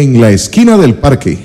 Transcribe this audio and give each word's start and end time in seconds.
En 0.00 0.20
la 0.20 0.30
esquina 0.30 0.78
del 0.78 0.94
parque. 0.94 1.44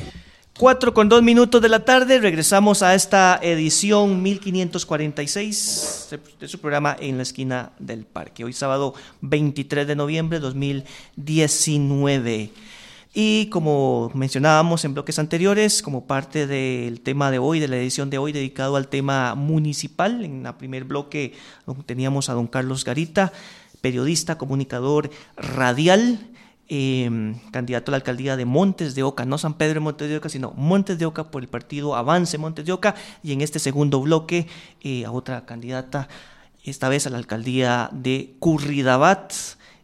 Cuatro 0.60 0.94
con 0.94 1.10
dos 1.10 1.24
minutos 1.24 1.60
de 1.60 1.70
la 1.70 1.86
tarde, 1.86 2.20
regresamos 2.20 2.84
a 2.84 2.94
esta 2.94 3.40
edición 3.42 4.22
1546 4.22 6.10
de 6.40 6.48
su 6.48 6.60
programa 6.60 6.96
En 7.00 7.18
la 7.18 7.24
esquina 7.24 7.72
del 7.80 8.06
parque. 8.06 8.44
Hoy 8.44 8.54
sábado 8.54 8.94
23 9.22 9.88
de 9.88 9.96
noviembre 9.96 10.38
de 10.38 10.44
2019. 10.44 12.52
Y 13.16 13.48
como 13.48 14.12
mencionábamos 14.14 14.86
en 14.86 14.94
bloques 14.94 15.18
anteriores, 15.18 15.82
como 15.82 16.06
parte 16.06 16.46
del 16.46 17.02
tema 17.02 17.32
de 17.32 17.40
hoy, 17.40 17.60
de 17.60 17.68
la 17.68 17.78
edición 17.78 18.12
de 18.12 18.20
hoy 18.20 18.34
dedicado 18.34 18.76
al 18.76 18.88
tema 18.88 19.34
municipal, 19.34 20.24
en 20.24 20.46
el 20.46 20.54
primer 20.54 20.84
bloque 20.84 21.34
teníamos 21.88 22.30
a 22.30 22.34
don 22.34 22.46
Carlos 22.46 22.86
Garita, 22.86 23.34
periodista, 23.82 24.38
comunicador 24.38 25.10
radial, 25.38 26.20
Em, 26.76 27.36
candidato 27.52 27.92
a 27.92 27.92
la 27.92 27.98
alcaldía 27.98 28.36
de 28.36 28.46
Montes 28.46 28.96
de 28.96 29.04
Oca, 29.04 29.26
no 29.26 29.38
San 29.38 29.54
Pedro 29.54 29.76
de 29.76 29.80
Montes 29.82 30.10
de 30.10 30.18
Oca, 30.18 30.28
sino 30.28 30.54
Montes 30.58 30.98
de 30.98 31.06
Oca 31.06 31.30
por 31.30 31.44
el 31.44 31.48
partido 31.48 31.96
Avance 31.96 32.40
Montes 32.40 32.66
de 32.66 32.72
Oca, 32.72 32.96
y 33.22 33.32
en 33.32 33.42
este 33.42 33.60
segundo 33.60 34.02
bloque 34.02 34.48
eh, 34.82 35.06
a 35.06 35.12
otra 35.12 35.46
candidata, 35.46 36.08
esta 36.64 36.90
vez 36.90 37.06
a 37.06 37.12
la 37.12 37.20
alcaldía 37.20 37.92
de 37.92 38.34
Curridabat, 38.40 39.34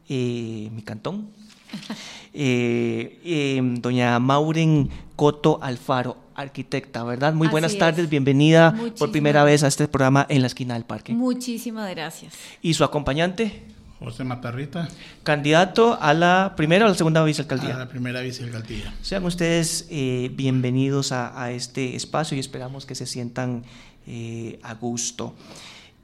eh, 0.09 0.71
mi 0.73 0.81
cantón, 0.81 1.29
eh, 2.33 3.21
em, 3.23 3.75
doña 3.79 4.17
Mauren 4.17 4.89
Coto 5.15 5.59
Alfaro, 5.61 6.17
arquitecta, 6.33 7.03
¿verdad? 7.03 7.35
Muy 7.35 7.49
buenas 7.49 7.77
tardes, 7.77 8.09
bienvenida 8.09 8.73
por 8.97 9.11
primera 9.11 9.43
vez 9.43 9.61
a 9.61 9.67
este 9.67 9.87
programa 9.87 10.25
en 10.27 10.41
la 10.41 10.47
esquina 10.47 10.73
del 10.73 10.85
parque. 10.85 11.13
Muchísimas 11.13 11.87
gracias. 11.91 12.33
¿Y 12.63 12.73
su 12.73 12.83
acompañante? 12.83 13.68
José 13.99 14.23
Matarrita. 14.23 14.87
Candidato 15.23 15.97
a 16.01 16.13
la 16.13 16.53
primera 16.55 16.85
o 16.85 16.87
la 16.87 16.95
segunda 16.95 17.23
vicealcaldía. 17.23 17.75
A 17.75 17.79
la 17.79 17.87
primera 17.89 18.21
vicealcaldía. 18.21 18.93
Sean 19.01 19.25
ustedes 19.25 19.87
eh, 19.89 20.31
bienvenidos 20.33 21.11
a, 21.11 21.51
este 21.51 21.95
espacio 21.95 22.37
y 22.37 22.39
esperamos 22.39 22.85
que 22.85 22.95
se 22.95 23.05
sientan 23.05 23.63
eh, 24.07 24.59
a 24.63 24.73
gusto. 24.75 25.35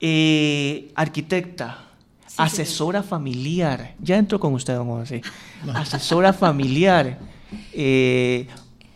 Eh, 0.01 0.91
arquitecta, 0.95 1.85
asesora 2.35 3.01
familiar. 3.01 3.95
Ya 3.99 4.17
entro 4.17 4.41
con 4.41 4.53
usted, 4.53 4.75
don 4.75 4.87
José. 4.87 5.21
Asesora 5.73 6.33
familiar. 6.33 7.17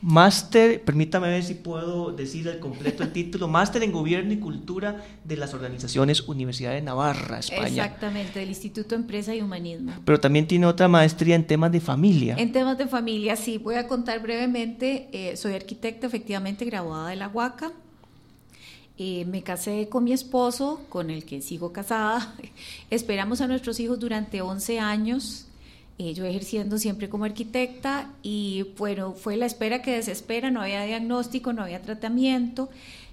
Máster, 0.01 0.81
permítame 0.83 1.27
ver 1.27 1.43
si 1.43 1.55
puedo 1.55 2.11
decir 2.11 2.47
el 2.47 2.59
completo 2.59 3.03
el 3.03 3.11
título, 3.11 3.49
Máster 3.49 3.83
en 3.83 3.91
Gobierno 3.91 4.31
y 4.31 4.39
Cultura 4.39 5.03
de 5.25 5.35
las 5.35 5.53
Organizaciones 5.53 6.21
Universidad 6.21 6.71
de 6.71 6.81
Navarra, 6.81 7.39
España. 7.39 7.67
Exactamente, 7.67 8.39
del 8.39 8.49
Instituto 8.49 8.95
Empresa 8.95 9.35
y 9.35 9.41
Humanismo. 9.41 9.91
Pero 10.05 10.19
también 10.19 10.47
tiene 10.47 10.67
otra 10.67 10.87
maestría 10.87 11.35
en 11.35 11.45
temas 11.45 11.73
de 11.73 11.81
familia. 11.81 12.35
En 12.37 12.53
temas 12.53 12.77
de 12.77 12.87
familia, 12.87 13.35
sí, 13.35 13.57
voy 13.57 13.75
a 13.75 13.87
contar 13.87 14.21
brevemente. 14.21 15.09
Eh, 15.11 15.35
soy 15.35 15.53
arquitecta, 15.53 16.07
efectivamente, 16.07 16.63
graduada 16.63 17.09
de 17.09 17.17
la 17.17 17.27
UACA. 17.27 17.73
Eh, 18.97 19.25
me 19.25 19.43
casé 19.43 19.89
con 19.89 20.05
mi 20.05 20.13
esposo, 20.13 20.81
con 20.87 21.09
el 21.09 21.25
que 21.25 21.41
sigo 21.41 21.73
casada. 21.73 22.35
Esperamos 22.89 23.41
a 23.41 23.47
nuestros 23.47 23.81
hijos 23.81 23.99
durante 23.99 24.41
11 24.41 24.79
años 24.79 25.48
yo 25.99 26.25
ejerciendo 26.25 26.77
siempre 26.77 27.09
como 27.09 27.25
arquitecta 27.25 28.09
y 28.23 28.65
bueno, 28.77 29.13
fue 29.13 29.35
la 29.35 29.45
espera 29.45 29.81
que 29.81 29.91
desespera, 29.91 30.49
no 30.49 30.61
había 30.61 30.83
diagnóstico, 30.83 31.51
no 31.51 31.63
había 31.63 31.81
tratamiento 31.81 32.69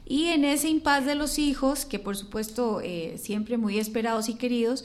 y 0.06 0.26
en 0.26 0.44
ese 0.44 0.68
impas 0.68 1.04
de 1.04 1.16
los 1.16 1.38
hijos, 1.38 1.84
que 1.84 1.98
por 1.98 2.16
supuesto 2.16 2.80
eh, 2.80 3.18
siempre 3.18 3.58
muy 3.58 3.78
esperados 3.78 4.28
y 4.28 4.34
queridos, 4.34 4.84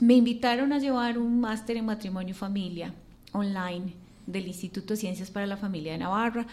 me 0.00 0.14
invitaron 0.14 0.72
a 0.72 0.78
llevar 0.78 1.18
un 1.18 1.40
máster 1.40 1.76
en 1.76 1.84
matrimonio 1.84 2.30
y 2.30 2.34
familia 2.34 2.94
online 3.32 3.92
del 4.26 4.46
Instituto 4.46 4.94
de 4.94 5.00
Ciencias 5.00 5.30
para 5.30 5.46
la 5.46 5.58
Familia 5.58 5.92
de 5.92 5.98
Navarra. 5.98 6.46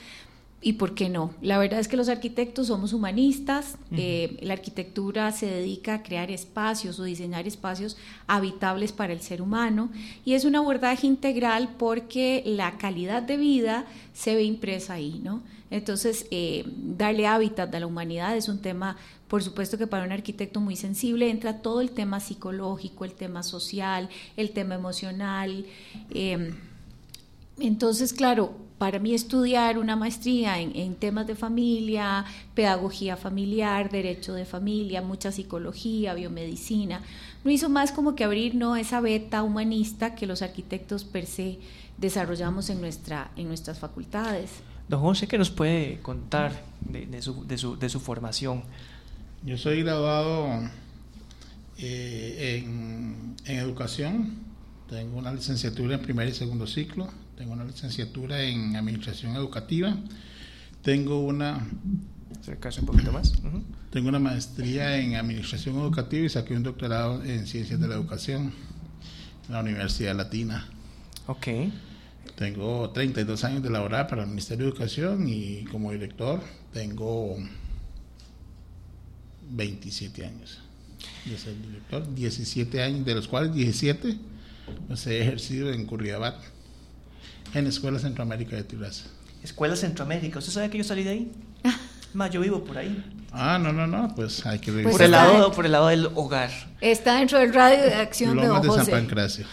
¿Y 0.62 0.74
por 0.74 0.94
qué 0.94 1.08
no? 1.08 1.34
La 1.42 1.58
verdad 1.58 1.80
es 1.80 1.88
que 1.88 1.96
los 1.96 2.10
arquitectos 2.10 2.68
somos 2.68 2.92
humanistas, 2.92 3.78
eh, 3.92 4.38
la 4.42 4.54
arquitectura 4.54 5.32
se 5.32 5.46
dedica 5.46 5.94
a 5.94 6.04
crear 6.04 6.32
espacios 6.32 7.00
o 7.00 7.06
diseñar 7.06 7.48
espacios 7.48 7.96
habitables 8.28 8.92
para 8.92 9.14
el 9.14 9.22
ser 9.22 9.42
humano 9.42 9.90
y 10.26 10.34
es 10.34 10.44
un 10.44 10.58
abordaje 10.58 11.08
integral 11.08 11.76
porque 11.78 12.44
la 12.46 12.78
calidad 12.78 13.24
de 13.24 13.38
vida 13.38 13.86
se 14.14 14.36
ve 14.36 14.44
impresa 14.44 14.96
ahí, 14.96 15.22
¿no? 15.24 15.44
Entonces, 15.72 16.28
eh, 16.30 16.66
darle 16.76 17.26
hábitat 17.26 17.74
a 17.74 17.80
la 17.80 17.88
humanidad 17.88 18.36
es 18.36 18.50
un 18.50 18.60
tema, 18.60 18.98
por 19.30 19.42
supuesto 19.42 19.78
que 19.78 19.88
para 19.88 20.04
un 20.04 20.12
arquitecto 20.12 20.60
muy 20.60 20.76
sensible 20.76 21.30
entra 21.30 21.62
todo 21.62 21.80
el 21.80 21.92
tema 21.92 22.20
psicológico, 22.20 23.06
el 23.06 23.14
tema 23.14 23.44
social, 23.44 24.10
el 24.36 24.52
tema 24.52 24.76
emocional. 24.76 25.66
Eh, 26.10 26.54
entonces, 27.60 28.12
claro, 28.12 28.69
para 28.80 28.98
mí 28.98 29.14
estudiar 29.14 29.78
una 29.78 29.98
maestría 29.98 30.58
en, 30.60 30.96
temas 30.96 31.28
de 31.28 31.36
familia, 31.36 32.26
pedagogía 32.56 33.18
familiar, 33.18 33.92
derecho 33.92 34.34
de 34.34 34.46
familia, 34.46 35.02
mucha 35.02 35.34
psicología, 35.34 36.14
biomedicina, 36.14 37.02
me 37.44 37.54
hizo 37.54 37.70
más 37.70 37.92
como 37.92 38.16
que 38.16 38.24
abrir 38.24 38.56
¿no? 38.56 38.78
esa 38.78 39.02
beta 39.02 39.44
humanista 39.44 40.16
que 40.16 40.26
los 40.26 40.42
arquitectos 40.42 41.04
per 41.04 41.26
se 41.26 41.60
desarrollamos 41.98 42.70
en, 42.70 42.80
nuestra, 42.80 43.32
en 43.36 43.50
nuestras 43.50 43.78
facultades. 43.80 44.50
Don 44.88 45.02
José, 45.02 45.28
¿qué 45.28 45.38
nos 45.38 45.52
puede 45.52 46.00
contar 46.00 46.64
de, 46.80 47.22
su, 47.22 47.46
de, 47.46 47.58
su, 47.58 47.78
de 47.78 47.90
su, 47.90 48.00
formación? 48.00 48.64
Yo 49.46 49.58
soy 49.58 49.84
graduado 49.84 50.48
eh, 51.78 52.64
en, 52.64 53.36
en 53.46 53.60
educación, 53.60 54.40
tengo 54.90 55.20
una 55.20 55.34
licenciatura 55.34 55.96
en 55.96 56.02
primer 56.02 56.30
y 56.30 56.34
segundo 56.34 56.66
ciclo, 56.66 57.10
tengo 57.40 57.54
una 57.54 57.64
licenciatura 57.64 58.44
en 58.44 58.76
Administración 58.76 59.34
Educativa, 59.38 59.96
tengo 60.84 61.22
una... 61.22 61.66
un 62.46 62.86
poquito 62.86 63.14
más. 63.14 63.32
Tengo 63.92 64.10
una 64.10 64.20
maestría 64.20 64.98
en 64.98 65.16
Administración 65.16 65.78
Educativa 65.78 66.26
y 66.26 66.30
saqué 66.30 66.54
un 66.54 66.64
doctorado 66.64 67.24
en 67.24 67.48
Ciencias 67.48 67.80
de 67.80 67.88
la 67.88 67.96
Educación 67.96 68.52
en 69.48 69.54
la 69.54 69.62
Universidad 69.62 70.18
Latina. 70.18 70.68
Ok. 71.28 71.48
Tengo 72.36 72.90
32 72.90 73.42
años 73.46 73.64
de 73.64 73.70
laborar 73.70 74.10
para 74.10 74.24
el 74.24 74.28
Ministerio 74.28 74.66
de 74.66 74.72
Educación 74.72 75.26
y 75.30 75.64
como 75.72 75.94
director 75.94 76.42
tengo 76.74 77.38
27 79.52 80.26
años 80.26 80.60
de 81.24 81.38
ser 81.38 81.56
director, 81.62 82.14
17 82.14 82.84
años, 82.84 83.06
de 83.06 83.16
los 83.16 83.30
cuales 83.30 83.54
17 83.54 84.18
los 84.90 85.08
he 85.08 85.22
ejercido 85.22 85.72
en 85.72 85.86
Curridabat 85.86 86.59
en 87.54 87.68
Escuela 87.68 88.00
Centroamérica 88.00 88.56
de 88.56 88.64
Tibás. 88.64 89.06
Escuela 89.44 89.76
Centroamérica, 89.76 90.40
¿usted 90.40 90.52
sabe 90.52 90.70
que 90.70 90.78
yo 90.78 90.84
salí 90.84 91.04
de 91.04 91.10
ahí? 91.10 91.32
Más, 92.14 92.32
yo 92.32 92.42
vivo 92.42 92.64
por 92.64 92.78
ahí. 92.78 93.04
Ah, 93.32 93.60
no, 93.62 93.72
no, 93.72 93.86
no, 93.86 94.14
pues 94.16 94.46
hay 94.46 94.60
que 94.60 94.72
revisar. 94.72 94.92
Por 94.92 95.02
el 95.04 95.12
lado, 95.12 95.52
por 95.52 95.66
el 95.66 95.72
lado 95.72 95.88
del 95.88 96.08
hogar. 96.16 96.50
Está 96.82 97.20
dentro 97.20 97.38
del 97.38 97.54
radio 97.54 97.84
de 97.84 97.94
acción 97.94 98.36
de 98.38 98.48
Don 98.48 98.64
José. 98.64 98.86
San 98.86 98.92
Pancracio. 98.92 99.46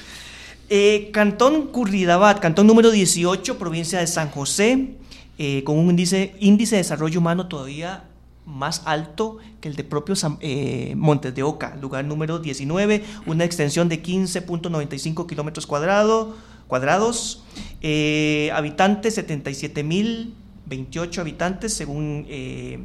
Eh, 0.68 1.10
cantón 1.12 1.68
Curridabat, 1.68 2.40
cantón 2.40 2.66
número 2.66 2.90
18, 2.90 3.58
provincia 3.58 4.00
de 4.00 4.06
San 4.06 4.30
José, 4.30 4.96
eh, 5.38 5.62
con 5.64 5.78
un 5.78 5.90
índice, 5.90 6.34
índice 6.40 6.76
de 6.76 6.82
desarrollo 6.82 7.20
humano 7.20 7.46
todavía 7.46 8.04
más 8.46 8.82
alto 8.84 9.38
que 9.60 9.68
el 9.68 9.76
de 9.76 9.84
propio 9.84 10.14
eh, 10.40 10.94
Montes 10.96 11.34
de 11.34 11.42
Oca, 11.42 11.76
lugar 11.80 12.04
número 12.04 12.38
19, 12.38 13.04
una 13.26 13.44
extensión 13.44 13.88
de 13.88 14.02
15.95 14.02 15.26
kilómetros 15.26 15.66
cuadrados, 15.66 16.34
cuadrados, 16.66 17.42
eh, 17.80 18.50
habitantes 18.52 19.14
77 19.14 19.82
mil 19.82 20.34
28 20.66 21.20
habitantes 21.20 21.72
según 21.72 22.26
eh, 22.28 22.80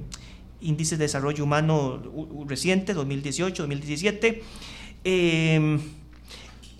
índices 0.62 0.98
de 0.98 1.06
desarrollo 1.06 1.44
humano 1.44 2.02
reciente, 2.48 2.94
2018, 2.94 3.64
2017. 3.64 4.44
Em, 5.04 5.80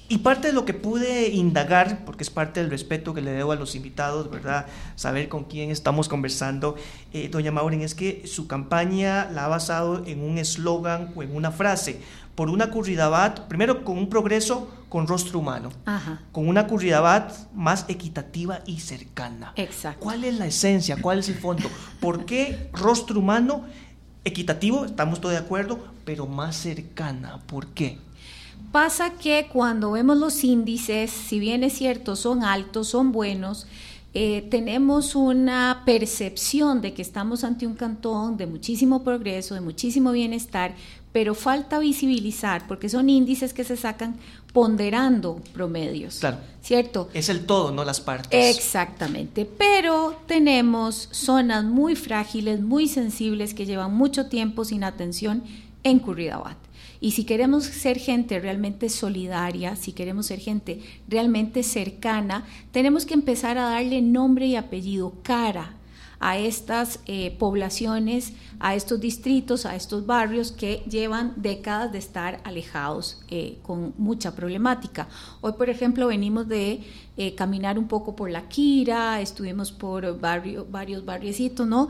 y 0.08 0.18
parte 0.18 0.48
de 0.48 0.54
lo 0.54 0.66
que 0.66 0.74
pude 0.74 1.30
indagar, 1.30 2.04
porque 2.06 2.24
es 2.24 2.30
parte 2.30 2.60
del 2.60 2.70
respeto 2.70 3.14
que 3.14 3.22
le 3.22 3.32
debo 3.32 3.54
a 3.54 3.56
los 3.56 3.76
invitados, 3.76 4.30
¿verdad? 4.30 4.68
Saber 4.96 5.30
con 5.30 5.46
quién 5.46 5.72
estamos 5.72 6.10
conversando, 6.10 6.76
eh, 7.14 7.30
doña 7.32 7.52
Maureen, 7.52 7.82
es 7.82 7.96
que 7.96 8.28
su 8.28 8.46
campaña 8.46 9.32
la 9.32 9.46
ha 9.46 9.48
basado 9.48 10.04
en 10.06 10.22
un 10.22 10.38
eslogan 10.38 11.14
o 11.16 11.24
en 11.24 11.34
una 11.34 11.52
frase 11.52 12.02
por 12.36 12.50
una 12.50 12.72
Curridabat, 12.72 13.42
primero 13.48 13.84
con 13.84 13.98
un 13.98 14.10
progreso 14.10 14.70
con 14.90 15.08
rostro 15.08 15.40
humano, 15.40 15.70
con 16.32 16.50
una 16.50 16.68
Curridabat 16.68 17.54
más 17.54 17.86
equitativa 17.88 18.60
y 18.66 18.80
cercana. 18.80 19.54
Exacto. 19.56 20.02
¿Cuál 20.02 20.26
es 20.26 20.38
la 20.38 20.48
esencia? 20.48 20.98
¿Cuál 21.02 21.20
es 21.20 21.30
el 21.30 21.36
fondo? 21.36 21.70
¿Por 22.02 22.26
qué 22.26 22.70
rostro 22.74 23.20
humano 23.20 23.64
equitativo? 24.26 24.84
Estamos 24.84 25.22
todos 25.22 25.34
de 25.34 25.40
acuerdo, 25.40 25.80
pero 26.04 26.28
más 26.28 26.58
cercana. 26.58 27.40
¿Por 27.48 27.68
qué? 27.68 28.00
Pasa 28.72 29.14
que 29.14 29.50
cuando 29.52 29.92
vemos 29.92 30.18
los 30.18 30.44
índices, 30.44 31.12
si 31.12 31.40
bien 31.40 31.64
es 31.64 31.74
cierto, 31.74 32.16
son 32.16 32.44
altos, 32.44 32.88
son 32.88 33.12
buenos, 33.12 33.68
eh, 34.14 34.46
tenemos 34.52 35.16
una 35.16 35.84
percepción 35.86 36.82
de 36.82 36.94
que 36.94 37.02
estamos 37.02 37.46
ante 37.46 37.66
un 37.66 37.76
cantón 37.76 38.36
de 38.36 38.46
muchísimo 38.46 39.04
progreso, 39.04 39.56
de 39.56 39.62
muchísimo 39.62 40.12
bienestar, 40.12 40.76
pero 41.12 41.36
falta 41.36 41.80
visibilizar, 41.80 42.68
porque 42.68 42.90
son 42.90 43.10
índices 43.10 43.54
que 43.54 43.64
se 43.64 43.76
sacan 43.76 44.18
ponderando 44.54 45.42
promedios. 45.54 46.20
Claro. 46.20 46.38
¿Cierto? 46.62 47.10
Es 47.14 47.30
el 47.30 47.46
todo, 47.46 47.72
no 47.72 47.84
las 47.84 48.02
partes. 48.02 48.56
Exactamente, 48.56 49.46
pero 49.46 50.16
tenemos 50.28 51.10
zonas 51.12 51.64
muy 51.64 51.96
frágiles, 51.96 52.62
muy 52.62 52.88
sensibles, 52.88 53.54
que 53.54 53.66
llevan 53.66 53.94
mucho 53.94 54.28
tiempo 54.28 54.64
sin 54.64 54.84
atención 54.84 55.44
en 55.84 56.00
Curridabat. 56.00 56.58
Y 57.00 57.12
si 57.12 57.24
queremos 57.24 57.64
ser 57.64 57.98
gente 57.98 58.40
realmente 58.40 58.88
solidaria, 58.88 59.76
si 59.76 59.92
queremos 59.92 60.28
ser 60.28 60.40
gente 60.40 60.82
realmente 61.08 61.64
cercana, 61.64 62.46
tenemos 62.72 63.06
que 63.06 63.16
empezar 63.16 63.58
a 63.58 63.70
darle 63.70 64.04
nombre 64.04 64.46
y 64.46 64.56
apellido, 64.56 65.14
cara 65.24 65.76
a 66.22 66.38
estas 66.38 67.00
eh, 67.08 67.36
poblaciones, 67.40 68.34
a 68.60 68.76
estos 68.76 69.02
distritos, 69.02 69.66
a 69.66 69.76
estos 69.76 70.06
barrios 70.06 70.52
que 70.52 70.84
llevan 70.88 71.34
décadas 71.36 71.92
de 71.92 71.98
estar 71.98 72.40
alejados 72.44 73.24
eh, 73.30 73.58
con 73.64 73.96
mucha 73.98 74.36
problemática. 74.36 75.08
Hoy, 75.42 75.54
por 75.54 75.70
ejemplo, 75.70 76.08
venimos 76.08 76.48
de 76.48 76.84
eh, 77.18 77.34
caminar 77.34 77.80
un 77.80 77.88
poco 77.88 78.16
por 78.16 78.30
La 78.30 78.48
Quira, 78.48 79.20
estuvimos 79.20 79.72
por 79.72 80.20
varios 80.20 81.06
barriecitos, 81.06 81.68
¿no? 81.68 81.90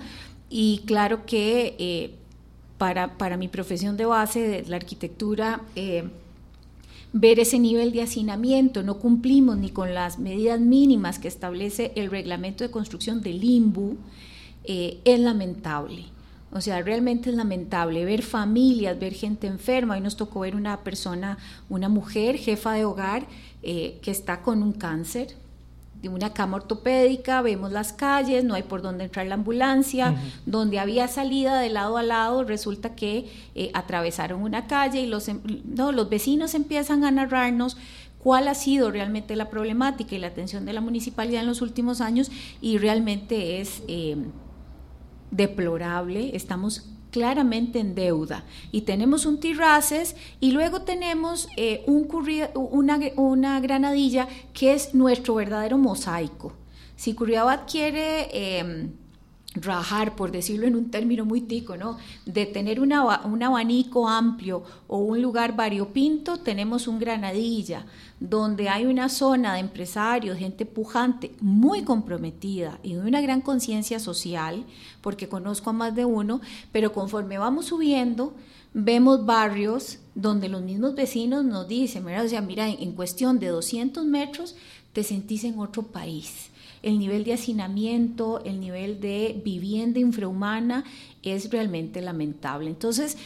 Y 0.49 0.81
claro 0.85 1.25
que 1.25 2.17
para, 2.77 3.17
para, 3.17 3.35
mi 3.37 3.49
profesión 3.49 3.97
de 3.97 4.05
base 4.05 4.39
de 4.39 4.65
la 4.67 4.77
arquitectura, 4.77 5.61
ver 7.13 7.39
ese 7.39 7.59
nivel 7.59 7.91
de 7.91 8.03
hacinamiento, 8.03 8.83
no 8.83 8.99
cumplimos 8.99 9.57
ni 9.57 9.69
con 9.69 9.93
las 9.93 10.19
medidas 10.19 10.59
mínimas 10.59 11.19
que 11.19 11.27
establece 11.27 11.91
el 11.95 12.09
reglamento 12.09 12.63
de 12.63 12.71
construcción 12.71 13.21
del 13.21 13.43
IMBU, 13.43 13.97
eh, 14.63 14.99
es 15.03 15.19
lamentable. 15.19 16.05
O 16.53 16.59
sea, 16.59 16.81
realmente 16.81 17.29
es 17.29 17.35
lamentable 17.35 18.03
ver 18.03 18.21
familias, 18.21 18.99
ver 18.99 19.13
gente 19.13 19.47
enferma. 19.47 19.95
Hoy 19.95 20.01
nos 20.01 20.17
tocó 20.17 20.41
ver 20.41 20.55
una 20.55 20.81
persona, 20.81 21.37
una 21.69 21.87
mujer, 21.87 22.37
jefa 22.37 22.73
de 22.73 22.83
hogar, 22.83 23.25
eh, 23.63 23.99
que 24.01 24.11
está 24.11 24.41
con 24.41 24.61
un 24.61 24.73
cáncer, 24.73 25.35
de 26.01 26.09
una 26.09 26.33
cama 26.33 26.57
ortopédica, 26.57 27.41
vemos 27.41 27.71
las 27.71 27.93
calles, 27.93 28.43
no 28.43 28.55
hay 28.55 28.63
por 28.63 28.81
dónde 28.81 29.03
entrar 29.03 29.27
la 29.27 29.35
ambulancia, 29.35 30.15
donde 30.45 30.79
había 30.79 31.07
salida 31.07 31.59
de 31.59 31.69
lado 31.69 31.97
a 31.97 32.03
lado, 32.03 32.43
resulta 32.43 32.95
que 32.95 33.29
eh, 33.53 33.69
atravesaron 33.73 34.41
una 34.41 34.65
calle 34.67 35.01
y 35.01 35.05
los, 35.05 35.27
em, 35.27 35.41
no, 35.63 35.91
los 35.91 36.09
vecinos 36.09 36.55
empiezan 36.55 37.03
a 37.03 37.11
narrarnos 37.11 37.77
cuál 38.17 38.47
ha 38.47 38.55
sido 38.55 38.91
realmente 38.91 39.35
la 39.35 39.49
problemática 39.49 40.15
y 40.15 40.19
la 40.19 40.27
atención 40.27 40.65
de 40.65 40.73
la 40.73 40.81
municipalidad 40.81 41.41
en 41.41 41.47
los 41.47 41.61
últimos 41.61 42.01
años 42.01 42.31
y 42.61 42.77
realmente 42.77 43.61
es 43.61 43.83
eh, 43.87 44.17
deplorable, 45.31 46.35
estamos 46.35 46.87
claramente 47.11 47.79
en 47.79 47.93
deuda. 47.93 48.43
Y 48.71 48.81
tenemos 48.81 49.25
un 49.25 49.39
Tirraces 49.39 50.15
y 50.39 50.51
luego 50.51 50.81
tenemos 50.81 51.47
eh, 51.57 51.83
un 51.85 52.07
una, 52.53 52.99
una, 53.15 53.59
granadilla 53.59 54.27
que 54.53 54.73
es 54.73 54.95
nuestro 54.95 55.35
verdadero 55.35 55.77
mosaico. 55.77 56.53
Si 56.95 57.13
Curriabat 57.13 57.69
quiere... 57.69 58.29
Em, 58.31 58.91
rajar, 59.53 60.15
por 60.15 60.31
decirlo 60.31 60.65
en 60.65 60.75
un 60.75 60.91
término 60.91 61.25
muy 61.25 61.41
tico, 61.41 61.75
¿no? 61.75 61.97
De 62.25 62.45
tener 62.45 62.79
un 62.79 62.93
abanico 62.93 64.07
amplio 64.07 64.63
o 64.87 64.99
un 64.99 65.21
lugar 65.21 65.55
variopinto, 65.55 66.37
tenemos 66.37 66.87
un 66.87 66.99
Granadilla, 66.99 67.85
donde 68.19 68.69
hay 68.69 68.85
una 68.85 69.09
zona 69.09 69.55
de 69.55 69.59
empresarios, 69.59 70.37
gente 70.37 70.65
pujante, 70.65 71.33
muy 71.41 71.83
comprometida 71.83 72.79
y 72.81 72.93
de 72.93 73.01
una 73.01 73.19
gran 73.19 73.41
conciencia 73.41 73.99
social, 73.99 74.63
porque 75.01 75.27
conozco 75.27 75.71
a 75.71 75.73
más 75.73 75.95
de 75.95 76.05
uno, 76.05 76.39
pero 76.71 76.93
conforme 76.93 77.37
vamos 77.37 77.65
subiendo, 77.65 78.33
vemos 78.73 79.25
barrios 79.25 79.97
donde 80.15 80.47
los 80.47 80.61
mismos 80.61 80.95
vecinos 80.95 81.43
nos 81.43 81.67
dicen, 81.67 82.07
o 82.07 82.27
sea, 82.29 82.41
mira, 82.41 82.69
en 82.69 82.93
cuestión 82.93 83.37
de 83.39 83.47
200 83.47 84.05
metros 84.05 84.55
te 84.93 85.03
sentís 85.03 85.43
en 85.43 85.59
otro 85.59 85.83
país 85.83 86.50
el 86.83 86.99
nivel 86.99 87.23
de 87.23 87.33
hacinamiento, 87.33 88.43
el 88.43 88.59
nivel 88.59 88.99
de 88.99 89.39
vivienda 89.43 89.99
infrahumana 89.99 90.83
es 91.23 91.49
realmente 91.51 92.01
lamentable. 92.01 92.69
Entonces, 92.69 93.17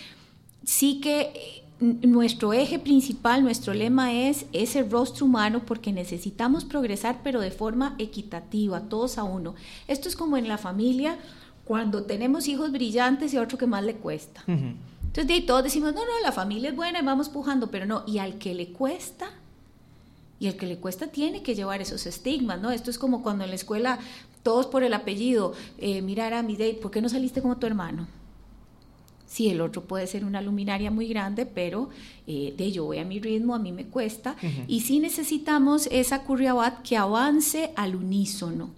sí 0.64 1.00
que 1.00 1.22
eh, 1.22 1.64
nuestro 1.80 2.54
eje 2.54 2.80
principal, 2.80 3.44
nuestro 3.44 3.74
lema 3.74 4.14
es 4.14 4.46
ese 4.54 4.84
rostro 4.84 5.26
humano 5.26 5.62
porque 5.66 5.92
necesitamos 5.92 6.66
progresar 6.66 7.20
pero 7.24 7.42
de 7.42 7.52
forma 7.52 7.96
equitativa, 7.98 8.82
todos 8.82 9.18
a 9.18 9.24
uno. 9.24 9.56
Esto 9.88 10.10
es 10.10 10.16
como 10.16 10.38
en 10.38 10.48
la 10.48 10.58
familia 10.58 11.18
cuando 11.66 12.04
tenemos 12.04 12.48
hijos 12.48 12.72
brillantes 12.72 13.34
y 13.34 13.38
otro 13.38 13.58
que 13.58 13.68
más 13.68 13.84
le 13.84 13.96
cuesta. 13.96 14.44
Entonces 14.48 15.28
de 15.28 15.42
todos 15.42 15.64
decimos, 15.64 15.94
no, 15.94 16.02
no, 16.02 16.22
la 16.22 16.32
familia 16.32 16.70
es 16.70 16.76
buena 16.76 17.00
y 17.00 17.06
vamos 17.06 17.30
pujando, 17.30 17.72
pero 17.72 17.86
no, 17.86 18.04
y 18.06 18.20
al 18.20 18.38
que 18.38 18.54
le 18.54 18.70
cuesta, 18.70 19.32
y 20.40 20.48
el 20.48 20.58
que 20.58 20.66
le 20.66 20.78
cuesta 20.78 21.08
tiene 21.08 21.44
que 21.44 21.56
llevar 21.56 21.82
esos 21.82 22.06
estigmas, 22.06 22.62
¿no? 22.62 22.72
Esto 22.72 22.90
es 22.90 22.98
como 22.98 23.24
cuando 23.24 23.44
en 23.44 23.50
la 23.50 23.56
escuela 23.56 24.00
todos 24.44 24.68
por 24.68 24.84
el 24.84 24.94
apellido, 24.94 25.54
eh, 25.78 26.02
mirar 26.02 26.34
a 26.34 26.44
mi 26.44 26.54
date, 26.54 26.80
¿por 26.82 26.92
qué 26.92 27.02
no 27.02 27.10
saliste 27.10 27.42
como 27.42 27.58
tu 27.58 27.68
hermano? 27.68 28.08
Sí, 29.26 29.50
el 29.50 29.60
otro 29.60 29.84
puede 29.84 30.08
ser 30.08 30.24
una 30.24 30.42
luminaria 30.42 30.92
muy 30.92 31.08
grande, 31.08 31.46
pero 31.46 31.90
eh, 32.28 32.54
de 32.56 32.72
yo 32.72 32.86
voy 32.86 33.00
a 33.00 33.06
mi 33.06 33.20
ritmo, 33.20 33.56
a 33.56 33.60
mí 33.60 33.72
me 33.72 33.86
cuesta. 33.86 34.36
Y 34.68 34.82
sí 34.82 35.00
necesitamos 35.00 35.88
esa 35.92 36.24
curriabat 36.24 36.84
que 36.84 36.96
avance 36.96 37.72
al 37.76 37.96
unísono. 37.96 38.70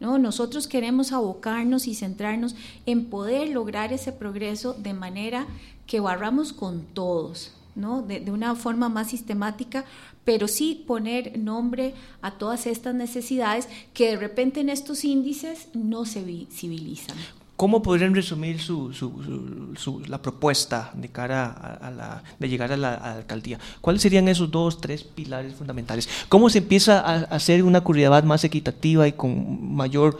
¿no? 0.00 0.18
Nosotros 0.18 0.68
queremos 0.68 1.12
abocarnos 1.12 1.86
y 1.86 1.94
centrarnos 1.94 2.54
en 2.86 3.06
poder 3.06 3.48
lograr 3.48 3.92
ese 3.92 4.12
progreso 4.12 4.74
de 4.74 4.94
manera 4.94 5.46
que 5.86 6.00
barramos 6.00 6.52
con 6.52 6.82
todos, 6.82 7.52
¿no? 7.76 8.02
De, 8.02 8.20
de, 8.20 8.30
una 8.32 8.54
forma 8.56 8.88
más 8.88 9.10
sistemática, 9.10 9.84
pero 10.24 10.48
sí 10.48 10.84
poner 10.86 11.38
nombre 11.38 11.94
a 12.22 12.32
todas 12.32 12.66
estas 12.66 12.94
necesidades 12.94 13.68
que 13.94 14.10
de 14.10 14.16
repente 14.16 14.60
en 14.60 14.70
estos 14.70 15.04
índices 15.04 15.68
no 15.74 16.04
se 16.04 16.24
visibilizan. 16.24 17.16
¿Cómo 17.56 17.82
podrían 17.82 18.14
resumir 18.14 18.60
su, 18.60 18.92
su, 18.92 20.02
la 20.06 20.20
propuesta 20.20 20.90
de 20.94 21.08
cara 21.08 21.46
a, 21.80 21.90
la, 21.90 22.22
de 22.38 22.48
llegar 22.50 22.70
a 22.70 22.76
la, 22.76 22.94
alcaldía? 22.94 23.58
¿Cuáles 23.80 24.02
serían 24.02 24.28
esos 24.28 24.50
dos, 24.50 24.78
tres 24.78 25.02
pilares 25.02 25.54
fundamentales? 25.54 26.06
¿Cómo 26.28 26.50
se 26.50 26.58
empieza 26.58 27.00
a 27.00 27.14
hacer 27.34 27.62
una 27.62 27.80
curiosidad 27.80 28.24
más 28.24 28.44
equitativa 28.44 29.08
y 29.08 29.12
con 29.12 29.74
mayor 29.74 30.18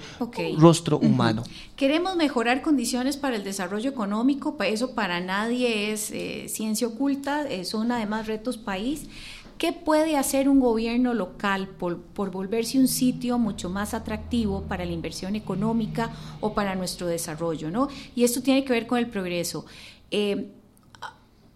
rostro 0.57 0.99
humano? 0.99 1.43
Queremos 1.77 2.17
mejorar 2.17 2.63
condiciones 2.63 3.19
para 3.19 3.37
el 3.37 3.45
desarrollo 3.45 3.91
económico, 3.91 4.57
eso 4.65 4.95
para 4.95 5.21
nadie 5.21 5.93
es 5.93 6.11
eh, 6.13 6.47
ciencia 6.49 6.87
oculta, 6.87 7.47
eh, 7.51 7.67
son 7.67 7.93
además 7.93 8.27
retos 8.27 8.57
país. 8.57 9.09
¿Qué 9.59 9.73
puede 9.73 10.19
hacer 10.19 10.51
un 10.51 10.61
gobierno 10.61 11.15
local 11.15 11.69
por, 11.69 12.31
volverse 12.31 12.79
un 12.79 12.89
sitio 12.89 13.39
mucho 13.39 13.71
más 13.71 13.95
atractivo 13.95 14.63
para 14.63 14.85
la 14.85 14.93
inversión 14.93 15.35
económica 15.35 16.11
o 16.41 16.53
para 16.53 16.75
nuestro 16.75 17.07
desarrollo? 17.07 17.71
¿no? 17.71 17.89
Y 18.15 18.25
esto 18.25 18.43
tiene 18.43 18.65
que 18.65 18.75
ver 18.75 18.87
con 18.87 18.99
el 18.99 19.09
progreso. 19.09 19.65
Eh, 20.11 20.51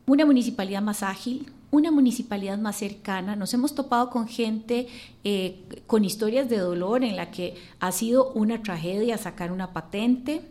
una 0.06 0.24
municipalidad 0.24 0.80
más 0.80 1.02
ágil, 1.02 1.52
una 1.70 1.90
municipalidad 1.90 2.58
más 2.58 2.76
cercana. 2.76 3.36
Nos 3.36 3.52
hemos 3.52 3.74
topado 3.74 4.08
con 4.08 4.26
gente 4.26 4.88
eh, 5.22 5.62
con 5.86 6.04
historias 6.04 6.48
de 6.48 6.58
dolor 6.58 7.04
en 7.04 7.16
la 7.16 7.30
que 7.30 7.54
ha 7.80 7.92
sido 7.92 8.32
una 8.32 8.62
tragedia 8.62 9.18
sacar 9.18 9.52
una 9.52 9.72
patente, 9.72 10.42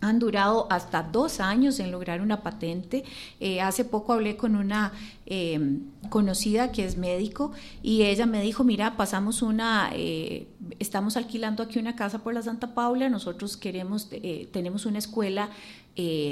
han 0.00 0.18
durado 0.18 0.66
hasta 0.70 1.02
dos 1.02 1.40
años 1.40 1.80
en 1.80 1.90
lograr 1.90 2.20
una 2.20 2.42
patente. 2.42 3.04
Eh, 3.40 3.60
hace 3.60 3.84
poco 3.84 4.12
hablé 4.12 4.36
con 4.36 4.54
una 4.54 4.92
em, 5.26 5.80
conocida 6.08 6.72
que 6.72 6.84
es 6.84 6.96
médico 6.96 7.52
y 7.82 8.02
ella 8.02 8.26
me 8.26 8.40
dijo, 8.42 8.64
mira, 8.64 8.96
pasamos 8.96 9.42
una, 9.42 9.90
eh, 9.92 10.46
estamos 10.78 11.16
alquilando 11.16 11.62
aquí 11.62 11.78
una 11.78 11.96
casa 11.96 12.20
por 12.20 12.34
la 12.34 12.42
Santa 12.42 12.74
Paula, 12.74 13.08
nosotros 13.08 13.56
queremos, 13.56 14.08
eh, 14.12 14.48
tenemos 14.52 14.86
una 14.86 14.98
escuela 14.98 15.50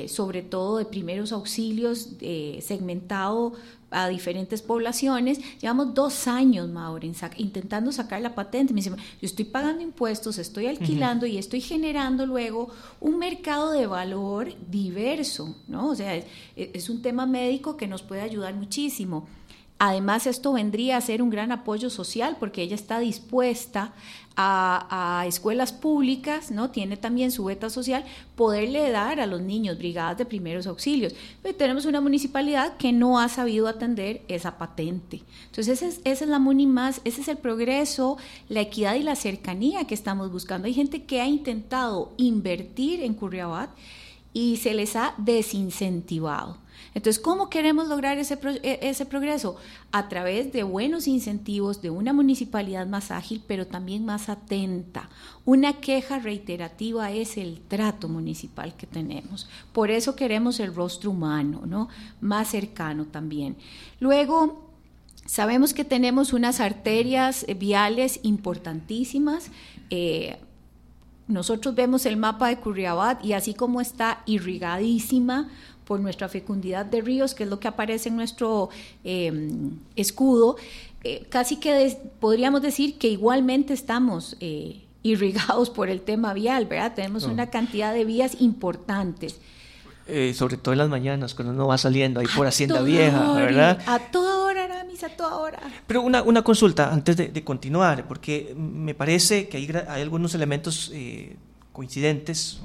sobre 0.08 0.42
todo 0.42 0.78
de 0.78 0.84
primeros 0.84 1.32
auxilios 1.32 2.10
segmentado 2.60 3.54
a 3.90 4.08
diferentes 4.08 4.62
poblaciones. 4.62 5.38
Llevamos 5.60 5.94
dos 5.94 6.26
años, 6.26 6.68
Maureen, 6.68 7.14
intentando 7.36 7.92
sacar 7.92 8.20
la 8.20 8.34
patente. 8.34 8.74
Me 8.74 8.80
dice, 8.80 8.90
yo 8.90 8.96
estoy 9.22 9.44
pagando 9.44 9.82
impuestos, 9.82 10.38
estoy 10.38 10.66
alquilando 10.66 11.24
y 11.24 11.38
estoy 11.38 11.60
generando 11.60 12.26
luego 12.26 12.68
un 13.00 13.18
mercado 13.18 13.72
de 13.72 13.86
valor 13.86 14.52
diverso, 14.68 15.56
¿no? 15.68 15.88
O 15.88 15.94
sea, 15.94 16.20
es 16.56 16.90
un 16.90 17.00
tema 17.00 17.26
médico 17.26 17.76
que 17.76 17.86
nos 17.86 18.02
puede 18.02 18.22
ayudar 18.22 18.54
muchísimo. 18.54 19.28
Además, 19.78 20.26
esto 20.26 20.54
vendría 20.54 20.96
a 20.96 21.00
ser 21.02 21.20
un 21.20 21.28
gran 21.28 21.52
apoyo 21.52 21.90
social 21.90 22.36
porque 22.40 22.62
ella 22.62 22.74
está 22.74 22.98
dispuesta 22.98 23.92
a, 24.34 25.24
escuelas 25.26 25.72
públicas, 25.72 26.50
¿no? 26.50 26.70
Tiene 26.70 26.96
también 26.96 27.30
su 27.30 27.44
beta 27.44 27.68
social, 27.68 28.04
poderle 28.36 28.90
dar 28.90 29.20
a 29.20 29.26
los 29.26 29.40
niños 29.40 29.78
brigadas 29.78 30.16
de 30.16 30.24
primeros 30.24 30.66
auxilios. 30.66 31.14
Pero 31.42 31.56
tenemos 31.56 31.84
una 31.84 32.00
municipalidad 32.00 32.76
que 32.76 32.92
no 32.92 33.18
ha 33.18 33.28
sabido 33.28 33.66
atender 33.68 34.22
esa 34.28 34.56
patente. 34.56 35.22
Entonces, 35.46 35.82
esa 35.82 35.86
es, 35.86 36.00
esa 36.04 36.24
es 36.24 36.30
la 36.30 36.38
MUNI 36.38 36.66
más, 36.66 37.00
ese 37.04 37.20
es 37.20 37.28
el 37.28 37.38
progreso, 37.38 38.16
la 38.48 38.60
equidad 38.60 38.94
y 38.94 39.02
la 39.02 39.16
cercanía 39.16 39.86
que 39.86 39.94
estamos 39.94 40.30
buscando. 40.30 40.66
Hay 40.66 40.74
gente 40.74 41.04
que 41.04 41.20
ha 41.20 41.26
intentado 41.26 42.12
invertir 42.16 43.02
en 43.02 43.14
Curriabat 43.14 43.70
y 44.32 44.56
se 44.56 44.74
les 44.74 44.96
ha 44.96 45.14
desincentivado. 45.18 46.58
Entonces, 46.94 47.22
¿cómo 47.22 47.50
queremos 47.50 47.88
lograr 47.88 48.18
ese, 48.18 48.38
e, 48.62 48.78
ese 48.82 49.06
progreso? 49.06 49.56
A 49.92 50.08
través 50.08 50.52
de 50.52 50.62
buenos 50.62 51.06
incentivos, 51.08 51.82
de 51.82 51.90
una 51.90 52.12
municipalidad 52.12 52.86
más 52.86 53.10
ágil, 53.10 53.42
pero 53.46 53.66
también 53.66 54.04
más 54.04 54.28
atenta. 54.28 55.08
Una 55.44 55.74
queja 55.74 56.18
reiterativa 56.18 57.12
es 57.12 57.36
el 57.36 57.60
trato 57.60 58.08
municipal 58.08 58.76
que 58.76 58.86
tenemos. 58.86 59.48
Por 59.72 59.90
eso 59.90 60.16
queremos 60.16 60.60
el 60.60 60.74
rostro 60.74 61.10
humano, 61.10 61.62
¿no? 61.66 61.88
Más 62.20 62.48
cercano 62.48 63.06
también. 63.06 63.56
Luego, 64.00 64.66
Sabemos 65.26 65.74
que 65.74 65.84
tenemos 65.84 66.32
unas 66.32 66.60
arterias 66.60 67.44
viales 67.58 68.20
importantísimas. 68.22 69.50
Eh, 69.90 70.38
nosotros 71.26 71.74
vemos 71.74 72.06
el 72.06 72.16
mapa 72.16 72.48
de 72.48 72.58
Curriabat 72.58 73.24
y 73.24 73.32
así 73.32 73.52
como 73.52 73.80
está 73.80 74.22
irrigadísima 74.26 75.48
por 75.86 76.00
nuestra 76.00 76.28
fecundidad 76.28 76.84
de 76.84 77.00
ríos, 77.00 77.34
que 77.34 77.44
es 77.44 77.48
lo 77.48 77.60
que 77.60 77.68
aparece 77.68 78.08
en 78.08 78.16
nuestro 78.16 78.68
em, 79.04 79.70
escudo, 79.94 80.56
eh, 81.04 81.24
casi 81.28 81.56
que 81.56 81.96
podríamos 82.18 82.60
decir 82.60 82.98
que 82.98 83.08
igualmente 83.08 83.72
estamos 83.72 84.36
eh, 84.40 84.82
irrigados 85.04 85.70
por 85.70 85.88
el 85.88 86.00
tema 86.00 86.34
vial, 86.34 86.66
¿verdad? 86.66 86.94
Tenemos 86.94 87.24
una 87.24 87.46
cantidad 87.48 87.94
de 87.94 88.04
vías 88.04 88.40
importantes. 88.40 89.40
Eh, 90.08 90.34
sobre 90.34 90.56
todo 90.56 90.72
en 90.72 90.78
las 90.78 90.88
mañanas, 90.88 91.34
cuando 91.34 91.52
uno 91.52 91.68
va 91.68 91.78
saliendo 91.78 92.20
ahí 92.20 92.26
por 92.36 92.46
Hacienda 92.46 92.80
Vieja, 92.82 93.32
¿verdad? 93.34 93.80
A 93.86 93.98
toda 93.98 94.38
hora, 94.44 94.64
Aramis, 94.64 95.04
a 95.04 95.08
toda 95.08 95.36
hora. 95.36 95.60
Pero 95.86 96.02
una, 96.02 96.22
una 96.22 96.42
consulta 96.42 96.92
antes 96.92 97.16
de, 97.16 97.44
continuar, 97.44 98.06
porque 98.08 98.54
me 98.56 98.94
parece 98.94 99.48
que 99.48 99.56
hay, 99.56 99.68
hay 99.88 100.02
algunos 100.02 100.34
elementos 100.34 100.92
coincidentes 101.72 102.60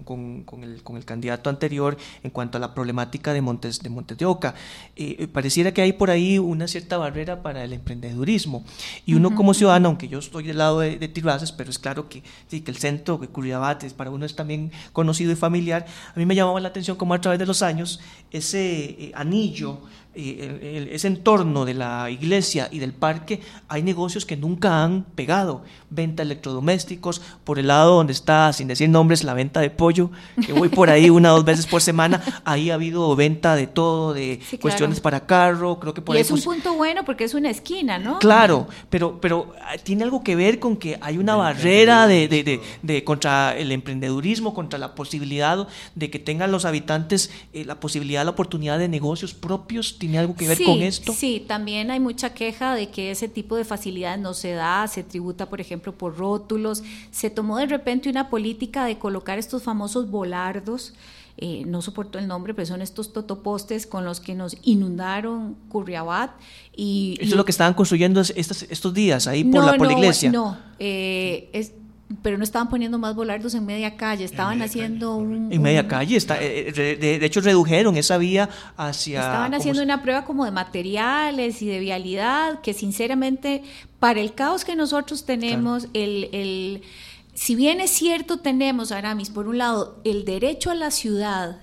con, 0.00 0.42
con, 0.44 0.64
el, 0.64 0.82
con, 0.82 0.96
el, 0.96 1.04
candidato 1.04 1.50
anterior 1.50 1.96
en 2.22 2.30
cuanto 2.30 2.58
a 2.58 2.60
la 2.60 2.74
problemática 2.74 3.32
de 3.32 3.42
Montes 3.42 3.80
de, 3.80 3.90
Montes 3.90 4.18
de 4.18 4.24
Oca. 4.24 4.54
Eh, 4.96 5.16
eh, 5.18 5.28
pareciera 5.28 5.72
que 5.72 5.82
hay 5.82 5.92
por 5.92 6.10
ahí 6.10 6.38
una 6.38 6.66
cierta 6.66 6.96
barrera 6.96 7.42
para 7.42 7.62
el 7.62 7.72
emprendedurismo. 7.72 8.64
Y 9.06 9.14
uno 9.14 9.34
como 9.34 9.54
ciudadano, 9.54 9.88
aunque 9.88 10.08
yo 10.08 10.18
estoy 10.18 10.44
del 10.44 10.58
lado 10.58 10.80
de, 10.80 10.98
de 10.98 11.08
pero 11.56 11.70
es 11.70 11.78
claro 11.78 12.08
que, 12.08 12.22
sí, 12.48 12.62
que 12.62 12.70
el 12.70 12.78
centro, 12.78 13.20
que 13.20 13.28
Curiabates, 13.28 13.92
para 13.92 14.10
uno 14.10 14.26
es 14.26 14.34
también 14.34 14.72
conocido 14.92 15.30
y 15.32 15.36
familiar, 15.36 15.86
a 16.14 16.18
mí 16.18 16.26
me 16.26 16.34
llamaba 16.34 16.60
la 16.60 16.68
atención 16.68 16.96
cómo 16.96 17.14
a 17.14 17.20
través 17.20 17.38
de 17.38 17.46
los 17.46 17.62
años 17.62 18.00
ese 18.30 18.84
eh, 18.84 19.12
anillo 19.14 19.80
ese 20.14 21.08
entorno 21.08 21.64
de 21.64 21.74
la 21.74 22.10
iglesia 22.10 22.68
y 22.70 22.78
del 22.78 22.92
parque, 22.92 23.40
hay 23.68 23.82
negocios 23.82 24.26
que 24.26 24.36
nunca 24.36 24.82
han 24.82 25.04
pegado. 25.14 25.62
Venta 25.90 26.22
de 26.22 26.28
electrodomésticos, 26.28 27.20
por 27.44 27.58
el 27.58 27.68
lado 27.68 27.96
donde 27.96 28.12
está, 28.12 28.52
sin 28.52 28.68
decir 28.68 28.88
nombres, 28.88 29.24
la 29.24 29.34
venta 29.34 29.60
de 29.60 29.70
pollo, 29.70 30.10
que 30.44 30.52
voy 30.52 30.68
por 30.68 30.90
ahí 30.90 31.10
una 31.10 31.32
o 31.32 31.36
dos 31.36 31.44
veces 31.44 31.66
por 31.66 31.82
semana, 31.82 32.22
ahí 32.44 32.70
ha 32.70 32.74
habido 32.74 33.14
venta 33.16 33.56
de 33.56 33.66
todo, 33.66 34.14
de 34.14 34.40
cuestiones 34.60 35.00
para 35.00 35.26
carro, 35.26 35.78
creo 35.78 35.94
que 35.94 36.02
por 36.02 36.16
y 36.16 36.20
es 36.20 36.30
un 36.30 36.40
punto 36.40 36.74
bueno 36.74 37.04
porque 37.04 37.24
es 37.24 37.34
una 37.34 37.50
esquina, 37.50 37.98
¿no? 37.98 38.18
Claro, 38.18 38.68
pero, 38.90 39.20
pero 39.20 39.54
ah, 39.60 39.76
tiene 39.82 40.04
algo 40.04 40.22
que 40.22 40.36
ver 40.36 40.58
con 40.58 40.76
que 40.76 40.98
hay 41.00 41.18
una 41.18 41.36
barrera 41.36 42.06
de, 42.06 42.28
de, 42.28 42.60
de, 42.82 43.04
contra 43.04 43.56
el 43.56 43.72
emprendedurismo, 43.72 44.54
contra 44.54 44.78
la 44.78 44.94
posibilidad 44.94 45.66
de 45.94 46.10
que 46.10 46.18
tengan 46.18 46.52
los 46.52 46.64
habitantes 46.64 47.30
eh, 47.52 47.64
la 47.64 47.80
posibilidad, 47.80 48.24
la 48.24 48.30
oportunidad 48.30 48.78
de 48.78 48.88
negocios 48.88 49.34
propios 49.34 49.98
¿Tiene 50.02 50.18
algo 50.18 50.34
que 50.34 50.48
ver 50.48 50.60
con 50.60 50.82
esto? 50.82 51.12
Sí, 51.12 51.44
también 51.46 51.92
hay 51.92 52.00
mucha 52.00 52.34
queja 52.34 52.74
de 52.74 52.90
que 52.90 53.12
ese 53.12 53.28
tipo 53.28 53.54
de 53.54 53.64
facilidades 53.64 54.18
no 54.18 54.34
se 54.34 54.50
da, 54.50 54.88
se 54.88 55.04
tributa, 55.04 55.48
por 55.48 55.60
ejemplo, 55.60 55.96
por 55.96 56.16
rótulos. 56.16 56.82
Se 57.12 57.30
tomó 57.30 57.56
de 57.58 57.66
repente 57.66 58.10
una 58.10 58.28
política 58.28 58.84
de 58.84 58.98
colocar 58.98 59.38
estos 59.38 59.62
famosos 59.62 60.10
volardos. 60.10 60.94
Eh, 61.38 61.62
no 61.66 61.82
soporto 61.82 62.18
el 62.18 62.26
nombre, 62.26 62.52
pero 62.52 62.66
son 62.66 62.82
estos 62.82 63.12
totopostes 63.12 63.86
con 63.86 64.04
los 64.04 64.18
que 64.18 64.34
nos 64.34 64.56
inundaron 64.64 65.54
Curriabat. 65.68 66.32
Y, 66.74 67.16
¿Eso 67.20 67.30
es 67.30 67.36
lo 67.36 67.44
que 67.44 67.52
estaban 67.52 67.74
construyendo 67.74 68.22
estos, 68.22 68.64
estos 68.64 68.92
días 68.92 69.28
ahí 69.28 69.44
por, 69.44 69.64
la, 69.64 69.76
por 69.76 69.86
la 69.86 69.92
iglesia? 69.92 70.32
No, 70.32 70.58
eh, 70.80 71.48
es, 71.52 71.74
pero 72.22 72.36
no 72.38 72.44
estaban 72.44 72.68
poniendo 72.68 72.98
más 72.98 73.14
volardos 73.14 73.54
en 73.54 73.64
media 73.64 73.96
calle, 73.96 74.24
estaban 74.24 74.60
haciendo 74.62 75.16
un... 75.16 75.52
En 75.52 75.62
media 75.62 75.86
calle, 75.86 76.16
está, 76.16 76.42
eh, 76.42 76.72
eh, 76.76 76.96
de, 77.18 77.24
hecho 77.24 77.40
redujeron 77.40 77.96
esa 77.96 78.18
vía 78.18 78.48
hacia... 78.76 79.20
Estaban 79.20 79.54
haciendo 79.54 79.82
una 79.82 80.02
prueba 80.02 80.24
como 80.24 80.44
de 80.44 80.50
materiales 80.50 81.62
y 81.62 81.66
de 81.66 81.78
vialidad, 81.78 82.60
que 82.60 82.74
sinceramente, 82.74 83.62
para 83.98 84.20
el 84.20 84.34
caos 84.34 84.64
que 84.64 84.76
nosotros 84.76 85.24
tenemos, 85.24 85.88
el, 85.94 86.28
el, 86.32 86.82
si 87.34 87.54
bien 87.54 87.80
es 87.80 87.90
cierto 87.90 88.38
tenemos, 88.38 88.92
Aramis, 88.92 89.30
por 89.30 89.48
un 89.48 89.58
lado, 89.58 90.00
el 90.04 90.24
derecho 90.24 90.70
a 90.70 90.74
la 90.74 90.90
ciudad, 90.90 91.58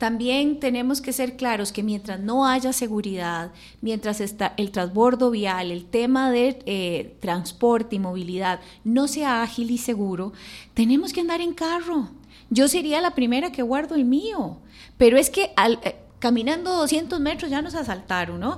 también 0.00 0.60
tenemos 0.60 1.02
que 1.02 1.12
ser 1.12 1.36
claros 1.36 1.72
que 1.72 1.82
mientras 1.82 2.18
no 2.18 2.46
haya 2.46 2.72
seguridad, 2.72 3.52
mientras 3.82 4.22
está 4.22 4.54
el 4.56 4.70
transbordo 4.70 5.30
vial, 5.30 5.70
el 5.70 5.84
tema 5.84 6.30
de 6.30 6.58
eh, 6.64 7.18
transporte 7.20 7.96
y 7.96 7.98
movilidad 7.98 8.60
no 8.82 9.08
sea 9.08 9.42
ágil 9.42 9.70
y 9.70 9.76
seguro, 9.76 10.32
tenemos 10.72 11.12
que 11.12 11.20
andar 11.20 11.42
en 11.42 11.52
carro. 11.52 12.08
Yo 12.48 12.66
sería 12.66 13.02
la 13.02 13.14
primera 13.14 13.52
que 13.52 13.60
guardo 13.60 13.94
el 13.94 14.06
mío, 14.06 14.56
pero 14.96 15.18
es 15.18 15.28
que 15.28 15.52
eh, 15.84 15.96
caminando 16.18 16.74
200 16.78 17.20
metros 17.20 17.50
ya 17.50 17.60
nos 17.60 17.74
asaltaron, 17.74 18.40
¿no? 18.40 18.56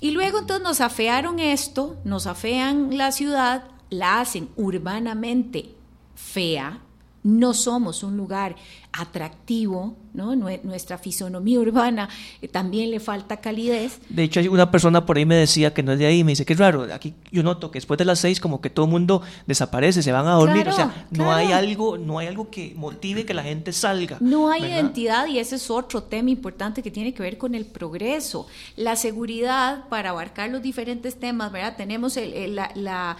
Y 0.00 0.10
luego 0.10 0.40
entonces 0.40 0.64
nos 0.64 0.80
afearon 0.80 1.38
esto, 1.38 1.96
nos 2.02 2.26
afean 2.26 2.98
la 2.98 3.12
ciudad, 3.12 3.68
la 3.88 4.20
hacen 4.20 4.48
urbanamente 4.56 5.76
fea, 6.16 6.80
no 7.22 7.54
somos 7.54 8.02
un 8.02 8.16
lugar 8.16 8.56
atractivo, 8.92 9.96
¿no? 10.14 10.34
Nuestra 10.36 10.98
fisonomía 10.98 11.60
urbana 11.60 12.08
eh, 12.40 12.48
también 12.48 12.90
le 12.90 13.00
falta 13.00 13.38
calidez. 13.38 14.00
De 14.08 14.24
hecho, 14.24 14.40
una 14.50 14.70
persona 14.70 15.06
por 15.06 15.16
ahí 15.16 15.26
me 15.26 15.36
decía 15.36 15.72
que 15.72 15.82
no 15.82 15.92
es 15.92 15.98
de 15.98 16.06
ahí, 16.06 16.24
me 16.24 16.32
dice 16.32 16.44
que 16.44 16.52
es 16.52 16.58
raro, 16.58 16.86
aquí 16.92 17.14
yo 17.30 17.42
noto 17.42 17.70
que 17.70 17.78
después 17.78 17.98
de 17.98 18.04
las 18.04 18.18
seis 18.18 18.40
como 18.40 18.60
que 18.60 18.70
todo 18.70 18.86
el 18.86 18.92
mundo 18.92 19.22
desaparece, 19.46 20.02
se 20.02 20.12
van 20.12 20.26
a 20.26 20.32
dormir, 20.32 20.68
o 20.68 20.72
sea, 20.72 21.06
no 21.10 21.32
hay 21.32 21.52
algo, 21.52 21.98
no 21.98 22.18
hay 22.18 22.26
algo 22.26 22.50
que 22.50 22.74
motive 22.76 23.24
que 23.24 23.34
la 23.34 23.42
gente 23.42 23.72
salga. 23.72 24.18
No 24.20 24.50
hay 24.50 24.64
identidad 24.64 25.26
y 25.26 25.38
ese 25.38 25.56
es 25.56 25.70
otro 25.70 26.02
tema 26.02 26.30
importante 26.30 26.82
que 26.82 26.90
tiene 26.90 27.14
que 27.14 27.22
ver 27.22 27.38
con 27.38 27.54
el 27.54 27.64
progreso, 27.64 28.46
la 28.76 28.96
seguridad 28.96 29.88
para 29.88 30.10
abarcar 30.10 30.50
los 30.50 30.62
diferentes 30.62 31.18
temas, 31.18 31.52
¿verdad? 31.52 31.76
Tenemos 31.76 32.16
la, 32.16 32.70
la 32.74 33.16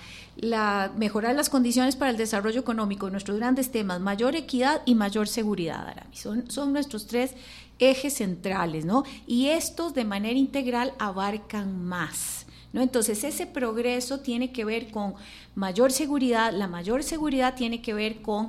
mejorar 0.96 1.34
las 1.34 1.50
condiciones 1.50 1.96
para 1.96 2.10
el 2.10 2.16
desarrollo 2.16 2.60
económico, 2.60 3.10
nuestros 3.10 3.38
grandes 3.38 3.70
temas, 3.70 4.00
mayor 4.00 4.34
equidad 4.34 4.82
y 4.86 4.94
mayor 4.94 5.28
seguridad 5.28 6.06
son, 6.12 6.50
son 6.50 6.72
nuestros 6.72 7.06
tres 7.06 7.34
ejes 7.78 8.14
centrales, 8.14 8.84
¿no? 8.84 9.04
Y 9.26 9.48
estos 9.48 9.94
de 9.94 10.04
manera 10.04 10.38
integral 10.38 10.92
abarcan 10.98 11.84
más. 11.84 12.46
¿No? 12.72 12.80
Entonces 12.80 13.22
ese 13.22 13.46
progreso 13.46 14.20
tiene 14.20 14.50
que 14.50 14.64
ver 14.64 14.90
con 14.90 15.12
mayor 15.54 15.92
seguridad, 15.92 16.54
la 16.54 16.68
mayor 16.68 17.02
seguridad 17.02 17.54
tiene 17.54 17.82
que 17.82 17.92
ver 17.92 18.22
con 18.22 18.48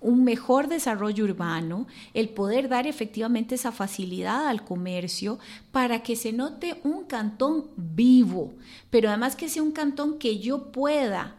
un 0.00 0.24
mejor 0.24 0.68
desarrollo 0.68 1.24
urbano, 1.24 1.86
el 2.14 2.28
poder 2.28 2.68
dar 2.68 2.86
efectivamente 2.86 3.54
esa 3.54 3.72
facilidad 3.72 4.48
al 4.48 4.64
comercio 4.64 5.38
para 5.72 6.02
que 6.02 6.16
se 6.16 6.32
note 6.32 6.80
un 6.84 7.04
cantón 7.04 7.66
vivo, 7.76 8.54
pero 8.90 9.08
además 9.08 9.36
que 9.36 9.48
sea 9.48 9.62
un 9.62 9.72
cantón 9.72 10.18
que 10.18 10.38
yo 10.38 10.70
pueda 10.70 11.36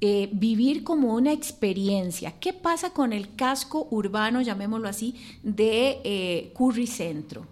eh, 0.00 0.28
vivir 0.32 0.84
como 0.84 1.14
una 1.14 1.32
experiencia. 1.32 2.38
¿Qué 2.38 2.52
pasa 2.52 2.90
con 2.90 3.14
el 3.14 3.34
casco 3.34 3.88
urbano, 3.90 4.42
llamémoslo 4.42 4.88
así, 4.88 5.14
de 5.42 6.00
eh, 6.04 6.52
Curry 6.54 6.86
Centro? 6.86 7.46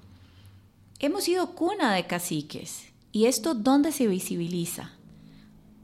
Hemos 0.99 1.25
sido 1.25 1.55
cuna 1.55 1.95
de 1.95 2.07
caciques. 2.07 2.87
¿Y 3.13 3.27
esto 3.27 3.55
dónde 3.55 3.93
se 3.93 4.07
visibiliza? 4.09 4.93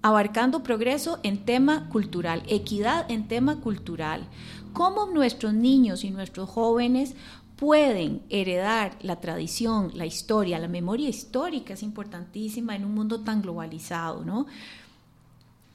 Abarcando 0.03 0.62
progreso 0.62 1.19
en 1.23 1.45
tema 1.45 1.89
cultural, 1.89 2.43
equidad 2.47 3.11
en 3.11 3.29
tema 3.29 3.61
cultural. 3.61 4.27
¿Cómo 4.73 5.07
nuestros 5.07 5.55
niños 5.55 6.05
y 6.05 6.11
nuestros 6.11 6.49
jóvenes 6.49 7.15
pueden 7.57 8.23
heredar 8.31 8.97
la 9.03 9.21
tradición, 9.21 9.91
la 9.95 10.07
historia, 10.07 10.59
la 10.59 10.69
memoria 10.69 11.09
histórica 11.09 11.75
es 11.75 11.83
importantísima 11.83 12.75
en 12.75 12.85
un 12.85 12.95
mundo 12.95 13.21
tan 13.21 13.43
globalizado, 13.43 14.25
¿no? 14.25 14.47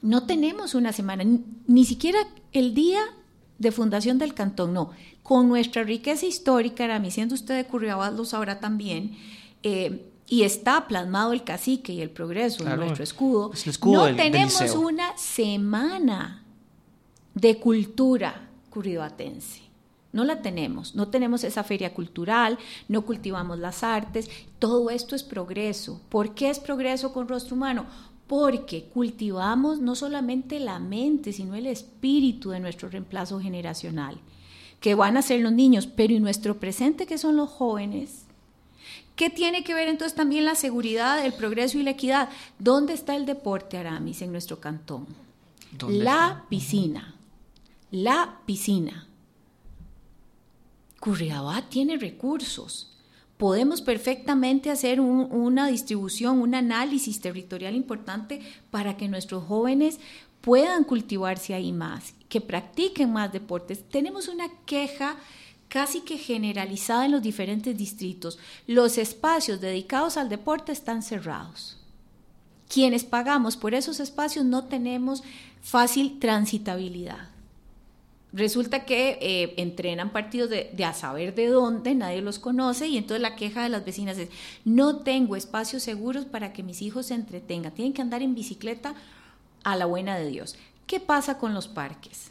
no 0.06 0.24
tenemos 0.24 0.74
una 0.74 0.92
semana, 0.92 1.24
ni 1.66 1.84
siquiera 1.84 2.18
el 2.52 2.74
día 2.74 3.00
de 3.58 3.72
fundación 3.72 4.18
del 4.18 4.34
cantón, 4.34 4.72
no. 4.72 4.90
Con 5.22 5.48
nuestra 5.48 5.82
riqueza 5.82 6.26
histórica, 6.26 6.84
Arami, 6.84 7.10
siendo 7.10 7.34
usted 7.34 7.56
de 7.56 7.64
Curriabat 7.64 8.14
lo 8.14 8.24
sabrá 8.24 8.60
también, 8.60 9.16
eh, 9.62 10.12
y 10.28 10.42
está 10.42 10.86
plasmado 10.86 11.32
el 11.32 11.42
cacique 11.44 11.92
y 11.92 12.00
el 12.00 12.10
progreso 12.10 12.66
en 12.66 12.76
nuestro 12.76 13.02
escudo, 13.02 13.52
no 13.84 14.14
tenemos 14.14 14.60
una 14.74 15.16
semana 15.16 16.44
de 17.34 17.58
cultura 17.58 18.45
No 20.12 20.24
la 20.24 20.40
tenemos, 20.40 20.94
no 20.94 21.08
tenemos 21.08 21.44
esa 21.44 21.62
feria 21.62 21.92
cultural, 21.92 22.58
no 22.88 23.02
cultivamos 23.02 23.58
las 23.58 23.82
artes, 23.82 24.30
todo 24.58 24.88
esto 24.88 25.14
es 25.14 25.22
progreso. 25.22 26.00
¿Por 26.08 26.34
qué 26.34 26.48
es 26.48 26.58
progreso 26.58 27.12
con 27.12 27.28
rostro 27.28 27.56
humano? 27.56 27.86
porque 28.26 28.84
cultivamos 28.84 29.80
no 29.80 29.94
solamente 29.94 30.58
la 30.58 30.78
mente, 30.78 31.32
sino 31.32 31.54
el 31.54 31.66
espíritu 31.66 32.50
de 32.50 32.60
nuestro 32.60 32.88
reemplazo 32.88 33.40
generacional, 33.40 34.18
que 34.80 34.94
van 34.94 35.16
a 35.16 35.22
ser 35.22 35.40
los 35.40 35.52
niños, 35.52 35.86
pero 35.86 36.12
¿y 36.12 36.20
nuestro 36.20 36.58
presente 36.58 37.06
que 37.06 37.18
son 37.18 37.36
los 37.36 37.48
jóvenes? 37.48 38.24
¿Qué 39.14 39.30
tiene 39.30 39.64
que 39.64 39.74
ver 39.74 39.88
entonces 39.88 40.14
también 40.14 40.44
la 40.44 40.56
seguridad, 40.56 41.24
el 41.24 41.32
progreso 41.32 41.78
y 41.78 41.82
la 41.82 41.92
equidad? 41.92 42.28
¿Dónde 42.58 42.92
está 42.92 43.16
el 43.16 43.24
deporte, 43.24 43.78
Aramis, 43.78 44.20
en 44.22 44.32
nuestro 44.32 44.60
cantón? 44.60 45.06
La 45.88 46.44
piscina. 46.48 47.15
La 47.92 48.40
piscina. 48.46 49.06
Curriabat 50.98 51.68
tiene 51.68 51.96
recursos. 51.98 52.92
Podemos 53.36 53.80
perfectamente 53.80 54.70
hacer 54.70 55.00
una 55.00 55.68
distribución, 55.68 56.40
un 56.40 56.56
análisis 56.56 57.20
territorial 57.20 57.76
importante 57.76 58.40
para 58.72 58.96
que 58.96 59.06
nuestros 59.08 59.44
jóvenes 59.44 60.00
puedan 60.40 60.82
cultivarse 60.82 61.54
ahí 61.54 61.72
más, 61.72 62.14
que 62.28 62.40
practiquen 62.40 63.12
más 63.12 63.32
deportes. 63.32 63.88
Tenemos 63.88 64.26
una 64.26 64.48
queja 64.64 65.16
casi 65.68 66.00
que 66.00 66.18
generalizada 66.18 67.04
en 67.04 67.12
los 67.12 67.22
diferentes 67.22 67.76
distritos. 67.76 68.38
Los 68.66 68.98
espacios 68.98 69.60
dedicados 69.60 70.16
al 70.16 70.28
deporte 70.28 70.72
están 70.72 71.02
cerrados. 71.02 71.78
Quienes 72.68 73.04
pagamos 73.04 73.56
por 73.56 73.74
esos 73.74 74.00
espacios 74.00 74.44
no 74.44 74.64
tenemos 74.64 75.22
fácil 75.60 76.18
transitabilidad. 76.18 77.35
Resulta 78.36 78.84
que 78.84 79.18
eh, 79.22 79.54
entrenan 79.56 80.10
partidos 80.10 80.50
de, 80.50 80.84
a 80.84 80.92
saber 80.92 81.34
de 81.34 81.46
dónde, 81.46 81.94
nadie 81.94 82.20
los 82.20 82.38
conoce 82.38 82.86
y 82.86 82.98
entonces 82.98 83.22
la 83.22 83.34
queja 83.34 83.62
de 83.62 83.70
las 83.70 83.82
vecinas 83.82 84.18
es, 84.18 84.28
no 84.62 84.98
tengo 84.98 85.36
espacios 85.36 85.82
seguros 85.82 86.26
para 86.26 86.52
que 86.52 86.62
mis 86.62 86.82
hijos 86.82 87.06
se 87.06 87.14
entretengan, 87.14 87.72
tienen 87.72 87.94
que 87.94 88.02
andar 88.02 88.20
en 88.20 88.34
bicicleta 88.34 88.94
a 89.64 89.74
la 89.74 89.86
buena 89.86 90.18
de 90.18 90.28
Dios. 90.28 90.56
¿Qué 90.86 91.00
pasa 91.00 91.38
con 91.38 91.54
los 91.54 91.66
parques? 91.66 92.30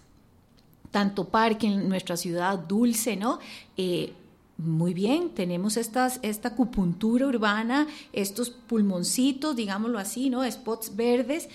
Tanto 0.92 1.30
parque 1.30 1.66
en 1.66 1.90
nuestra 1.90 2.18
ciudad 2.18 2.60
dulce, 2.60 3.16
¿no? 3.16 3.40
Eh, 3.76 4.14
muy 4.60 4.94
bien, 4.94 5.32
tenemos 5.32 5.76
estas, 5.76 6.20
esta 6.22 6.50
acupuntura 6.50 7.26
urbana, 7.26 7.88
estos 8.14 8.52
pulmoncitos, 8.52 9.56
digámoslo 9.56 9.98
así, 9.98 10.30
¿no? 10.30 10.50
Spots 10.50 10.96
verdes, 10.96 11.50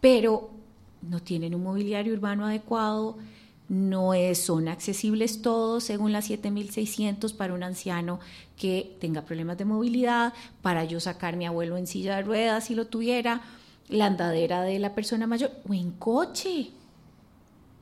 pero 0.00 0.48
no 1.02 1.20
tienen 1.20 1.54
un 1.54 1.64
mobiliario 1.64 2.14
urbano 2.14 2.46
adecuado, 2.46 3.18
no 3.70 4.14
es, 4.14 4.44
son 4.44 4.66
accesibles 4.66 5.42
todos 5.42 5.84
según 5.84 6.10
las 6.12 6.24
7600 6.24 7.32
para 7.32 7.54
un 7.54 7.62
anciano 7.62 8.18
que 8.56 8.96
tenga 9.00 9.22
problemas 9.22 9.58
de 9.58 9.64
movilidad, 9.64 10.34
para 10.60 10.82
yo 10.82 10.98
sacar 10.98 11.34
a 11.34 11.36
mi 11.36 11.46
abuelo 11.46 11.76
en 11.76 11.86
silla 11.86 12.16
de 12.16 12.22
ruedas 12.22 12.64
si 12.64 12.74
lo 12.74 12.88
tuviera, 12.88 13.42
la 13.88 14.06
andadera 14.06 14.62
de 14.62 14.80
la 14.80 14.92
persona 14.96 15.28
mayor 15.28 15.52
o 15.68 15.72
en 15.72 15.92
coche. 15.92 16.72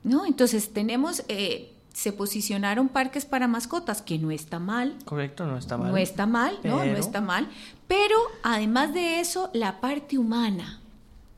¿No? 0.04 0.26
Entonces 0.26 0.74
tenemos, 0.74 1.24
eh, 1.28 1.72
se 1.94 2.12
posicionaron 2.12 2.90
parques 2.90 3.24
para 3.24 3.48
mascotas, 3.48 4.02
que 4.02 4.18
no 4.18 4.30
está 4.30 4.58
mal. 4.58 4.94
Correcto, 5.06 5.46
no 5.46 5.56
está 5.56 5.78
mal. 5.78 5.90
No 5.90 5.96
está 5.96 6.26
mal, 6.26 6.58
no, 6.64 6.84
no 6.84 6.96
está 6.98 7.22
mal. 7.22 7.48
Pero 7.86 8.16
además 8.42 8.92
de 8.92 9.20
eso, 9.20 9.48
la 9.54 9.80
parte 9.80 10.18
humana. 10.18 10.82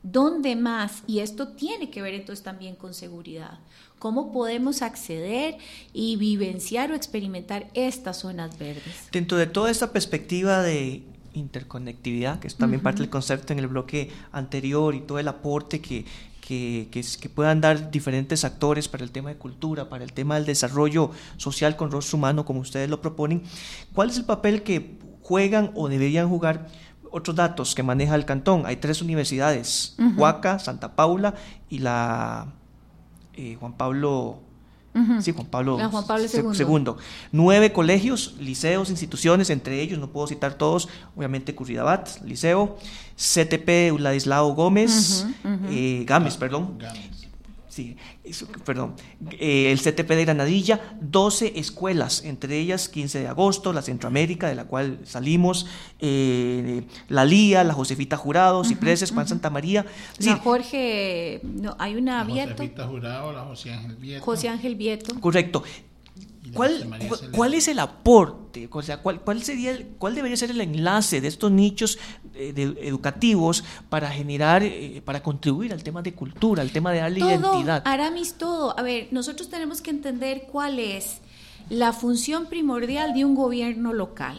¿Dónde 0.03 0.55
más? 0.55 1.03
Y 1.07 1.19
esto 1.19 1.49
tiene 1.49 1.89
que 1.89 2.01
ver 2.01 2.15
entonces 2.15 2.43
también 2.43 2.75
con 2.75 2.93
seguridad. 2.93 3.59
¿Cómo 4.01 4.31
podemos 4.31 4.81
acceder 4.81 5.59
y 5.93 6.15
vivenciar 6.15 6.91
o 6.91 6.95
experimentar 6.95 7.67
estas 7.75 8.17
zonas 8.17 8.57
verdes? 8.57 9.09
Dentro 9.11 9.37
de 9.37 9.45
toda 9.45 9.69
esta 9.69 9.93
perspectiva 9.93 10.63
de 10.63 11.03
interconectividad, 11.35 12.39
que 12.39 12.47
es 12.47 12.55
también 12.55 12.81
parte 12.81 13.03
del 13.03 13.11
concepto 13.11 13.53
en 13.53 13.59
el 13.59 13.67
bloque 13.67 14.09
anterior 14.31 14.95
y 14.95 15.01
todo 15.01 15.19
el 15.19 15.27
aporte 15.27 15.81
que, 15.81 16.05
que, 16.41 16.87
que, 16.89 17.29
puedan 17.29 17.61
dar 17.61 17.91
diferentes 17.91 18.43
actores 18.43 18.87
para 18.87 19.03
el 19.03 19.11
tema 19.11 19.29
de 19.29 19.35
cultura, 19.35 19.87
para 19.87 20.03
el 20.03 20.13
tema 20.13 20.33
del 20.33 20.47
desarrollo 20.47 21.11
social 21.37 21.75
con 21.75 21.91
rostro 21.91 22.17
humano, 22.17 22.43
como 22.43 22.61
ustedes 22.61 22.89
lo 22.89 23.01
proponen, 23.01 23.43
¿cuál 23.93 24.09
es 24.09 24.17
el 24.17 24.25
papel 24.25 24.63
que 24.63 24.97
juegan 25.21 25.69
o 25.75 25.89
deberían 25.89 26.27
jugar? 26.27 26.69
Otros 27.11 27.35
datos 27.35 27.75
que 27.75 27.83
maneja 27.83 28.15
el 28.15 28.25
cantón, 28.25 28.65
hay 28.65 28.77
tres 28.77 29.03
universidades, 29.03 29.95
Huaca, 30.17 30.57
Santa 30.57 30.95
Paula 30.95 31.35
y 31.69 31.77
la 31.77 32.55
eh, 33.35 33.57
Juan 33.59 33.73
Pablo 33.73 34.39
Sí, 35.21 35.31
Juan 35.31 35.47
Pablo, 35.47 35.77
Juan 35.77 36.05
Pablo 36.05 36.25
II. 36.25 36.93
Nueve 37.31 37.71
colegios, 37.71 38.35
liceos, 38.39 38.89
instituciones, 38.89 39.49
entre 39.49 39.81
ellos, 39.81 39.99
no 39.99 40.09
puedo 40.09 40.27
citar 40.27 40.55
todos, 40.55 40.89
obviamente 41.15 41.55
Curridabat, 41.55 42.21
liceo, 42.25 42.77
CTP 43.15 43.97
Ladislao 43.97 44.53
Gómez, 44.53 45.25
eh, 45.69 46.03
Gámez, 46.05 46.35
perdón. 46.35 46.77
Sí, 47.71 47.95
perdón. 48.65 48.95
Eh, 49.39 49.71
el 49.71 49.79
CTP 49.79 50.09
de 50.09 50.25
Granadilla, 50.25 50.97
12 50.99 51.53
escuelas, 51.57 52.25
entre 52.25 52.59
ellas 52.59 52.89
15 52.89 53.19
de 53.21 53.27
agosto, 53.29 53.71
la 53.71 53.81
Centroamérica, 53.81 54.49
de 54.49 54.55
la 54.55 54.65
cual 54.65 54.99
salimos, 55.05 55.67
eh, 55.99 56.83
la 57.07 57.23
Lía, 57.23 57.63
la 57.63 57.73
Josefita 57.73 58.17
Jurado, 58.17 58.65
Cipreses, 58.65 59.11
Juan 59.11 59.25
Santa 59.25 59.49
María. 59.49 59.85
la 60.19 60.35
Jorge, 60.35 61.39
no, 61.43 61.77
hay 61.79 61.95
una 61.95 62.25
la 62.25 62.29
Josefita 62.29 62.85
Jurado, 62.87 63.31
la 63.31 63.43
José 63.43 63.71
Ángel 63.71 63.95
Vieto. 63.95 64.25
José 64.25 64.49
Ángel 64.49 64.75
Vieto. 64.75 65.17
Correcto. 65.21 65.63
¿Cuál, 66.53 66.89
¿Cuál, 67.31 67.53
es 67.53 67.67
el 67.67 67.79
aporte? 67.79 68.67
O 68.71 68.81
sea, 68.81 69.01
¿cuál, 69.01 69.21
cuál, 69.21 69.43
sería 69.43 69.77
¿cuál 69.97 70.15
debería 70.15 70.37
ser 70.37 70.51
el 70.51 70.61
enlace 70.61 71.21
de 71.21 71.27
estos 71.27 71.51
nichos 71.51 71.97
eh, 72.33 72.53
educativos 72.81 73.63
para 73.89 74.09
generar, 74.09 74.63
eh, 74.63 75.01
para 75.03 75.21
contribuir 75.21 75.73
al 75.73 75.83
tema 75.83 76.01
de 76.01 76.13
cultura, 76.13 76.61
al 76.61 76.71
tema 76.71 76.91
de 76.91 76.99
darle 76.99 77.19
todo, 77.19 77.29
identidad? 77.29 77.83
Aramis, 77.85 78.33
todo. 78.33 78.77
A 78.77 78.81
ver, 78.81 79.07
nosotros 79.11 79.49
tenemos 79.49 79.81
que 79.81 79.91
entender 79.91 80.47
cuál 80.51 80.79
es 80.79 81.19
la 81.69 81.93
función 81.93 82.47
primordial 82.47 83.13
de 83.13 83.25
un 83.25 83.35
gobierno 83.35 83.93
local. 83.93 84.37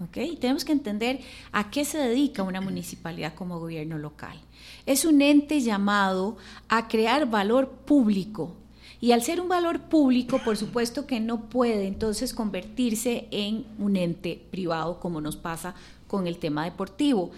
¿ok? 0.00 0.38
Tenemos 0.40 0.64
que 0.64 0.72
entender 0.72 1.20
a 1.52 1.70
qué 1.70 1.84
se 1.84 1.98
dedica 1.98 2.42
una 2.42 2.60
municipalidad 2.60 3.34
como 3.34 3.60
gobierno 3.60 3.98
local. 3.98 4.40
Es 4.86 5.04
un 5.04 5.22
ente 5.22 5.60
llamado 5.60 6.36
a 6.68 6.88
crear 6.88 7.28
valor 7.30 7.70
público 7.70 8.56
y 9.02 9.10
al 9.10 9.20
ser 9.20 9.40
un 9.40 9.48
valor 9.48 9.80
público, 9.80 10.38
por 10.44 10.56
supuesto 10.56 11.08
que 11.08 11.18
no 11.18 11.48
puede 11.48 11.88
entonces 11.88 12.32
convertirse 12.32 13.26
en 13.32 13.66
un 13.80 13.96
ente 13.96 14.40
privado 14.52 15.00
como 15.00 15.20
nos 15.20 15.34
pasa 15.34 15.74
con 16.06 16.28
el 16.28 16.38
tema 16.38 16.62
deportivo. 16.62 17.32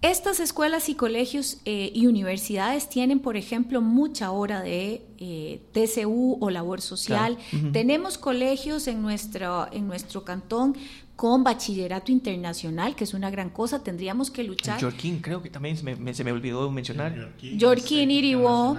Estas 0.00 0.38
escuelas 0.38 0.88
y 0.88 0.94
colegios 0.94 1.58
eh, 1.64 1.90
y 1.92 2.06
universidades 2.06 2.88
tienen, 2.88 3.18
por 3.18 3.36
ejemplo, 3.36 3.80
mucha 3.80 4.30
hora 4.30 4.62
de 4.62 5.02
eh, 5.18 5.60
TCU 5.72 6.38
o 6.40 6.50
labor 6.50 6.80
social. 6.80 7.36
Tenemos 7.72 8.16
colegios 8.16 8.86
en 8.86 9.02
nuestro, 9.02 9.66
en 9.72 9.88
nuestro 9.88 10.24
cantón 10.24 10.76
con 11.16 11.42
bachillerato 11.42 12.12
internacional, 12.12 12.94
que 12.94 13.02
es 13.02 13.12
una 13.12 13.28
gran 13.28 13.50
cosa, 13.50 13.82
tendríamos 13.82 14.30
que 14.30 14.44
luchar. 14.44 14.80
Yorkin, 14.80 15.18
creo 15.18 15.42
que 15.42 15.50
también 15.50 15.76
se 15.76 16.22
me 16.22 16.30
olvidó 16.30 16.70
mencionar. 16.70 17.34
Yorkin, 17.42 18.08
Iribo, 18.08 18.78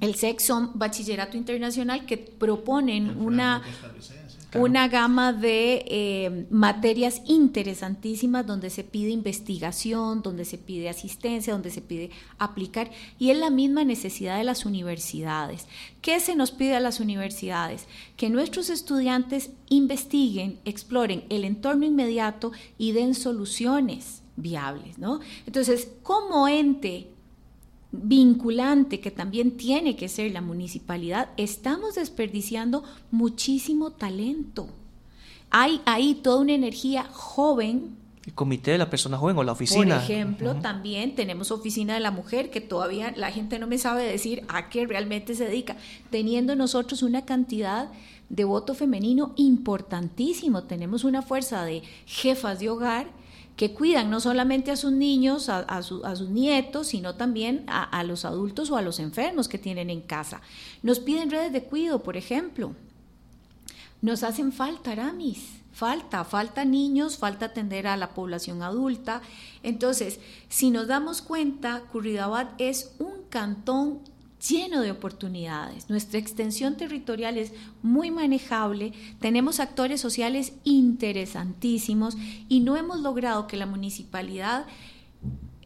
el 0.00 0.14
SEC 0.14 0.38
son 0.38 0.78
bachillerato 0.78 1.36
internacional 1.36 2.06
que 2.06 2.18
proponen 2.18 3.20
una 3.20 3.64
una 4.54 4.88
gama 4.88 5.32
de 5.32 5.84
eh, 5.86 6.46
materias 6.50 7.22
interesantísimas 7.26 8.46
donde 8.46 8.70
se 8.70 8.84
pide 8.84 9.10
investigación, 9.10 10.22
donde 10.22 10.44
se 10.44 10.58
pide 10.58 10.88
asistencia, 10.88 11.52
donde 11.52 11.70
se 11.70 11.82
pide 11.82 12.10
aplicar, 12.38 12.90
y 13.18 13.30
es 13.30 13.38
la 13.38 13.50
misma 13.50 13.84
necesidad 13.84 14.38
de 14.38 14.44
las 14.44 14.64
universidades. 14.64 15.66
¿Qué 16.00 16.20
se 16.20 16.36
nos 16.36 16.52
pide 16.52 16.76
a 16.76 16.80
las 16.80 17.00
universidades? 17.00 17.86
Que 18.16 18.30
nuestros 18.30 18.70
estudiantes 18.70 19.50
investiguen, 19.68 20.60
exploren 20.64 21.24
el 21.28 21.44
entorno 21.44 21.84
inmediato 21.84 22.52
y 22.78 22.92
den 22.92 23.14
soluciones 23.14 24.22
viables, 24.36 24.98
¿no? 24.98 25.20
Entonces, 25.46 25.88
como 26.02 26.46
ente 26.46 27.08
vinculante 28.02 29.00
que 29.00 29.10
también 29.10 29.56
tiene 29.56 29.96
que 29.96 30.08
ser 30.08 30.32
la 30.32 30.40
municipalidad, 30.40 31.30
estamos 31.36 31.94
desperdiciando 31.94 32.84
muchísimo 33.10 33.90
talento. 33.90 34.68
Hay 35.50 35.80
ahí 35.86 36.14
toda 36.14 36.40
una 36.40 36.52
energía 36.52 37.04
joven. 37.12 37.96
El 38.24 38.34
comité 38.34 38.72
de 38.72 38.78
la 38.78 38.90
persona 38.90 39.16
joven 39.16 39.38
o 39.38 39.44
la 39.44 39.52
oficina. 39.52 39.96
Por 39.96 40.04
ejemplo, 40.04 40.56
también 40.56 41.14
tenemos 41.14 41.50
oficina 41.50 41.94
de 41.94 42.00
la 42.00 42.10
mujer 42.10 42.50
que 42.50 42.60
todavía 42.60 43.12
la 43.16 43.30
gente 43.30 43.58
no 43.58 43.66
me 43.66 43.78
sabe 43.78 44.04
decir 44.04 44.42
a 44.48 44.68
qué 44.68 44.86
realmente 44.86 45.34
se 45.34 45.44
dedica, 45.44 45.76
teniendo 46.10 46.56
nosotros 46.56 47.02
una 47.02 47.24
cantidad 47.24 47.88
de 48.28 48.44
voto 48.44 48.74
femenino 48.74 49.32
importantísimo. 49.36 50.64
Tenemos 50.64 51.04
una 51.04 51.22
fuerza 51.22 51.64
de 51.64 51.82
jefas 52.06 52.58
de 52.58 52.68
hogar 52.68 53.06
que 53.56 53.72
cuidan 53.72 54.10
no 54.10 54.20
solamente 54.20 54.70
a 54.70 54.76
sus 54.76 54.92
niños, 54.92 55.48
a, 55.48 55.82
sus 55.82 56.28
nietos, 56.28 56.88
sino 56.88 57.14
también 57.14 57.64
a, 57.68 58.02
los 58.04 58.26
adultos 58.26 58.70
o 58.70 58.76
a 58.76 58.82
los 58.82 59.00
enfermos 59.00 59.48
que 59.48 59.58
tienen 59.58 59.88
en 59.88 60.02
casa. 60.02 60.42
Nos 60.82 61.00
piden 61.00 61.30
redes 61.30 61.52
de 61.52 61.64
cuidado, 61.64 62.02
por 62.02 62.18
ejemplo. 62.18 62.74
Nos 64.02 64.22
hacen 64.22 64.52
falta, 64.52 64.92
Aramis. 64.92 65.56
Falta, 65.72 66.24
falta 66.24 66.64
niños, 66.64 67.18
falta 67.18 67.46
atender 67.46 67.86
a 67.86 67.96
la 67.96 68.10
población 68.10 68.62
adulta. 68.62 69.20
Entonces, 69.62 70.20
si 70.48 70.70
nos 70.70 70.86
damos 70.86 71.20
cuenta, 71.20 71.82
Curridabat 71.92 72.58
es 72.58 72.94
un 72.98 73.24
cantón 73.28 74.00
lleno 74.48 74.80
de 74.80 74.90
oportunidades. 74.90 75.88
Nuestra 75.88 76.18
extensión 76.18 76.76
territorial 76.76 77.38
es 77.38 77.52
muy 77.82 78.10
manejable, 78.10 78.92
tenemos 79.20 79.60
actores 79.60 80.00
sociales 80.00 80.52
interesantísimos 80.64 82.16
y 82.48 82.60
no 82.60 82.76
hemos 82.76 83.00
logrado 83.00 83.46
que 83.46 83.56
la 83.56 83.66
municipalidad 83.66 84.66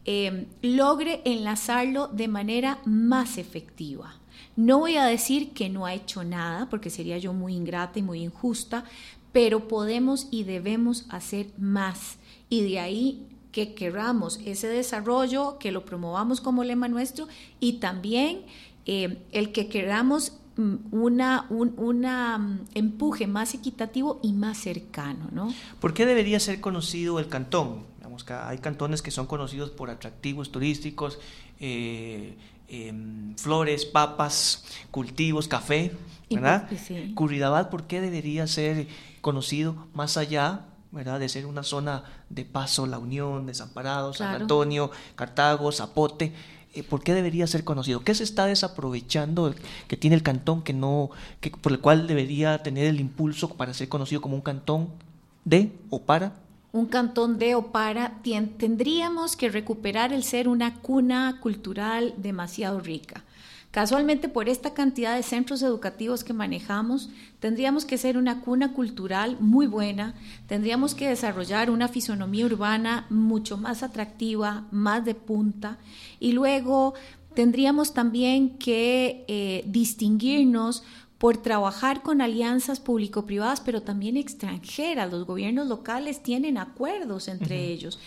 eh, 0.05 0.47
logre 0.62 1.21
enlazarlo 1.25 2.09
de 2.09 2.29
manera 2.29 2.79
más 2.85 3.38
efectiva. 3.38 4.14
No 4.57 4.79
voy 4.79 4.97
a 4.97 5.05
decir 5.05 5.53
que 5.53 5.69
no 5.69 5.87
ha 5.87 5.95
hecho 5.95 6.25
nada, 6.25 6.69
porque 6.69 6.90
sería 6.90 7.19
yo 7.19 7.33
muy 7.33 7.55
ingrata 7.55 7.99
y 7.99 8.03
muy 8.03 8.23
injusta, 8.23 8.85
pero 9.33 9.69
podemos 9.69 10.29
y 10.31 10.45
debemos 10.45 11.07
hacer 11.09 11.47
más. 11.57 12.19
Y 12.49 12.62
de 12.62 12.81
ahí 12.81 13.27
que 13.53 13.75
queramos 13.75 14.40
ese 14.45 14.69
desarrollo, 14.69 15.59
que 15.59 15.73
lo 15.73 15.85
promovamos 15.85 16.40
como 16.40 16.64
lema 16.64 16.88
nuestro 16.88 17.27
y 17.59 17.75
también 17.75 18.43
eh, 18.87 19.23
el 19.33 19.53
que 19.53 19.69
queramos 19.69 20.38
mm, 20.57 20.77
una, 20.93 21.47
un 21.51 21.75
una, 21.77 22.38
mm, 22.38 22.66
empuje 22.75 23.27
más 23.27 23.55
equitativo 23.55 24.21
y 24.23 24.33
más 24.33 24.59
cercano. 24.59 25.29
¿no? 25.33 25.53
¿Por 25.81 25.95
qué 25.95 26.07
debería 26.07 26.40
ser 26.40 26.61
conocido 26.61 27.19
el 27.19 27.29
cantón? 27.29 27.85
Digamos 27.99 28.25
que 28.25 28.33
hay 28.33 28.59
cantones 28.59 29.03
que 29.03 29.11
son 29.11 29.27
conocidos 29.27 29.71
por 29.71 29.90
atractivos 29.90 30.51
turísticos, 30.51 31.19
eh, 31.61 32.37
em, 32.69 33.35
flores, 33.37 33.85
papas, 33.85 34.64
cultivos, 34.90 35.49
café, 35.49 35.93
¿verdad? 36.31 36.66
Pues, 36.69 36.81
sí. 36.81 37.14
¿por 37.14 37.85
qué 37.87 38.01
debería 38.01 38.47
ser 38.47 38.87
conocido 39.21 39.88
más 39.93 40.16
allá 40.16 40.66
¿verdad? 40.93 41.21
de 41.21 41.29
ser 41.29 41.47
una 41.47 41.62
zona 41.62 42.05
de 42.29 42.45
paso, 42.45 42.87
La 42.87 42.99
Unión, 42.99 43.47
Desamparados, 43.47 44.19
San 44.19 44.43
Antonio, 44.43 44.90
Cartago, 45.14 45.71
Zapote. 45.73 46.33
Eh, 46.72 46.85
¿Por 46.85 47.02
qué 47.02 47.14
debería 47.14 47.46
ser 47.48 47.64
conocido? 47.64 48.00
¿Qué 48.04 48.14
se 48.14 48.22
está 48.22 48.46
desaprovechando 48.46 49.54
que 49.88 49.96
tiene 49.96 50.14
el 50.14 50.22
cantón 50.22 50.62
que 50.62 50.72
no, 50.72 51.11
que, 51.40 51.50
por 51.50 51.72
el 51.72 51.80
cual 51.80 52.06
debería 52.06 52.62
tener 52.62 52.87
el 52.87 53.00
impulso 53.00 53.48
para 53.48 53.74
ser 53.74 53.88
conocido 53.88 54.20
como 54.20 54.37
un 54.37 54.40
cantón 54.40 54.88
de 55.44 55.72
o 55.90 56.00
para? 56.02 56.35
Un 56.72 56.87
cantón 56.87 57.38
de 57.38 57.56
o 57.56 57.72
para, 57.72 58.20
tendríamos 58.56 59.35
que 59.35 59.48
recuperar 59.48 60.12
el 60.12 60.22
ser 60.22 60.46
una 60.46 60.76
cuna 60.76 61.38
cultural 61.40 62.14
demasiado 62.16 62.78
rica. 62.78 63.24
Casualmente, 63.70 64.28
por 64.28 64.48
esta 64.48 64.74
cantidad 64.74 65.14
de 65.14 65.22
centros 65.22 65.62
educativos 65.62 66.24
que 66.24 66.33
manejamos, 66.33 67.09
tendríamos 67.38 67.85
que 67.85 67.98
ser 67.98 68.18
una 68.18 68.40
cuna 68.40 68.72
cultural 68.72 69.37
muy 69.38 69.68
buena, 69.68 70.14
tendríamos 70.48 70.96
que 70.96 71.09
desarrollar 71.09 71.70
una 71.70 71.87
fisonomía 71.87 72.46
urbana 72.46 73.06
mucho 73.11 73.56
más 73.56 73.85
atractiva, 73.85 74.66
más 74.72 75.04
de 75.04 75.14
punta, 75.14 75.78
y 76.18 76.33
luego 76.33 76.94
tendríamos 77.35 77.94
también 77.94 78.59
que 78.59 79.24
eh, 79.28 79.62
distinguirnos 79.68 80.83
por 81.18 81.37
trabajar 81.37 82.02
con 82.02 82.22
alianzas 82.22 82.80
público-privadas, 82.80 83.61
pero 83.61 83.83
también 83.83 84.16
extranjeras. 84.16 85.12
Los 85.12 85.26
gobiernos 85.26 85.68
locales 85.68 86.22
tienen 86.22 86.56
acuerdos 86.56 87.28
entre 87.28 87.66
ellos. 87.66 88.00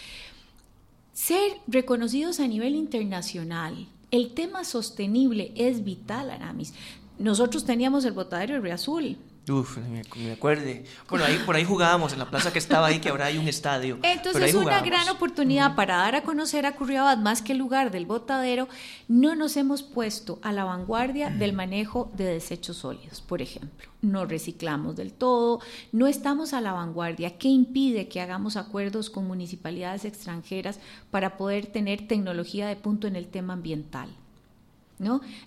Ser 1.13 1.53
reconocidos 1.67 2.39
a 2.39 2.47
nivel 2.47 2.75
internacional, 2.75 3.87
el 4.13 4.35
tema 4.35 4.63
sostenible 4.63 5.51
es 5.55 5.83
vital, 5.83 6.29
Aramis. 6.29 6.75
Nosotros 7.17 7.65
teníamos 7.65 8.05
el 8.05 8.13
botadero 8.13 8.53
de 8.53 8.59
Río 8.59 8.75
Azul, 8.75 9.17
Uf, 9.49 9.77
me, 9.77 10.03
me 10.15 10.31
acuerde. 10.31 10.85
Bueno, 11.09 11.25
ahí, 11.25 11.37
por 11.45 11.55
ahí 11.55 11.65
jugábamos, 11.65 12.13
en 12.13 12.19
la 12.19 12.29
plaza 12.29 12.53
que 12.53 12.59
estaba 12.59 12.87
ahí, 12.87 12.99
que 12.99 13.09
ahora 13.09 13.25
hay 13.25 13.37
un 13.37 13.47
estadio. 13.49 13.99
Entonces, 14.01 14.41
es 14.41 14.55
una 14.55 14.81
gran 14.81 15.09
oportunidad 15.09 15.75
para 15.75 15.97
dar 15.97 16.15
a 16.15 16.23
conocer 16.23 16.65
a 16.65 16.75
Curriabat, 16.75 17.19
más 17.19 17.41
que 17.41 17.51
el 17.51 17.57
lugar 17.57 17.91
del 17.91 18.05
botadero, 18.05 18.69
no 19.09 19.35
nos 19.35 19.57
hemos 19.57 19.83
puesto 19.83 20.39
a 20.43 20.53
la 20.53 20.63
vanguardia 20.63 21.29
del 21.29 21.51
manejo 21.51 22.09
de 22.15 22.23
desechos 22.23 22.77
sólidos, 22.77 23.19
por 23.19 23.41
ejemplo. 23.41 23.89
No 24.01 24.25
reciclamos 24.25 24.95
del 24.95 25.11
todo, 25.11 25.59
no 25.91 26.07
estamos 26.07 26.53
a 26.53 26.61
la 26.61 26.71
vanguardia. 26.71 27.37
¿Qué 27.37 27.49
impide 27.49 28.07
que 28.07 28.21
hagamos 28.21 28.55
acuerdos 28.55 29.09
con 29.09 29.27
municipalidades 29.27 30.05
extranjeras 30.05 30.79
para 31.11 31.35
poder 31.35 31.65
tener 31.65 32.07
tecnología 32.07 32.67
de 32.67 32.77
punto 32.77 33.07
en 33.07 33.17
el 33.17 33.27
tema 33.27 33.53
ambiental? 33.53 34.09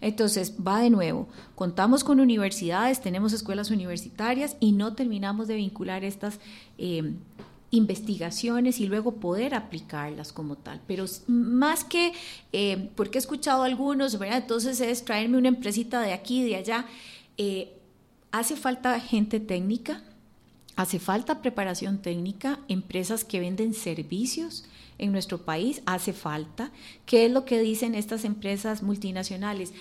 Entonces, 0.00 0.54
va 0.66 0.80
de 0.80 0.90
nuevo, 0.90 1.28
contamos 1.54 2.04
con 2.04 2.20
universidades, 2.20 3.00
tenemos 3.00 3.32
escuelas 3.32 3.70
universitarias 3.70 4.56
y 4.60 4.72
no 4.72 4.94
terminamos 4.94 5.48
de 5.48 5.56
vincular 5.56 6.04
estas 6.04 6.40
eh, 6.78 7.14
investigaciones 7.70 8.80
y 8.80 8.86
luego 8.86 9.16
poder 9.16 9.54
aplicarlas 9.54 10.32
como 10.32 10.56
tal. 10.56 10.80
Pero 10.86 11.04
más 11.26 11.84
que, 11.84 12.12
eh, 12.52 12.90
porque 12.94 13.18
he 13.18 13.20
escuchado 13.20 13.62
algunos, 13.62 14.18
entonces 14.20 14.80
es 14.80 15.04
traerme 15.04 15.38
una 15.38 15.48
empresita 15.48 16.00
de 16.00 16.12
aquí, 16.12 16.44
de 16.44 16.56
allá, 16.56 16.86
eh, 17.38 17.72
hace 18.32 18.56
falta 18.56 18.98
gente 19.00 19.40
técnica, 19.40 20.02
hace 20.76 20.98
falta 20.98 21.40
preparación 21.42 21.98
técnica, 21.98 22.60
empresas 22.68 23.24
que 23.24 23.40
venden 23.40 23.74
servicios, 23.74 24.64
en 24.98 25.12
nuestro 25.12 25.44
país, 25.44 25.82
hace 25.86 26.12
falta. 26.12 26.72
¿Qué 27.04 27.26
es 27.26 27.32
lo 27.32 27.44
que 27.44 27.60
dicen 27.60 27.94
estas 27.94 28.24
empresas 28.24 28.82
multinacionales? 28.82 29.72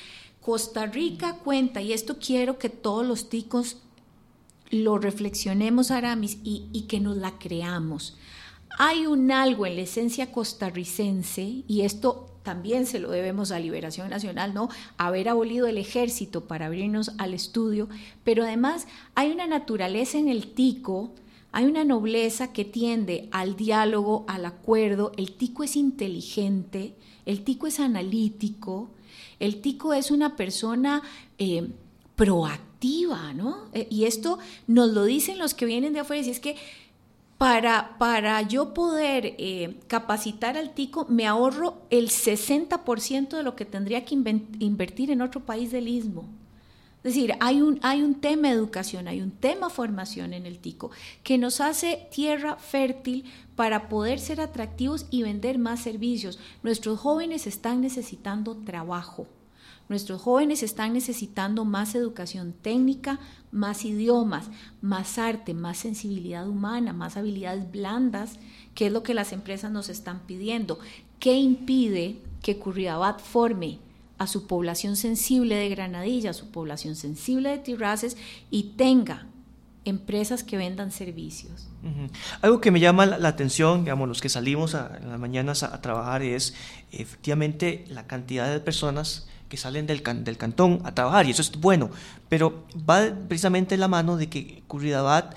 Costa 0.41 0.85
Rica 0.85 1.37
cuenta, 1.43 1.81
y 1.81 1.93
esto 1.93 2.17
quiero 2.19 2.59
que 2.59 2.69
todos 2.69 3.05
los 3.05 3.29
ticos 3.29 3.77
lo 4.69 4.97
reflexionemos, 4.97 5.91
Aramis, 5.91 6.37
y, 6.43 6.67
y 6.71 6.83
que 6.83 6.99
nos 6.99 7.17
la 7.17 7.37
creamos. 7.39 8.17
Hay 8.77 9.07
un 9.07 9.31
algo 9.31 9.65
en 9.65 9.75
la 9.75 9.83
esencia 9.83 10.31
costarricense, 10.31 11.63
y 11.67 11.81
esto 11.81 12.31
también 12.43 12.85
se 12.85 12.99
lo 12.99 13.09
debemos 13.09 13.51
a 13.51 13.59
Liberación 13.59 14.09
Nacional, 14.09 14.53
¿no? 14.53 14.69
Haber 14.97 15.29
abolido 15.29 15.65
el 15.65 15.79
ejército 15.79 16.41
para 16.41 16.67
abrirnos 16.67 17.11
al 17.17 17.33
estudio, 17.33 17.89
pero 18.23 18.43
además 18.43 18.87
hay 19.15 19.31
una 19.31 19.47
naturaleza 19.47 20.19
en 20.19 20.29
el 20.29 20.53
tico 20.53 21.11
hay 21.55 21.67
una 21.67 21.85
nobleza 21.85 22.51
que 22.51 22.65
tiende 22.65 23.29
al 23.31 23.55
diálogo, 23.55 24.25
al 24.27 24.43
acuerdo. 24.43 25.13
El 25.15 25.31
tico 25.31 25.63
es 25.63 25.77
inteligente, 25.77 26.95
el 27.25 27.45
tico 27.45 27.65
es 27.65 27.79
analítico, 27.79 28.89
el 29.39 29.61
tico 29.61 29.93
es 29.93 30.11
una 30.11 30.35
persona 30.35 31.01
eh, 31.37 31.69
proactiva, 32.17 33.31
¿no? 33.33 33.69
Eh, 33.71 33.87
y 33.89 34.03
esto 34.03 34.37
nos 34.67 34.91
lo 34.91 35.05
dicen 35.05 35.39
los 35.39 35.53
que 35.53 35.65
vienen 35.65 35.93
de 35.93 36.01
afuera, 36.01 36.27
y 36.27 36.29
es 36.29 36.41
que 36.41 36.57
para, 37.37 37.97
para 37.99 38.41
yo 38.41 38.73
poder 38.73 39.35
eh, 39.37 39.77
capacitar 39.87 40.57
al 40.57 40.73
tico, 40.73 41.05
me 41.07 41.25
ahorro 41.25 41.77
el 41.89 42.09
60% 42.09 43.29
de 43.29 43.43
lo 43.43 43.55
que 43.55 43.63
tendría 43.63 44.03
que 44.03 44.13
invertir 44.13 45.09
en 45.09 45.21
otro 45.21 45.45
país 45.45 45.71
del 45.71 45.87
istmo. 45.87 46.25
Es 47.05 47.13
decir, 47.13 47.35
hay 47.39 47.61
un, 47.61 47.79
hay 47.83 48.01
un 48.01 48.15
tema 48.15 48.49
educación, 48.49 49.07
hay 49.07 49.21
un 49.21 49.29
tema 49.29 49.69
formación 49.69 50.33
en 50.33 50.47
el 50.47 50.57
tico 50.57 50.89
que 51.21 51.37
nos 51.37 51.61
hace 51.61 52.07
tierra 52.11 52.55
fértil 52.55 53.25
para 53.55 53.89
poder 53.89 54.19
ser 54.19 54.41
atractivos 54.41 55.05
y 55.11 55.21
vender 55.21 55.59
más 55.59 55.81
servicios. 55.81 56.39
Nuestros 56.63 56.99
jóvenes 56.99 57.45
están 57.45 57.81
necesitando 57.81 58.57
trabajo. 58.57 59.27
Nuestros 59.87 60.19
jóvenes 60.19 60.63
están 60.63 60.93
necesitando 60.93 61.63
más 61.63 61.93
educación 61.93 62.55
técnica, 62.59 63.19
más 63.51 63.85
idiomas, 63.85 64.49
más 64.81 65.19
arte, 65.19 65.53
más 65.53 65.77
sensibilidad 65.77 66.49
humana, 66.49 66.91
más 66.91 67.17
habilidades 67.17 67.69
blandas, 67.71 68.39
que 68.73 68.87
es 68.87 68.91
lo 68.91 69.03
que 69.03 69.13
las 69.13 69.31
empresas 69.31 69.71
nos 69.71 69.89
están 69.89 70.21
pidiendo. 70.25 70.79
¿Qué 71.19 71.37
impide 71.37 72.19
que 72.41 72.57
Curridabat 72.57 73.21
forme 73.21 73.77
a 74.17 74.27
su 74.27 74.47
población 74.47 74.95
sensible 74.95 75.55
de 75.55 75.69
Granadilla, 75.69 76.31
a 76.31 76.33
su 76.33 76.49
población 76.49 76.95
sensible 76.95 77.49
de 77.49 77.57
Tirraces 77.57 78.17
y 78.49 78.73
tenga 78.77 79.27
empresas 79.85 80.43
que 80.43 80.57
vendan 80.57 80.91
servicios. 80.91 81.67
Algo 82.41 82.59
que 82.59 82.71
me 82.71 82.79
llama 82.79 83.05
la, 83.05 83.27
atención, 83.27 83.83
digamos, 83.83 84.07
los 84.07 84.19
que 84.19 84.29
salimos 84.29 84.73
en 84.73 85.09
las 85.09 85.19
mañanas 85.19 85.61
a, 85.61 85.79
trabajar 85.81 86.23
es 86.23 86.55
efectivamente 86.91 87.85
la 87.89 88.07
cantidad 88.07 88.51
de 88.51 88.59
personas 88.59 89.27
que 89.47 89.57
salen 89.57 89.85
del, 89.85 90.01
del 90.23 90.37
cantón 90.37 90.81
a 90.83 90.95
trabajar, 90.95 91.27
y 91.27 91.31
eso 91.31 91.43
es 91.43 91.51
bueno, 91.51 91.91
pero 92.29 92.65
va 92.89 93.07
precisamente 93.27 93.75
en 93.75 93.81
la 93.81 93.87
mano 93.87 94.17
de 94.17 94.27
que 94.27 94.63
Curridabat, 94.65 95.35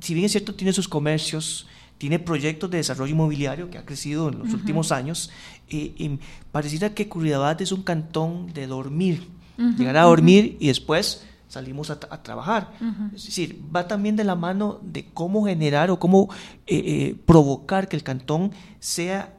si 0.00 0.14
bien 0.14 0.26
es 0.26 0.32
cierto, 0.32 0.56
tiene 0.56 0.72
sus 0.72 0.88
comercios, 0.88 1.68
tiene 2.00 2.18
proyectos 2.18 2.70
de 2.70 2.78
desarrollo 2.78 3.12
inmobiliario 3.12 3.68
que 3.68 3.76
ha 3.76 3.84
crecido 3.84 4.30
en 4.30 4.38
los 4.38 4.54
últimos 4.54 4.90
años. 4.90 5.30
y 5.68 6.18
pareciera 6.50 6.94
que 6.94 7.10
Curridabat 7.10 7.60
es 7.60 7.72
un 7.72 7.82
cantón 7.82 8.54
de 8.54 8.66
dormir, 8.66 9.28
llegar 9.76 9.98
a 9.98 10.04
dormir 10.04 10.56
y 10.60 10.68
después 10.68 11.26
salimos 11.46 11.90
a, 11.90 12.00
trabajar. 12.22 12.72
Es 13.14 13.26
decir, 13.26 13.62
va 13.76 13.86
también 13.86 14.16
de 14.16 14.24
la 14.24 14.34
mano 14.34 14.80
de 14.82 15.10
cómo 15.12 15.44
generar 15.44 15.90
o 15.90 15.98
cómo 15.98 16.30
eh, 16.66 16.78
eh, 16.86 17.16
provocar 17.26 17.86
que 17.86 17.96
el 17.96 18.02
cantón 18.02 18.52
sea 18.78 19.34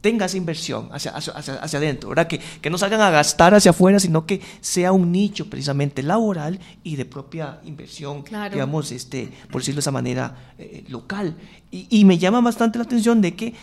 tenga 0.00 0.26
esa 0.26 0.36
inversión 0.36 0.88
hacia, 0.92 1.12
hacia, 1.12 1.34
hacia, 1.34 1.78
adentro, 1.78 2.08
¿verdad? 2.08 2.26
Que, 2.26 2.38
que, 2.38 2.70
no 2.70 2.78
salgan 2.78 3.00
a 3.00 3.10
gastar 3.10 3.54
hacia 3.54 3.70
afuera, 3.70 4.00
sino 4.00 4.26
que 4.26 4.40
sea 4.60 4.92
un 4.92 5.12
nicho 5.12 5.48
precisamente 5.50 6.02
laboral 6.02 6.58
y 6.82 6.96
de 6.96 7.04
propia 7.04 7.60
inversión, 7.64 8.24
digamos, 8.50 8.92
este, 8.92 9.30
por 9.50 9.60
decirlo 9.60 9.76
de 9.76 9.80
esa 9.80 9.90
manera, 9.90 10.52
eh, 10.58 10.84
local. 10.88 11.36
Y, 11.70 11.86
y, 11.90 12.04
me 12.04 12.18
llama 12.18 12.40
bastante 12.40 12.78
la 12.78 12.84
atención 12.84 13.20
de 13.20 13.34
que 13.34 13.54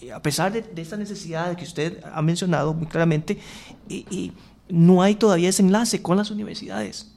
eh, 0.00 0.12
a 0.12 0.22
pesar 0.22 0.52
de, 0.52 0.62
de 0.62 0.82
esta 0.82 0.96
necesidad 0.96 1.56
que 1.56 1.64
usted 1.64 2.00
ha 2.12 2.22
mencionado 2.22 2.72
muy 2.72 2.86
claramente, 2.86 3.38
y, 3.88 4.32
no 4.70 5.00
hay 5.02 5.14
todavía 5.14 5.48
ese 5.48 5.62
enlace 5.62 6.02
con 6.02 6.18
las 6.18 6.30
universidades. 6.30 7.10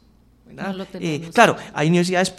Eh, 0.93 1.29
claro, 1.33 1.55
hay 1.73 1.87
universidades 1.87 2.33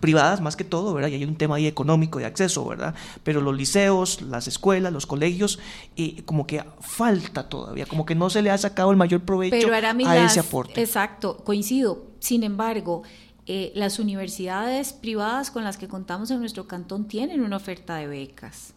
privadas 0.00 0.40
más 0.40 0.56
que 0.56 0.64
todo, 0.64 0.94
¿verdad? 0.94 1.08
Y 1.08 1.14
hay 1.14 1.24
un 1.24 1.36
tema 1.36 1.56
ahí 1.56 1.66
económico 1.66 2.18
de 2.18 2.26
acceso, 2.26 2.64
¿verdad? 2.66 2.94
Pero 3.22 3.40
los 3.40 3.56
liceos, 3.56 4.22
las 4.22 4.48
escuelas, 4.48 4.92
los 4.92 5.06
colegios, 5.06 5.58
eh, 5.96 6.22
como 6.24 6.46
que 6.46 6.64
falta 6.80 7.48
todavía, 7.48 7.86
como 7.86 8.06
que 8.06 8.14
no 8.14 8.30
se 8.30 8.42
le 8.42 8.50
ha 8.50 8.58
sacado 8.58 8.90
el 8.90 8.96
mayor 8.96 9.22
provecho 9.22 9.68
a 9.72 10.24
ese 10.24 10.40
aporte. 10.40 10.80
Exacto, 10.80 11.38
coincido. 11.44 12.06
Sin 12.20 12.44
embargo, 12.44 13.02
eh, 13.46 13.72
las 13.74 13.98
universidades 13.98 14.92
privadas 14.92 15.50
con 15.50 15.64
las 15.64 15.76
que 15.76 15.88
contamos 15.88 16.30
en 16.30 16.40
nuestro 16.40 16.68
cantón 16.68 17.08
tienen 17.08 17.42
una 17.42 17.56
oferta 17.56 17.96
de 17.96 18.06
becas 18.06 18.74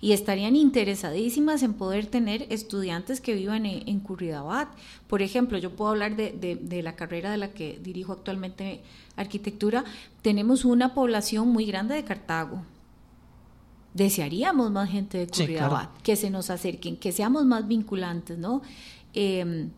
y 0.00 0.12
estarían 0.12 0.54
interesadísimas 0.56 1.62
en 1.62 1.74
poder 1.74 2.06
tener 2.06 2.46
estudiantes 2.50 3.20
que 3.20 3.34
vivan 3.34 3.64
en, 3.64 3.88
en 3.88 4.02
Por 5.06 5.22
ejemplo, 5.22 5.56
yo 5.58 5.74
puedo 5.74 5.90
hablar 5.90 6.14
de, 6.16 6.80
la 6.82 6.94
carrera 6.94 7.30
de 7.30 7.38
la 7.38 7.52
que 7.52 7.78
dirijo 7.82 8.12
actualmente 8.12 8.82
arquitectura. 9.16 9.84
Tenemos 10.20 10.64
una 10.64 10.92
población 10.92 11.48
muy 11.48 11.64
grande 11.64 11.94
de 11.94 12.04
Cartago. 12.04 12.62
Desearíamos 13.94 14.70
más 14.70 14.90
gente 14.90 15.18
de 15.18 15.26
Curridabat, 15.28 16.02
que 16.02 16.16
se 16.16 16.28
nos 16.28 16.50
acerquen, 16.50 16.96
que 16.96 17.12
seamos 17.12 17.46
más 17.46 17.66
vinculantes, 17.66 18.36
¿no? 18.36 18.60
Eh, 19.14 19.68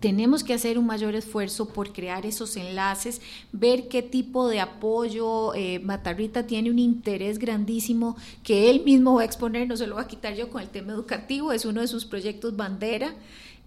tenemos 0.00 0.42
que 0.42 0.54
hacer 0.54 0.78
un 0.78 0.86
mayor 0.86 1.14
esfuerzo 1.14 1.68
por 1.68 1.92
crear 1.92 2.26
esos 2.26 2.56
enlaces, 2.56 3.20
ver 3.52 3.88
qué 3.88 4.02
tipo 4.02 4.48
de 4.48 4.60
apoyo. 4.60 5.54
Eh, 5.54 5.78
Matarrita 5.80 6.46
tiene 6.46 6.70
un 6.70 6.78
interés 6.78 7.38
grandísimo 7.38 8.16
que 8.42 8.70
él 8.70 8.82
mismo 8.84 9.14
va 9.14 9.22
a 9.22 9.24
exponer, 9.24 9.68
no 9.68 9.76
se 9.76 9.86
lo 9.86 9.96
va 9.96 10.02
a 10.02 10.08
quitar 10.08 10.34
yo 10.34 10.50
con 10.50 10.62
el 10.62 10.68
tema 10.68 10.92
educativo, 10.92 11.52
es 11.52 11.64
uno 11.64 11.80
de 11.80 11.88
sus 11.88 12.04
proyectos 12.04 12.56
bandera. 12.56 13.14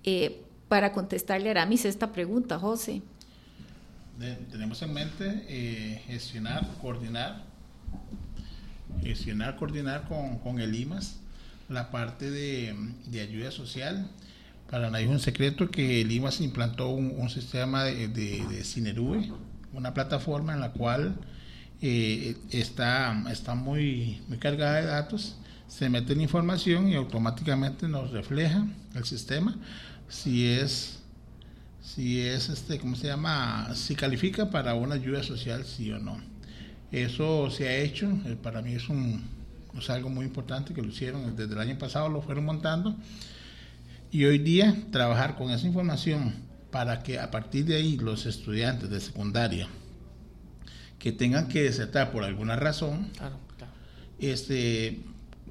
Eh, 0.03 0.41
para 0.67 0.93
contestarle 0.93 1.49
a 1.49 1.51
Aramis 1.51 1.83
esta 1.83 2.13
pregunta, 2.13 2.57
José. 2.57 3.01
tenemos 4.51 4.81
en 4.81 4.93
mente 4.93 5.45
eh, 5.49 6.01
gestionar, 6.07 6.65
coordinar, 6.81 7.43
gestionar, 9.03 9.57
coordinar 9.57 10.07
con, 10.07 10.59
el 10.59 10.73
IMAS 10.73 11.17
la 11.67 11.91
parte 11.91 12.31
de 12.31 13.21
ayuda 13.21 13.51
social 13.51 14.09
para 14.71 14.89
nadie. 14.89 15.05
Es 15.05 15.11
un 15.11 15.19
secreto 15.19 15.69
que 15.69 16.01
el 16.01 16.11
IMAS 16.11 16.39
implantó 16.39 16.89
un, 16.89 17.29
sistema 17.29 17.83
de, 17.83 18.07
de, 18.07 19.33
una 19.73 19.93
plataforma 19.93 20.53
en 20.53 20.61
la 20.61 20.71
cual 20.71 21.15
eh, 21.81 22.37
está, 22.49 23.23
está 23.29 23.53
muy, 23.53 24.21
muy 24.29 24.37
cargada 24.37 24.79
de 24.79 24.87
datos, 24.87 25.35
se 25.67 25.89
mete 25.89 26.15
la 26.15 26.23
información 26.23 26.87
y 26.87 26.95
automáticamente 26.95 27.87
nos 27.87 28.11
refleja 28.11 28.65
el 28.95 29.03
sistema. 29.03 29.55
Si 30.07 30.47
es 30.47 30.97
si 31.81 32.21
es 32.21 32.47
este 32.49 32.77
cómo 32.77 32.95
se 32.95 33.07
llama 33.07 33.73
si 33.73 33.95
califica 33.95 34.51
para 34.51 34.75
una 34.75 34.95
ayuda 34.95 35.23
social 35.23 35.65
sí 35.65 35.91
o 35.91 35.99
no. 35.99 36.17
Eso 36.91 37.49
se 37.49 37.67
ha 37.67 37.75
hecho 37.77 38.07
eh, 38.25 38.37
para 38.41 38.61
mí 38.61 38.73
es 38.73 38.87
un 38.87 39.23
es 39.77 39.89
algo 39.89 40.09
muy 40.09 40.25
importante 40.25 40.73
que 40.73 40.81
lo 40.81 40.89
hicieron 40.89 41.35
desde 41.35 41.53
el 41.53 41.59
año 41.59 41.77
pasado 41.77 42.09
lo 42.09 42.21
fueron 42.21 42.45
montando 42.45 42.95
y 44.11 44.25
hoy 44.25 44.39
día 44.39 44.75
trabajar 44.91 45.37
con 45.37 45.51
esa 45.51 45.65
información 45.65 46.33
para 46.69 47.01
que 47.01 47.19
a 47.19 47.31
partir 47.31 47.65
de 47.65 47.77
ahí 47.77 47.97
los 47.97 48.25
estudiantes 48.25 48.89
de 48.89 48.99
secundaria 48.99 49.67
que 50.99 51.11
tengan 51.11 51.47
que 51.47 51.63
desertar 51.63 52.11
por 52.11 52.23
alguna 52.23 52.55
razón, 52.55 53.09
este 54.19 54.99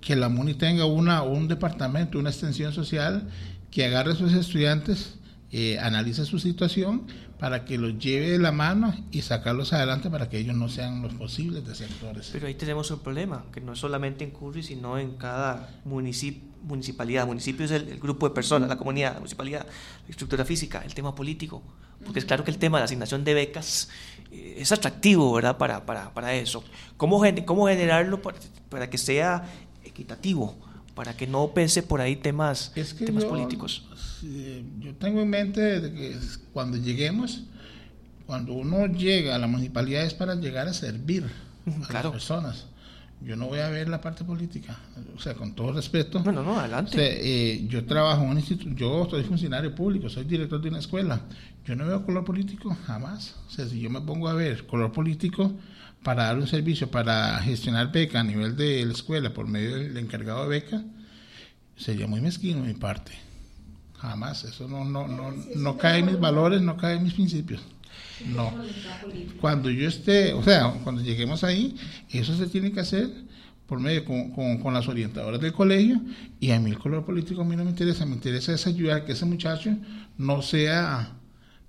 que 0.01 0.17
la 0.17 0.29
MUNI 0.29 0.55
tenga 0.55 0.87
una 0.87 1.23
un 1.23 1.49
departamento, 1.49 2.19
una 2.19 2.31
extensión 2.31 2.73
social 2.73 3.29
que 3.71 3.85
agarre 3.85 4.13
a 4.13 4.15
sus 4.15 4.33
estudiantes, 4.33 5.19
eh, 5.51 5.79
analice 5.79 6.25
su 6.25 6.39
situación 6.39 7.07
para 7.39 7.65
que 7.65 7.79
los 7.79 7.99
lleve 7.99 8.31
de 8.31 8.39
la 8.39 8.53
mano 8.53 8.95
y 9.11 9.23
sacarlos 9.23 9.73
adelante 9.73 10.11
para 10.11 10.29
que 10.29 10.39
ellos 10.39 10.55
no 10.55 10.69
sean 10.69 11.03
los 11.03 11.15
posibles 11.15 11.67
desertores. 11.67 12.31
Pero 12.33 12.47
ahí 12.47 12.55
tenemos 12.55 12.91
un 12.91 13.01
problema, 13.01 13.45
que 13.53 13.61
no 13.61 13.73
es 13.73 13.79
solamente 13.79 14.25
en 14.25 14.31
Curry, 14.31 14.63
sino 14.63 14.99
en 14.99 15.17
cada 15.17 15.81
municipio 15.85 16.50
municipalidad. 16.63 17.27
Municipio 17.27 17.65
es 17.65 17.71
el, 17.71 17.99
grupo 17.99 18.29
de 18.29 18.35
personas, 18.35 18.69
la 18.69 18.77
comunidad, 18.77 19.15
la 19.15 19.21
municipalidad, 19.21 19.67
la 19.67 20.11
estructura 20.11 20.45
física, 20.45 20.83
el 20.85 20.95
tema 20.95 21.15
político. 21.15 21.63
Porque 22.05 22.19
es 22.19 22.25
claro 22.25 22.45
que 22.45 22.51
el 22.51 22.59
tema 22.59 22.79
de 22.79 22.83
la 22.83 22.85
asignación 22.87 23.25
de 23.25 23.35
becas 23.35 23.89
eh, 24.33 24.57
es 24.59 24.73
atractivo, 24.73 25.33
¿verdad? 25.33 25.59
Para, 25.59 25.85
para, 25.85 26.13
para 26.15 26.35
eso. 26.35 26.65
¿Cómo, 26.97 27.23
cómo 27.45 27.67
generarlo 27.67 28.21
para, 28.23 28.89
que 28.89 28.99
sea 28.99 29.45
equitativo? 29.85 30.57
Para 30.95 31.17
que 31.17 31.27
no 31.27 31.53
pese 31.53 31.83
por 31.83 32.01
ahí 32.01 32.17
temas, 32.17 32.73
temas 32.99 33.25
políticos. 33.25 33.87
yo 34.81 34.95
tengo 34.97 35.21
en 35.21 35.31
mente 35.31 35.61
que 35.95 36.17
cuando 36.53 36.77
lleguemos, 36.77 37.45
cuando 38.27 38.55
uno 38.55 38.87
llega 38.87 39.35
a 39.35 39.39
la 39.39 39.47
municipalidad 39.47 40.05
es 40.05 40.15
para 40.15 40.35
llegar 40.35 40.69
a 40.69 40.75
servir 40.75 41.31
a 41.89 41.93
las 41.93 42.07
personas 42.07 42.67
yo 43.23 43.37
no 43.37 43.47
voy 43.47 43.59
a 43.59 43.69
ver 43.69 43.89
la 43.89 44.01
parte 44.01 44.25
política, 44.25 44.79
o 45.15 45.21
sea, 45.21 45.35
con 45.35 45.55
todo 45.55 45.73
respeto. 45.73 46.21
No, 46.21 46.33
no, 46.33 46.59
adelante. 46.59 46.97
Eh, 46.99 47.67
yo 47.69 47.85
trabajo 47.85 48.23
en 48.23 48.31
un 48.31 48.37
instituto, 48.39 48.75
yo 48.75 49.07
soy 49.11 49.25
funcionario 49.25 49.75
público, 49.75 50.09
soy 50.09 50.25
director 50.25 50.61
de 50.61 50.71
una 50.71 50.79
escuela. 50.79 51.21
Yo 51.65 51.77
no 51.77 51.87
veo 51.87 52.05
color 52.05 52.25
político 52.25 52.75
jamás. 52.87 53.37
O 53.47 53.51
sea, 53.51 53.67
si 53.67 53.81
yo 53.81 53.91
me 53.91 54.01
pongo 54.01 54.29
a 54.29 54.33
ver 54.33 54.67
color 54.67 54.91
político 54.93 55.53
para 56.03 56.25
dar 56.25 56.39
un 56.39 56.47
servicio, 56.47 56.91
para 56.91 57.39
gestionar 57.41 57.93
beca 57.93 58.21
a 58.21 58.25
nivel 58.25 58.57
de 58.57 58.85
la 58.87 58.93
escuela 58.93 59.35
por 59.35 59.47
medio 59.47 59.77
del 59.77 59.97
encargado 59.99 60.45
de 60.45 60.49
beca, 60.49 60.83
sería 61.77 62.07
muy 62.07 62.23
mezquino 62.23 62.63
mi 62.63 62.75
parte. 62.75 63.13
Jamás. 63.99 64.45
Eso 64.45 64.67
no, 64.67 64.87
no, 64.87 65.07
no, 65.07 65.35
no 65.57 65.77
cae 65.77 65.99
en 65.99 66.07
mis 66.07 66.19
valores, 66.19 66.63
no 66.63 66.79
cae 66.79 66.97
en 66.97 67.03
mis 67.03 67.13
principios. 67.13 67.61
No. 68.27 68.53
Cuando 69.41 69.71
yo 69.71 69.89
esté, 69.89 70.33
o 70.33 70.43
sea, 70.43 70.73
cuando 70.85 71.03
lleguemos 71.03 71.45
ahí, 71.45 71.77
eso 72.11 72.37
se 72.37 72.47
tiene 72.47 72.73
que 72.73 72.81
hacer 72.81 73.09
por 73.67 73.79
medio 73.79 74.05
con, 74.05 74.59
con, 74.59 74.75
las 74.75 74.89
orientadoras 74.89 75.41
del 75.41 75.53
colegio 75.53 76.01
y 76.41 76.51
a 76.51 76.59
mí 76.59 76.71
el 76.71 76.79
color 76.79 77.05
político 77.05 77.43
a 77.43 77.45
mí 77.45 77.55
no 77.55 77.65
me 77.65 77.71
interesa, 77.71 78.05
me 78.05 78.15
interesa 78.15 78.53
es 78.53 78.67
ayudar 78.67 79.03
a 79.03 79.05
que 79.05 79.13
ese 79.13 79.25
muchacho 79.27 79.77
no 80.19 80.43
sea 80.43 81.13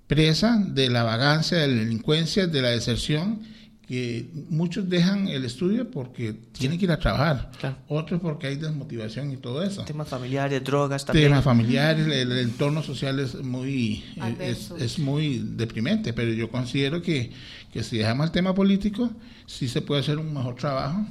presa 0.08 0.58
de 0.66 0.90
la 0.90 1.04
vagancia, 1.04 1.58
de 1.58 1.68
la 1.68 1.74
delincuencia, 1.74 2.48
de 2.48 2.60
la 2.60 2.70
deserción 2.70 3.42
que 3.86 4.30
muchos 4.48 4.88
dejan 4.88 5.26
el 5.28 5.44
estudio 5.44 5.90
porque 5.90 6.32
tienen 6.52 6.78
que 6.78 6.84
ir 6.84 6.92
a 6.92 6.98
trabajar, 6.98 7.50
otros 7.88 8.20
porque 8.20 8.46
hay 8.46 8.56
desmotivación 8.56 9.32
y 9.32 9.36
todo 9.36 9.62
eso. 9.62 9.84
Temas 9.84 10.08
familiares, 10.08 10.62
drogas 10.62 11.04
también. 11.04 11.28
Temas 11.28 11.44
familiares, 11.44 12.06
el, 12.06 12.32
entorno 12.38 12.82
social 12.82 13.18
es 13.18 13.34
muy, 13.34 14.04
es, 14.38 14.98
muy 14.98 15.42
deprimente, 15.56 16.12
pero 16.12 16.32
yo 16.32 16.48
considero 16.48 17.02
que, 17.02 17.32
que 17.72 17.82
si 17.82 17.98
dejamos 17.98 18.26
el 18.26 18.32
tema 18.32 18.54
político, 18.54 19.10
sí 19.46 19.68
se 19.68 19.82
puede 19.82 20.00
hacer 20.00 20.18
un 20.18 20.32
mejor 20.32 20.54
trabajo 20.54 21.04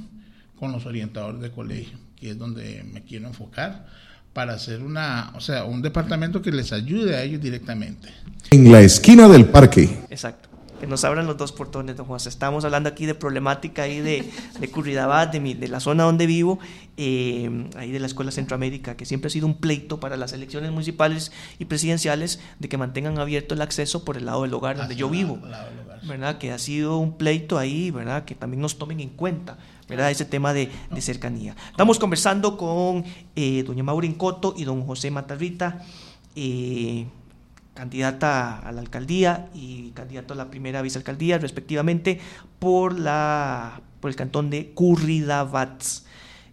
con 0.58 0.72
los 0.72 0.86
orientadores 0.86 1.40
de 1.42 1.50
colegio, 1.50 1.98
que 2.16 2.30
es 2.30 2.38
donde 2.38 2.84
me 2.90 3.02
quiero 3.02 3.28
enfocar 3.28 3.86
para 4.32 4.54
hacer 4.54 4.82
una, 4.82 5.30
o 5.34 5.40
sea, 5.40 5.64
un 5.64 5.82
departamento 5.82 6.40
que 6.40 6.50
les 6.50 6.72
ayude 6.72 7.16
a 7.16 7.22
ellos 7.22 7.42
directamente. 7.42 8.08
En 8.50 8.72
la 8.72 8.80
esquina 8.80 9.28
del 9.28 9.44
parque. 9.44 10.04
Exacto 10.08 10.51
que 10.82 10.88
nos 10.88 11.04
abran 11.04 11.28
los 11.28 11.36
dos 11.36 11.52
portones, 11.52 11.96
don 11.96 12.06
José. 12.06 12.28
Estamos 12.28 12.64
hablando 12.64 12.88
aquí 12.88 13.06
de 13.06 13.14
problemática 13.14 13.84
ahí 13.84 14.00
de, 14.00 14.28
de 14.58 14.68
Curridabat, 14.68 15.30
de, 15.30 15.38
mi, 15.38 15.54
de 15.54 15.68
la 15.68 15.78
zona 15.78 16.02
donde 16.02 16.26
vivo, 16.26 16.58
eh, 16.96 17.68
ahí 17.76 17.92
de 17.92 18.00
la 18.00 18.08
Escuela 18.08 18.32
Centroamérica, 18.32 18.96
que 18.96 19.06
siempre 19.06 19.28
ha 19.28 19.30
sido 19.30 19.46
un 19.46 19.54
pleito 19.54 20.00
para 20.00 20.16
las 20.16 20.32
elecciones 20.32 20.72
municipales 20.72 21.30
y 21.60 21.66
presidenciales 21.66 22.40
de 22.58 22.68
que 22.68 22.78
mantengan 22.78 23.16
abierto 23.20 23.54
el 23.54 23.62
acceso 23.62 24.04
por 24.04 24.16
el 24.16 24.26
lado 24.26 24.42
del 24.42 24.52
hogar 24.54 24.76
donde 24.76 24.96
yo 24.96 25.08
vivo. 25.08 25.38
¿Verdad? 26.02 26.38
Que 26.38 26.50
ha 26.50 26.58
sido 26.58 26.98
un 26.98 27.16
pleito 27.16 27.58
ahí, 27.58 27.92
¿verdad? 27.92 28.24
Que 28.24 28.34
también 28.34 28.60
nos 28.60 28.76
tomen 28.76 28.98
en 28.98 29.10
cuenta. 29.10 29.58
¿verdad? 29.88 30.10
Ese 30.10 30.24
tema 30.24 30.52
de, 30.52 30.68
de 30.90 31.00
cercanía. 31.00 31.54
Estamos 31.70 32.00
conversando 32.00 32.56
con 32.56 33.04
eh, 33.36 33.62
doña 33.62 33.84
Maureen 33.84 34.14
Coto 34.14 34.52
y 34.56 34.64
don 34.64 34.84
José 34.84 35.12
Matarrita. 35.12 35.84
Eh, 36.34 37.06
candidata 37.74 38.58
a 38.58 38.72
la 38.72 38.80
alcaldía 38.80 39.48
y 39.54 39.90
candidato 39.90 40.34
a 40.34 40.36
la 40.36 40.50
primera 40.50 40.82
vicealcaldía, 40.82 41.38
respectivamente, 41.38 42.20
por, 42.58 42.98
la, 42.98 43.80
por 44.00 44.10
el 44.10 44.16
cantón 44.16 44.50
de 44.50 44.72
Curridabats, 44.72 46.04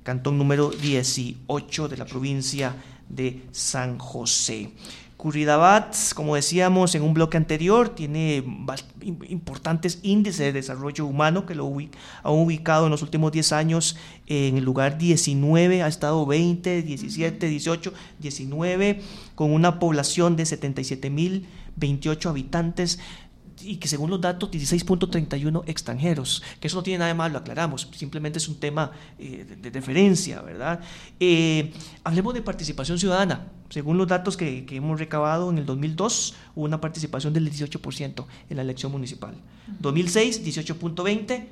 cantón 0.03 0.37
número 0.37 0.69
18 0.69 1.87
de 1.87 1.97
la 1.97 2.05
provincia 2.05 2.75
de 3.09 3.41
San 3.51 3.97
José. 3.97 4.71
Curridabat, 5.19 6.13
como 6.15 6.35
decíamos 6.35 6.95
en 6.95 7.01
un 7.01 7.13
bloque 7.13 7.35
anterior, 7.35 7.89
tiene 7.89 8.41
importantes 9.27 9.99
índices 10.01 10.37
de 10.37 10.53
desarrollo 10.53 11.05
humano 11.05 11.45
que 11.45 11.55
lo 11.55 11.69
ha 12.23 12.31
ubicado 12.31 12.85
en 12.85 12.91
los 12.91 13.01
últimos 13.01 13.33
10 13.33 13.51
años 13.51 13.97
en 14.27 14.55
el 14.55 14.63
lugar 14.63 14.97
19, 14.97 15.83
ha 15.83 15.89
estado 15.89 16.25
20, 16.25 16.83
17, 16.83 17.47
18, 17.49 17.93
19, 18.19 19.01
con 19.35 19.51
una 19.51 19.77
población 19.77 20.37
de 20.37 20.43
77.028 20.43 22.29
habitantes, 22.29 22.97
y 23.61 23.75
que 23.75 23.89
según 23.89 24.09
los 24.09 24.21
datos 24.21 24.49
16.31 24.51 25.63
extranjeros, 25.67 26.41
que 26.61 26.67
eso 26.67 26.77
no 26.77 26.83
tiene 26.83 26.99
nada 26.99 27.09
de 27.09 27.15
malo, 27.15 27.39
aclaramos, 27.39 27.89
simplemente 27.91 28.37
es 28.37 28.47
un 28.47 28.57
tema 28.57 28.93
eh, 29.17 29.45
de, 29.61 29.69
deferencia, 29.69 30.41
¿verdad? 30.41 30.79
Eh, 31.19 31.73
hablemos 32.05 32.33
de 32.33 32.41
participación 32.41 32.97
ciudadana. 32.97 33.58
Según 33.69 33.97
los 33.97 34.07
datos 34.07 34.35
que, 34.35 34.65
que, 34.65 34.77
hemos 34.77 34.99
recabado 34.99 35.49
en 35.49 35.59
el 35.59 35.65
2002, 35.65 36.35
hubo 36.55 36.65
una 36.65 36.81
participación 36.81 37.33
del 37.33 37.49
18% 37.51 38.25
en 38.49 38.55
la 38.55 38.63
elección 38.63 38.91
municipal. 38.91 39.35
2006, 39.79 40.45
18.20, 40.45 41.45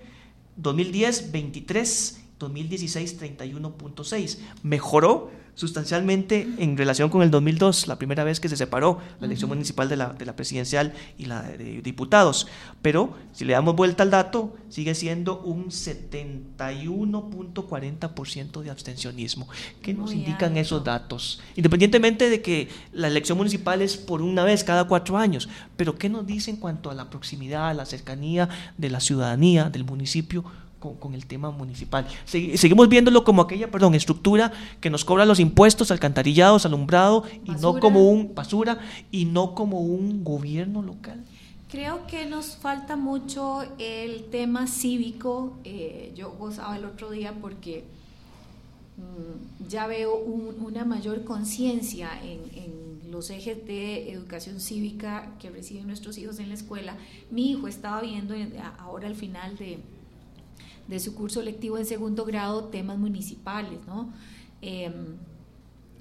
2010, 0.55 1.31
23, 1.31 2.23
2016, 2.39 3.21
31.6. 3.21 4.37
Mejoró 4.63 5.31
sustancialmente 5.57 6.47
en 6.59 6.77
relación 6.77 7.09
con 7.09 7.21
el 7.23 7.31
2002, 7.31 7.87
la 7.87 7.97
primera 7.97 8.23
vez 8.23 8.39
que 8.39 8.47
se 8.47 8.55
separó 8.55 8.99
la 9.19 9.25
elección 9.25 9.49
municipal 9.49 9.89
de 9.89 9.97
la, 9.97 10.13
de 10.13 10.23
la 10.23 10.35
presidencial 10.35 10.93
y 11.17 11.25
la 11.25 11.41
de 11.41 11.81
diputados. 11.81 12.45
Pero 12.83 13.15
si 13.33 13.43
le 13.43 13.53
damos 13.53 13.75
vuelta 13.75 14.03
al 14.03 14.11
dato, 14.11 14.55
sigue 14.69 14.93
siendo 14.93 15.39
un 15.39 15.69
71.40% 15.69 18.61
de 18.61 18.69
abstencionismo. 18.69 19.47
¿Qué 19.81 19.95
nos 19.95 20.13
indican 20.13 20.57
esos 20.57 20.83
datos? 20.83 21.41
Independientemente 21.55 22.29
de 22.29 22.43
que 22.43 22.69
la 22.93 23.07
elección 23.07 23.39
municipal 23.39 23.81
es 23.81 23.97
por 23.97 24.21
una 24.21 24.43
vez 24.43 24.63
cada 24.63 24.83
cuatro 24.83 25.17
años, 25.17 25.49
pero 25.75 25.97
¿qué 25.97 26.07
nos 26.07 26.27
dice 26.27 26.51
en 26.51 26.57
cuanto 26.57 26.91
a 26.91 26.93
la 26.93 27.09
proximidad, 27.09 27.69
a 27.69 27.73
la 27.73 27.87
cercanía 27.87 28.47
de 28.77 28.91
la 28.91 28.99
ciudadanía, 28.99 29.71
del 29.71 29.85
municipio? 29.85 30.45
Con, 30.79 31.13
el 31.13 31.25
tema 31.25 31.51
municipal. 31.51 32.07
seguimos 32.25 32.89
viéndolo 32.89 33.23
como 33.23 33.41
aquella, 33.41 33.69
perdón, 33.71 33.95
estructura 33.95 34.51
que 34.79 34.89
nos 34.89 35.05
cobra 35.05 35.25
los 35.25 35.39
impuestos, 35.39 35.91
alcantarillados, 35.91 36.65
alumbrado, 36.65 37.23
y 37.45 37.51
no 37.51 37.79
como 37.79 38.09
un 38.09 38.35
basura, 38.35 38.79
y 39.11 39.25
no 39.25 39.53
como 39.55 39.81
un 39.81 40.23
gobierno 40.23 40.81
local. 40.81 41.23
Creo 41.69 42.07
que 42.07 42.25
nos 42.25 42.55
falta 42.55 42.95
mucho 42.95 43.63
el 43.77 44.25
tema 44.25 44.67
cívico. 44.67 45.57
Eh, 45.65 46.13
yo 46.15 46.31
gozaba 46.31 46.77
el 46.77 46.85
otro 46.85 47.11
día 47.11 47.33
porque 47.41 47.83
mm, 48.97 49.67
ya 49.67 49.85
veo 49.85 50.15
una 50.15 50.85
mayor 50.85 51.25
conciencia 51.25 52.09
en, 52.23 52.39
en, 52.57 52.87
los 53.11 53.29
ejes 53.29 53.65
de 53.65 54.11
educación 54.11 54.59
cívica 54.59 55.31
que 55.39 55.49
reciben 55.49 55.87
nuestros 55.87 56.17
hijos 56.17 56.39
en 56.39 56.49
la 56.49 56.55
escuela. 56.55 56.97
Mi 57.31 57.51
hijo 57.51 57.67
estaba 57.67 58.01
viendo 58.01 58.35
ahora 58.79 59.07
al 59.07 59.15
final 59.15 59.57
de, 59.57 59.79
de 60.87 60.99
su 60.99 61.15
curso 61.15 61.41
lectivo 61.41 61.77
en 61.77 61.85
segundo 61.85 62.25
grado 62.25 62.65
temas 62.65 62.97
municipales, 62.97 63.79
¿no? 63.87 64.11
Em, 64.61 65.17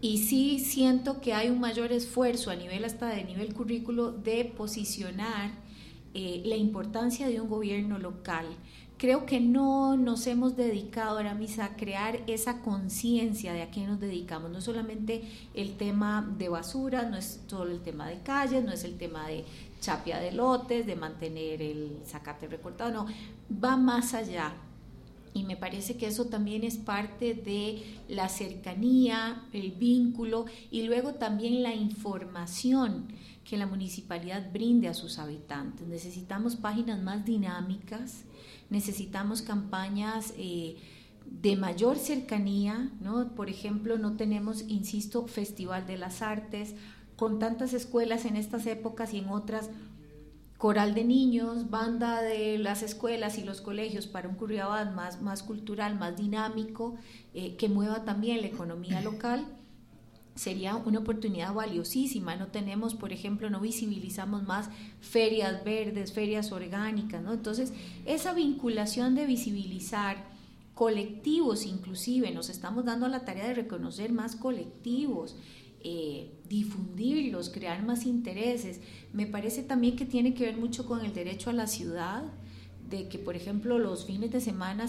y 0.00 0.18
sí 0.18 0.58
siento 0.58 1.20
que 1.20 1.32
hay 1.32 1.48
un 1.48 1.60
mayor 1.60 1.90
esfuerzo 1.92 2.50
a 2.50 2.56
nivel 2.56 2.84
hasta 2.84 3.06
de 3.08 3.24
nivel 3.24 3.54
currículo 3.54 4.12
de 4.12 4.44
posicionar 4.44 5.50
eh, 6.14 6.42
la 6.44 6.56
importancia 6.56 7.28
de 7.28 7.40
un 7.40 7.48
gobierno 7.48 7.98
local. 7.98 8.46
Creo 8.98 9.26
que 9.26 9.40
no 9.40 9.96
nos 9.96 10.26
hemos 10.26 10.56
dedicado 10.56 11.18
ahora 11.18 11.34
mismo 11.34 11.64
a 11.64 11.76
crear 11.76 12.20
esa 12.26 12.62
conciencia 12.62 13.52
de 13.52 13.62
a 13.62 13.70
qué 13.70 13.86
nos 13.86 14.00
dedicamos. 14.00 14.50
No 14.50 14.62
solamente 14.62 15.22
el 15.52 15.76
tema 15.76 16.26
de 16.38 16.48
basura, 16.48 17.02
no 17.02 17.18
es 17.18 17.40
solo 17.46 17.72
el 17.72 17.82
tema 17.82 18.08
de 18.08 18.20
calles, 18.20 18.64
no 18.64 18.72
es 18.72 18.84
el 18.84 18.96
tema 18.96 19.28
de 19.28 19.44
chapia 19.80 20.18
de 20.18 20.32
lotes, 20.32 20.86
de 20.86 20.96
mantener 20.96 21.60
el 21.60 21.98
zacate 22.06 22.48
recortado, 22.48 22.90
no, 22.92 23.06
va 23.62 23.76
más 23.76 24.14
allá 24.14 24.54
y 25.36 25.44
me 25.44 25.56
parece 25.56 25.98
que 25.98 26.06
eso 26.06 26.26
también 26.26 26.64
es 26.64 26.78
parte 26.78 27.34
de 27.34 27.82
la 28.08 28.30
cercanía, 28.30 29.44
el 29.52 29.72
vínculo 29.72 30.46
y 30.70 30.84
luego 30.84 31.14
también 31.14 31.62
la 31.62 31.74
información 31.74 33.08
que 33.44 33.58
la 33.58 33.66
municipalidad 33.66 34.50
brinde 34.50 34.88
a 34.88 34.94
sus 34.94 35.18
habitantes. 35.18 35.86
Necesitamos 35.86 36.56
páginas 36.56 37.02
más 37.02 37.26
dinámicas, 37.26 38.24
necesitamos 38.70 39.42
campañas 39.42 40.32
eh, 40.38 40.76
de 41.26 41.54
mayor 41.54 41.98
cercanía, 41.98 42.90
¿no? 43.02 43.34
Por 43.34 43.50
ejemplo, 43.50 43.98
no 43.98 44.16
tenemos, 44.16 44.64
insisto, 44.68 45.26
Festival 45.26 45.86
de 45.86 45.98
las 45.98 46.22
Artes, 46.22 46.74
con 47.14 47.38
tantas 47.38 47.74
escuelas 47.74 48.24
en 48.24 48.36
estas 48.36 48.66
épocas 48.66 49.12
y 49.12 49.18
en 49.18 49.28
otras 49.28 49.68
coral 50.58 50.94
de 50.94 51.04
niños, 51.04 51.70
banda 51.70 52.22
de 52.22 52.58
las 52.58 52.82
escuelas 52.82 53.38
y 53.38 53.44
los 53.44 53.60
colegios 53.60 54.06
para 54.06 54.28
un 54.28 54.36
Curriabat 54.36 54.94
más, 54.94 55.20
más 55.20 55.42
cultural, 55.42 55.98
más 55.98 56.16
dinámico, 56.16 56.96
eh, 57.34 57.56
que 57.56 57.68
mueva 57.68 58.04
también 58.04 58.40
la 58.40 58.46
economía 58.46 59.00
local, 59.02 59.46
sería 60.34 60.76
una 60.76 61.00
oportunidad 61.00 61.52
valiosísima. 61.54 62.36
No 62.36 62.48
tenemos, 62.48 62.94
por 62.94 63.12
ejemplo, 63.12 63.50
no 63.50 63.60
visibilizamos 63.60 64.42
más 64.44 64.68
ferias 65.00 65.64
verdes, 65.64 66.12
ferias 66.12 66.52
orgánicas, 66.52 67.22
¿no? 67.22 67.32
Entonces, 67.32 67.72
esa 68.04 68.32
vinculación 68.34 69.14
de 69.14 69.26
visibilizar 69.26 70.36
colectivos 70.74 71.64
inclusive, 71.64 72.30
nos 72.32 72.50
estamos 72.50 72.84
dando 72.84 73.08
la 73.08 73.24
tarea 73.24 73.48
de 73.48 73.54
reconocer 73.54 74.12
más 74.12 74.36
colectivos, 74.36 75.34
eh, 75.82 76.32
difundirlos, 76.48 77.50
crear 77.50 77.84
más 77.84 78.06
intereses. 78.06 78.80
Me 79.12 79.26
parece 79.26 79.62
también 79.62 79.96
que 79.96 80.04
tiene 80.04 80.34
que 80.34 80.44
ver 80.44 80.56
mucho 80.56 80.86
con 80.86 81.04
el 81.04 81.12
derecho 81.12 81.50
a 81.50 81.52
la 81.52 81.66
ciudad, 81.66 82.24
de 82.88 83.08
que, 83.08 83.18
por 83.18 83.36
ejemplo, 83.36 83.78
los 83.78 84.04
fines 84.04 84.30
de 84.30 84.40
semana 84.40 84.86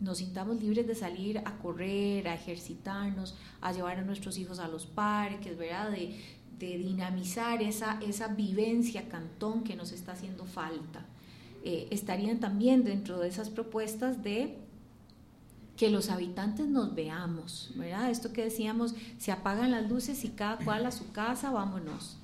nos 0.00 0.18
sintamos 0.18 0.62
libres 0.62 0.86
de 0.86 0.94
salir 0.94 1.38
a 1.38 1.58
correr, 1.58 2.28
a 2.28 2.34
ejercitarnos, 2.34 3.34
a 3.60 3.72
llevar 3.72 3.98
a 3.98 4.02
nuestros 4.02 4.38
hijos 4.38 4.58
a 4.58 4.68
los 4.68 4.86
parques, 4.86 5.56
¿verdad? 5.56 5.90
De, 5.90 6.38
dinamizar 6.58 7.62
esa, 7.62 8.00
esa 8.00 8.26
vivencia 8.28 9.08
cantón 9.08 9.62
que 9.62 9.76
nos 9.76 9.92
está 9.92 10.12
haciendo 10.12 10.44
falta. 10.44 11.06
Eh, 11.62 11.86
estarían 11.92 12.40
también 12.40 12.82
dentro 12.82 13.20
de 13.20 13.28
esas 13.28 13.48
propuestas 13.48 14.24
de 14.24 14.56
que 15.78 15.88
los 15.90 16.10
habitantes 16.10 16.66
nos 16.66 16.94
veamos, 16.94 17.70
¿verdad? 17.76 18.10
Esto 18.10 18.32
que 18.32 18.42
decíamos, 18.42 18.94
se 19.18 19.30
apagan 19.30 19.70
las 19.70 19.88
luces 19.88 20.24
y 20.24 20.30
cada 20.30 20.58
cual 20.64 20.84
a 20.84 20.90
su 20.90 21.12
casa, 21.12 21.52
vámonos. 21.52 22.16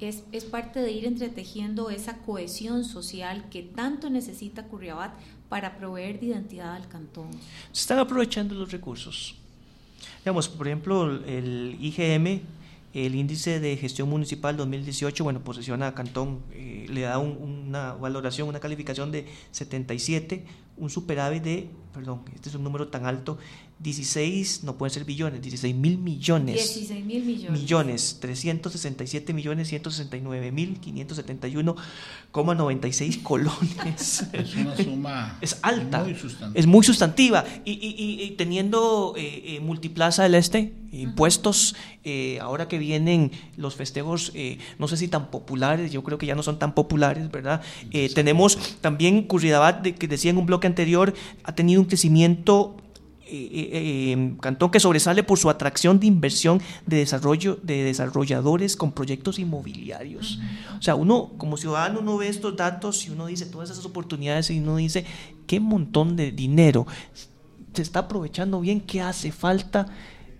es, 0.00 0.24
es, 0.32 0.44
parte 0.44 0.80
de 0.80 0.90
ir 0.90 1.06
entretejiendo 1.06 1.90
esa 1.90 2.18
cohesión 2.18 2.84
social 2.84 3.48
que 3.50 3.62
tanto 3.62 4.10
necesita 4.10 4.64
Curriabat 4.64 5.12
para 5.48 5.78
proveer 5.78 6.18
de 6.18 6.26
identidad 6.26 6.74
al 6.74 6.88
cantón. 6.88 7.30
Se 7.70 7.82
están 7.82 8.00
aprovechando 8.00 8.54
los 8.56 8.72
recursos. 8.72 9.36
Digamos, 10.18 10.48
por 10.48 10.66
ejemplo, 10.66 11.24
el 11.24 11.78
IGM, 11.80 12.40
el 12.94 13.14
índice 13.14 13.60
de 13.60 13.76
gestión 13.76 14.08
municipal 14.08 14.56
2018, 14.56 15.22
bueno, 15.22 15.40
posiciona 15.40 15.86
a 15.86 15.94
Cantón, 15.94 16.40
eh, 16.52 16.86
le 16.88 17.02
da 17.02 17.18
una 17.18 17.92
valoración, 17.92 18.48
una 18.48 18.58
calificación 18.58 19.12
de 19.12 19.26
77, 19.52 20.44
un 20.76 20.90
superávit 20.90 21.42
de, 21.42 21.70
perdón, 21.92 22.22
este 22.34 22.48
es 22.48 22.54
un 22.54 22.64
número 22.64 22.88
tan 22.88 23.06
alto, 23.06 23.38
16, 23.78 24.64
no 24.64 24.78
pueden 24.78 24.94
ser 24.94 25.04
billones, 25.04 25.42
16 25.42 25.74
mil 25.74 25.98
millones. 25.98 26.54
16 26.54 27.04
mil 27.04 27.22
millones. 27.24 27.60
Millones, 27.60 28.16
367 28.20 29.34
millones 29.34 29.68
169 29.68 30.50
mil 30.50 30.80
571,96 30.80 33.22
colones. 33.22 34.24
Es 34.32 34.56
una 34.56 34.74
suma. 34.76 35.36
es 35.40 35.58
alta. 35.62 36.04
Muy 36.04 36.14
sustantiva. 36.14 36.58
Es 36.58 36.66
muy 36.66 36.84
sustantiva. 36.84 37.44
Y, 37.64 37.72
y, 37.72 38.22
y 38.22 38.30
teniendo 38.32 39.14
eh, 39.16 39.56
eh, 39.56 39.60
Multiplaza 39.60 40.22
del 40.22 40.36
Este, 40.36 40.72
impuestos, 40.92 41.74
eh, 42.04 42.38
ahora 42.40 42.68
que 42.68 42.78
vienen 42.78 43.32
los 43.56 43.74
festejos, 43.74 44.32
eh, 44.34 44.58
no 44.78 44.88
sé 44.88 44.96
si 44.96 45.08
tan 45.08 45.30
populares, 45.30 45.92
yo 45.92 46.02
creo 46.02 46.18
que 46.18 46.26
ya 46.26 46.34
no 46.34 46.42
son 46.42 46.58
tan 46.58 46.74
populares, 46.74 47.30
¿verdad? 47.30 47.62
Eh, 47.90 48.10
tenemos 48.14 48.78
también 48.80 49.22
Curridabat, 49.22 49.82
de, 49.82 49.94
que 49.94 50.08
decía 50.08 50.30
en 50.30 50.38
un 50.38 50.46
bloque 50.46 50.66
anterior, 50.66 51.14
ha 51.44 51.54
tenido 51.54 51.80
un 51.80 51.86
crecimiento 51.86 52.76
eh, 53.28 54.36
cantón 54.40 54.70
que 54.70 54.80
sobresale 54.80 55.22
por 55.22 55.38
su 55.38 55.50
atracción 55.50 56.00
de 56.00 56.06
inversión 56.06 56.60
de 56.86 56.98
desarrollo 56.98 57.58
de 57.62 57.84
desarrolladores 57.84 58.76
con 58.76 58.92
proyectos 58.92 59.38
inmobiliarios. 59.38 60.38
O 60.78 60.82
sea, 60.82 60.94
uno 60.94 61.32
como 61.38 61.56
ciudadano 61.56 62.00
uno 62.00 62.16
ve 62.16 62.28
estos 62.28 62.56
datos 62.56 63.06
y 63.06 63.10
uno 63.10 63.26
dice 63.26 63.46
todas 63.46 63.70
esas 63.70 63.84
oportunidades 63.84 64.50
y 64.50 64.58
uno 64.58 64.76
dice 64.76 65.04
qué 65.46 65.60
montón 65.60 66.16
de 66.16 66.30
dinero 66.32 66.86
se 67.72 67.82
está 67.82 68.00
aprovechando 68.00 68.60
bien, 68.60 68.80
qué 68.80 69.02
hace 69.02 69.30
falta 69.30 69.86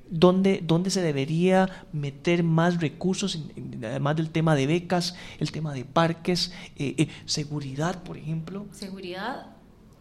dónde, 0.09 0.63
dónde 0.65 0.91
se 0.91 1.03
debería 1.03 1.69
meter 1.93 2.43
más 2.43 2.81
recursos, 2.81 3.39
además 3.83 4.17
del 4.17 4.31
tema 4.31 4.55
de 4.55 4.67
becas, 4.67 5.15
el 5.39 5.53
tema 5.53 5.73
de 5.75 5.85
parques, 5.85 6.53
eh, 6.77 6.95
eh, 6.99 7.09
seguridad, 7.27 8.03
por 8.03 8.17
ejemplo. 8.17 8.67
Seguridad 8.73 9.56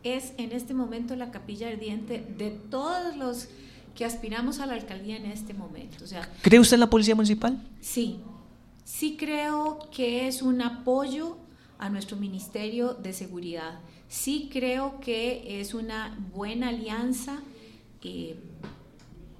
es 0.05 0.33
en 0.37 0.51
este 0.51 0.73
momento 0.73 1.15
la 1.15 1.31
capilla 1.31 1.67
ardiente 1.67 2.25
de 2.37 2.51
todos 2.51 3.17
los 3.17 3.47
que 3.95 4.05
aspiramos 4.05 4.59
a 4.59 4.65
la 4.65 4.73
alcaldía 4.73 5.17
en 5.17 5.25
este 5.25 5.53
momento. 5.53 6.03
O 6.03 6.07
sea, 6.07 6.29
¿Cree 6.41 6.59
usted 6.59 6.75
en 6.75 6.81
la 6.81 6.89
policía 6.89 7.15
municipal? 7.15 7.61
Sí, 7.81 8.19
sí 8.83 9.17
creo 9.17 9.79
que 9.91 10.27
es 10.27 10.41
un 10.41 10.61
apoyo 10.61 11.37
a 11.79 11.89
nuestro 11.89 12.17
Ministerio 12.17 12.93
de 12.93 13.13
Seguridad. 13.13 13.79
Sí 14.07 14.49
creo 14.51 14.99
que 14.99 15.59
es 15.59 15.73
una 15.73 16.17
buena 16.33 16.69
alianza. 16.69 17.39
Eh, 18.03 18.37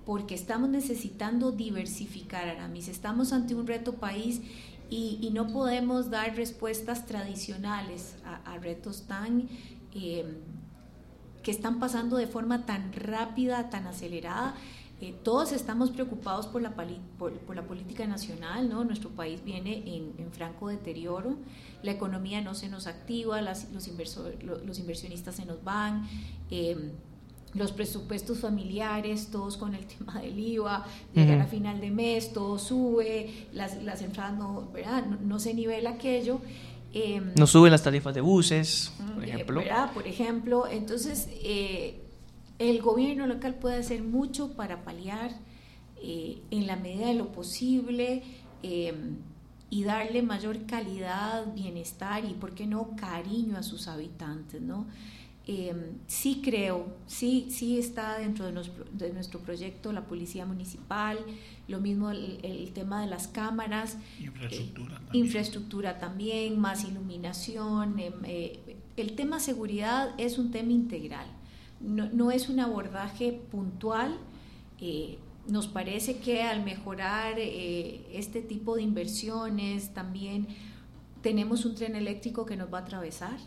porque 0.06 0.36
estamos 0.36 0.70
necesitando 0.70 1.52
diversificar, 1.52 2.48
Aramis. 2.48 2.88
Estamos 2.88 3.34
ante 3.34 3.56
un 3.56 3.66
reto 3.66 3.94
país 3.94 4.42
y, 4.89 5.32
no 5.34 5.48
podemos 5.48 6.12
dar 6.12 6.36
respuestas 6.36 7.06
tradicionales 7.06 8.16
a, 8.24 8.58
retos 8.58 9.08
tan... 9.08 9.50
Eh, 9.96 10.26
que 11.46 11.52
están 11.52 11.80
pasando 11.80 12.18
de 12.18 12.26
forma 12.26 12.66
tan 12.66 12.91
rápida, 12.91 13.70
tan 13.70 13.86
acelerada. 13.86 14.56
Eh, 15.00 15.14
todos 15.24 15.52
estamos 15.52 15.91
preocupados 15.91 16.48
por 16.48 16.64
la, 16.64 16.74
por, 17.20 17.56
la 17.56 17.62
política 17.62 18.08
nacional, 18.08 18.68
¿no? 18.68 18.84
Nuestro 18.84 19.12
país 19.12 19.43
viene 19.46 19.84
en, 19.86 20.32
franco 20.32 20.70
deterioro, 20.70 21.36
la 21.84 21.91
economía 21.91 22.41
no 22.41 22.56
se 22.56 22.68
nos 22.68 22.88
activa, 22.88 23.43
las, 23.43 23.72
los, 23.72 23.88
los, 24.66 24.80
inversionistas 24.80 25.36
se 25.36 25.46
nos 25.46 25.64
van. 25.64 26.08
Eh, 26.50 26.93
los 27.54 27.72
presupuestos 27.72 28.39
familiares, 28.39 29.30
todos 29.32 29.56
con 29.56 29.76
el 29.76 29.86
tema 29.98 30.20
del 30.20 30.39
IVA, 30.39 30.84
llegar 31.14 31.41
a 31.41 31.46
final 31.46 31.80
de 31.80 31.91
mes, 31.91 32.34
todo 32.34 32.58
sube, 32.58 33.48
las, 33.54 33.82
las 33.84 34.02
entradas 34.02 34.36
no, 34.36 34.68
¿verdad? 34.74 35.06
No, 35.06 35.38
se 35.38 35.54
nivela 35.54 35.91
aquello. 35.91 36.41
Em, 36.98 37.34
no 37.38 37.46
suben 37.46 37.74
las 37.74 37.84
tarifas 37.84 38.16
de 38.16 38.22
buses, 38.22 38.93
por 39.16 39.26
eh, 39.26 39.28
ejemplo. 39.28 39.60
¿verdad? 39.60 39.91
Por 39.93 40.08
ejemplo, 40.08 40.66
entonces 40.66 41.28
eh, 41.43 42.02
el 42.58 42.82
gobierno 42.82 43.28
local 43.28 43.56
puede 43.56 43.76
hacer 43.76 44.02
mucho 44.02 44.54
para 44.54 44.86
paliar 44.86 45.32
eh, 46.02 46.41
en 46.52 46.68
la 46.68 46.78
medida 46.78 47.08
de 47.08 47.16
lo 47.16 47.34
posible 47.34 48.24
em, 48.64 49.18
y 49.70 49.84
darle 49.84 50.22
mayor 50.22 50.66
calidad, 50.68 51.54
bienestar 51.54 52.24
y, 52.24 52.34
¿por 52.34 52.56
qué 52.56 52.66
no, 52.66 52.96
cariño 52.96 53.58
a 53.58 53.64
sus 53.64 53.89
habitantes, 53.89 54.62
¿no? 54.62 54.88
Em, 55.48 56.00
sí 56.08 56.41
creo, 56.43 56.88
sí, 57.06 57.48
sí 57.52 57.78
está 57.78 58.18
dentro 58.18 58.46
de, 58.46 59.14
nuestro 59.14 59.39
proyecto 59.41 59.93
la 59.93 60.08
policía 60.08 60.43
municipal, 60.43 61.20
lo 61.68 61.80
mismo 61.80 62.10
el, 62.10 62.72
tema 62.74 63.02
de 63.02 63.08
las 63.08 63.28
cámaras, 63.28 63.98
infraestructura, 64.20 64.96
también. 64.96 65.26
infraestructura 65.26 66.00
también, 66.00 66.60
más 66.60 66.84
iluminación. 66.84 68.00
Em, 68.00 68.14
eh, 68.24 68.78
el 68.98 69.16
tema 69.16 69.39
seguridad 69.39 70.16
es 70.18 70.39
un 70.39 70.50
tema 70.50 70.72
integral, 70.72 71.28
no, 71.80 72.32
es 72.32 72.50
un 72.50 72.60
abordaje 72.60 73.39
puntual. 73.52 74.18
Eh, 74.80 75.20
nos 75.48 75.68
parece 75.68 76.18
que 76.18 76.41
al 76.41 76.64
mejorar 76.64 77.36
eh, 77.38 78.08
este 78.14 78.41
tipo 78.41 78.78
de 78.78 78.82
inversiones 78.82 79.93
también 79.93 80.48
tenemos 81.22 81.66
un 81.66 81.76
tren 81.76 81.96
eléctrico 81.96 82.48
que 82.48 82.58
nos 82.58 82.74
va 82.74 82.80
a 82.80 82.82
atravesar 82.82 83.38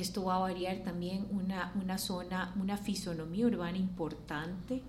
esto 0.00 0.24
va 0.24 0.36
a 0.36 0.40
variar 0.40 0.78
también 0.78 1.26
una, 1.30 1.72
una 1.80 1.98
zona, 1.98 2.54
una 2.60 2.76
fisonomía 2.78 3.46
urbana 3.46 3.76
importante. 3.76 4.82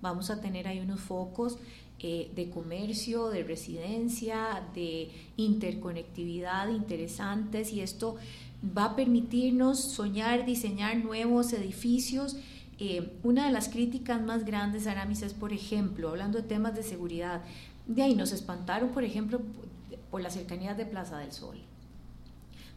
Vamos 0.00 0.30
a 0.30 0.40
tener 0.40 0.66
ahí 0.66 0.80
unos 0.80 1.00
focos 1.00 1.58
eh, 1.98 2.30
de 2.34 2.50
comercio, 2.50 3.28
de 3.28 3.42
residencia, 3.42 4.62
de 4.74 5.10
interconectividad 5.36 6.68
interesantes 6.68 7.72
y 7.72 7.80
esto 7.80 8.16
va 8.76 8.86
a 8.86 8.96
permitirnos 8.96 9.80
soñar, 9.80 10.46
diseñar 10.46 10.96
nuevos 10.96 11.52
edificios. 11.52 12.36
Eh, 12.78 13.12
una 13.22 13.46
de 13.46 13.52
las 13.52 13.68
críticas 13.68 14.22
más 14.22 14.44
grandes, 14.44 14.86
Aramis, 14.86 15.22
es, 15.22 15.34
por 15.34 15.52
ejemplo, 15.52 16.10
hablando 16.10 16.38
de 16.38 16.48
temas 16.48 16.74
de 16.74 16.82
seguridad, 16.82 17.42
de 17.86 18.02
ahí 18.02 18.14
nos 18.14 18.32
espantaron, 18.32 18.90
por 18.90 19.04
ejemplo, 19.04 19.40
por 20.10 20.20
la 20.20 20.30
cercanía 20.30 20.74
de 20.74 20.86
Plaza 20.86 21.18
del 21.18 21.32
Sol 21.32 21.58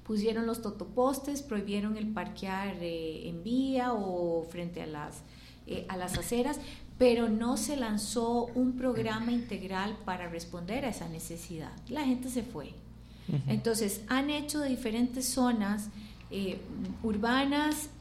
pusieron 0.09 0.47
los 0.47 0.63
totopostes, 0.63 1.43
prohibieron 1.43 1.95
el 1.95 2.07
parquear 2.07 2.77
eh, 2.81 3.29
en 3.29 3.43
vía 3.43 3.93
o 3.93 4.41
frente 4.41 4.81
a 4.81 4.87
las, 4.87 5.21
eh, 5.67 5.85
a 5.87 5.97
las 5.97 6.17
aceras, 6.17 6.59
pero 6.97 7.29
no 7.29 7.57
se 7.57 7.75
lanzó 7.77 8.45
un 8.55 8.75
programa 8.75 9.31
integral 9.31 9.95
para 10.05 10.27
responder 10.27 10.83
a 10.83 10.89
esa 10.89 11.07
necesidad. 11.09 11.71
La 11.89 12.05
gente 12.05 12.29
se 12.29 12.41
fue. 12.41 12.73
Entonces, 13.47 14.01
han 14.07 14.31
hecho 14.31 14.57
de 14.61 14.69
diferentes 14.69 15.27
zonas 15.27 15.89
eh, 16.31 16.59
urbanas 17.03 17.91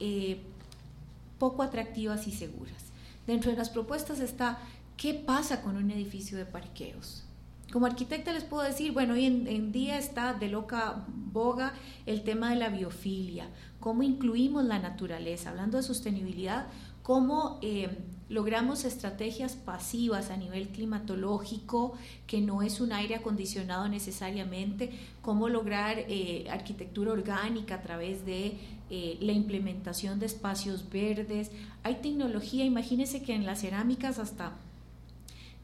poco 1.38 1.62
atractivas 1.62 2.26
y 2.26 2.32
seguras. 2.32 2.84
Dentro 3.26 3.50
de 3.50 3.58
las 3.58 3.68
propuestas 3.68 4.20
está, 4.20 4.60
¿qué 4.96 5.12
pasa 5.12 5.60
con 5.60 5.76
un 5.76 5.90
edificio 5.90 6.38
de 6.38 6.46
parqueos? 6.46 7.27
Como 7.72 7.84
arquitecta 7.84 8.32
les 8.32 8.44
puedo 8.44 8.62
decir, 8.62 8.92
bueno, 8.92 9.12
hoy 9.14 9.26
en, 9.26 9.72
día 9.72 9.98
está 9.98 10.32
de 10.32 10.48
loca 10.48 11.04
boga 11.06 11.74
el 12.06 12.22
tema 12.22 12.50
de 12.50 12.56
la 12.56 12.70
biofilia, 12.70 13.50
cómo 13.78 14.02
incluimos 14.02 14.64
la 14.64 14.78
naturaleza, 14.78 15.50
hablando 15.50 15.76
de 15.76 15.82
sostenibilidad, 15.82 16.66
cómo 17.02 17.58
eh, 17.60 17.90
logramos 18.30 18.86
estrategias 18.86 19.54
pasivas 19.54 20.30
a 20.30 20.38
nivel 20.38 20.68
climatológico, 20.68 21.92
que 22.26 22.40
no 22.40 22.62
es 22.62 22.80
un 22.80 22.92
aire 22.92 23.16
acondicionado 23.16 23.86
necesariamente, 23.88 24.90
cómo 25.20 25.50
lograr 25.50 25.98
eh, 25.98 26.46
arquitectura 26.50 27.12
orgánica 27.12 27.74
a 27.74 27.82
través 27.82 28.24
de 28.24 28.56
eh, 28.88 29.18
la 29.20 29.32
implementación 29.32 30.18
de 30.20 30.24
espacios 30.26 30.88
verdes. 30.88 31.50
Hay 31.82 31.96
tecnología, 31.96 32.64
imagínense 32.64 33.22
que 33.22 33.34
en 33.34 33.44
las 33.44 33.60
cerámicas 33.60 34.18
hasta 34.18 34.56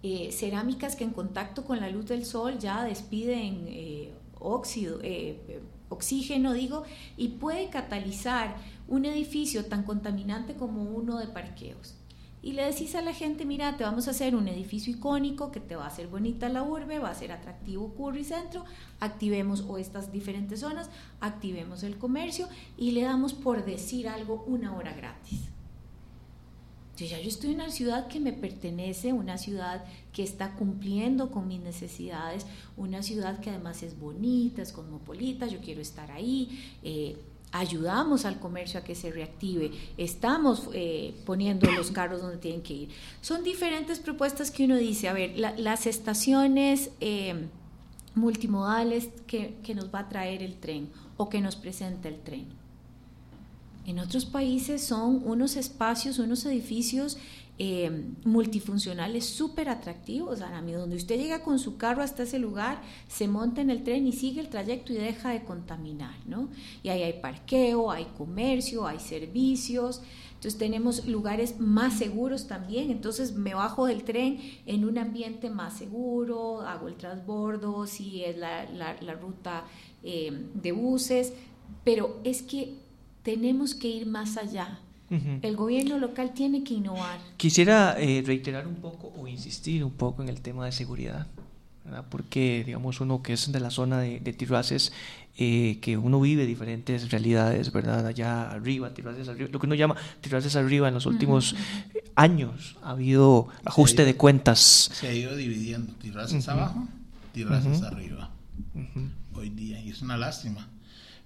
eh, 0.07 0.33
cerámicas 0.33 0.97
que 0.97 1.05
en 1.05 1.13
contacto 1.13 1.65
con 1.65 1.81
la 1.81 1.89
luz 1.89 2.05
del 2.05 2.27
sol 2.27 2.59
ya 2.59 2.85
despiden 2.85 3.65
eh, 3.69 4.13
óxido, 4.39 4.99
eh, 5.03 5.63
oxígeno, 5.89 6.53
digo, 6.53 6.83
y 7.17 7.29
puede 7.29 7.71
catalizar 7.71 8.55
un 8.87 9.07
edificio 9.07 9.65
tan 9.65 9.83
contaminante 9.83 10.57
como 10.57 10.83
uno 10.83 11.17
de 11.17 11.29
parqueos. 11.29 11.95
Y 12.43 12.53
le 12.53 12.67
decís 12.67 12.95
a 12.97 13.01
la 13.01 13.15
gente, 13.15 13.47
mira, 13.47 13.79
te 13.79 13.85
vamos 13.85 14.07
a 14.07 14.11
hacer 14.11 14.37
un 14.37 14.47
edificio 14.47 14.93
icónico 14.93 15.51
que 15.51 15.61
te 15.61 15.75
va 15.75 15.85
a 15.85 15.89
hacer 15.89 16.09
bonita 16.09 16.51
la 16.51 16.63
urbe, 16.63 16.99
va 16.99 17.09
a 17.09 17.15
ser 17.15 17.33
atractivo 17.33 17.95
Curry 17.95 18.25
Centro, 18.25 18.67
activemos 19.01 19.65
o 19.67 19.79
estas 19.79 20.13
diferentes 20.13 20.61
zonas, 20.61 20.91
activemos 21.21 21.83
el 21.83 21.97
comercio 21.97 22.47
y 22.77 22.91
le 22.91 23.05
damos 23.05 23.33
por 23.33 23.65
decir 23.65 24.11
algo 24.11 24.45
una 24.47 24.77
hora 24.77 24.93
gratis. 24.93 25.54
Yo 26.97 27.07
ya 27.07 27.21
yo 27.21 27.29
estoy 27.29 27.51
en 27.51 27.57
una 27.57 27.71
ciudad 27.71 28.07
que 28.07 28.21
me 28.21 28.33
pertenece, 28.33 29.13
una 29.13 29.37
ciudad 29.37 29.85
que 30.13 30.23
está 30.23 30.55
cumpliendo 30.55 31.31
con 31.31 31.49
mis 31.49 31.61
necesidades, 31.61 32.47
una 32.77 33.03
ciudad 33.03 33.41
que 33.41 33.51
además 33.51 33.83
es 33.83 33.99
bonita, 33.99 34.63
es 34.63 34.73
cosmopolita, 34.73 35.49
yo 35.49 35.59
quiero 35.59 35.81
estar 35.81 36.13
ahí. 36.13 36.77
Eh, 36.85 37.17
ayudamos 37.51 38.25
al 38.25 38.39
comercio 38.39 38.79
a 38.81 38.85
que 38.85 38.95
se 38.95 39.11
reactive, 39.11 39.73
estamos 39.97 40.69
eh, 40.73 41.15
poniendo 41.25 41.71
los 41.73 41.91
carros 41.91 42.21
donde 42.21 42.37
tienen 42.37 42.63
que 42.63 42.75
ir. 42.75 42.89
Son 43.21 43.43
diferentes 43.43 43.99
propuestas 43.99 44.51
que 44.51 44.65
uno 44.65 44.77
dice, 44.77 45.09
a 45.09 45.13
ver, 45.13 45.37
las 45.37 45.87
estaciones 45.87 46.91
eh, 47.01 47.47
multimodales 48.15 49.09
que, 49.27 49.57
que 49.65 49.75
nos 49.75 49.93
va 49.93 50.01
a 50.01 50.09
traer 50.09 50.43
el 50.43 50.57
tren 50.57 50.91
o 51.17 51.29
que 51.29 51.41
nos 51.41 51.57
presenta 51.57 52.09
el 52.09 52.21
tren 52.21 52.64
en 53.87 53.99
otros 53.99 54.25
países 54.25 54.83
son 54.83 55.23
unos 55.25 55.57
espacios, 55.57 56.19
unos 56.19 56.45
edificios 56.47 57.19
eh, 57.57 58.07
multifuncionales 58.25 59.27
súper 59.27 59.69
atractivos, 59.69 60.41
donde 60.41 60.97
usted 60.97 61.17
llega 61.17 61.43
con 61.43 61.61
su 61.61 61.77
carro 61.77 62.03
hasta 62.03 62.25
ese 62.25 62.41
lugar, 62.41 62.83
se 63.07 63.29
monta 63.29 63.61
en 63.61 63.71
el 63.71 63.85
tren 63.85 64.09
y 64.09 64.13
sigue 64.13 64.41
el 64.41 64.49
trayecto 64.49 64.93
y 64.93 64.97
deja 64.97 65.31
de 65.31 65.45
contaminar, 65.45 66.17
¿no? 66.27 66.49
Y 66.83 66.89
ahí 66.89 67.05
hay 67.05 67.21
parqueo, 67.21 67.93
hay 67.93 68.07
comercio, 68.19 68.89
hay 68.89 68.99
servicios, 68.99 70.03
entonces 70.35 70.59
tenemos 70.59 71.07
lugares 71.07 71.61
más 71.61 71.97
seguros 71.97 72.49
también, 72.49 72.91
entonces 72.91 73.35
me 73.35 73.55
bajo 73.55 73.87
del 73.87 74.03
tren 74.03 74.41
en 74.67 74.85
un 74.85 74.99
ambiente 74.99 75.49
más 75.49 75.79
seguro, 75.79 76.63
hago 76.63 76.89
el 76.89 76.97
transbordo, 76.97 77.87
si 77.87 78.25
es 78.25 78.37
la, 78.37 78.97
ruta 79.15 79.65
eh, 80.03 80.49
de 80.55 80.73
buses, 80.73 81.33
pero 81.85 82.21
es 82.25 82.43
que 82.43 82.84
tenemos 83.25 83.75
que 83.75 83.89
ir 83.89 84.07
más 84.07 84.37
allá. 84.37 84.79
El 85.43 85.55
gobierno 85.55 85.99
local 85.99 86.33
tiene 86.35 86.65
que 86.65 86.75
innovar. 86.75 87.21
Quisiera 87.37 87.95
eh, 88.01 88.25
reiterar 88.27 88.67
un 88.67 88.77
poco 88.77 89.13
o 89.17 89.29
insistir 89.29 89.85
un 89.85 89.93
poco 89.93 90.23
en 90.23 90.29
el 90.29 90.41
tema 90.41 90.65
de 90.67 90.73
seguridad, 90.73 91.29
porque 92.11 92.65
digamos 92.67 93.01
uno 93.01 93.23
que 93.23 93.35
es 93.35 93.53
de 93.53 93.61
la 93.61 93.71
zona 93.71 94.01
de, 94.01 94.19
de 94.19 94.91
eh, 95.37 95.79
que 95.81 95.97
uno 95.97 96.21
vive 96.21 96.47
diferentes 96.47 97.13
realidades, 97.13 97.71
¿verdad? 97.71 98.05
Allá 98.09 98.51
arriba, 98.51 98.93
Tirraces 98.93 99.29
arriba, 99.29 99.51
lo 99.53 99.61
que 99.61 99.67
uno 99.67 99.77
llama 99.77 99.95
Tirraces 100.21 100.57
arriba 100.57 100.89
en 100.89 100.95
los 100.95 101.07
últimos 101.07 101.55
años 102.17 102.77
ha 102.83 102.91
habido 102.91 103.49
ajuste 103.65 104.05
de 104.05 104.17
cuentas. 104.17 104.91
Se 104.93 105.07
ha 105.07 105.15
ido 105.15 105.37
dividiendo, 105.37 105.93
Tirraces 105.95 106.49
abajo, 106.49 106.89
Tirraces 107.33 107.83
arriba, 107.83 108.31
hoy 109.33 109.51
día, 109.51 109.81
y 109.81 109.91
es 109.91 110.03
una 110.03 110.17
lástima 110.17 110.69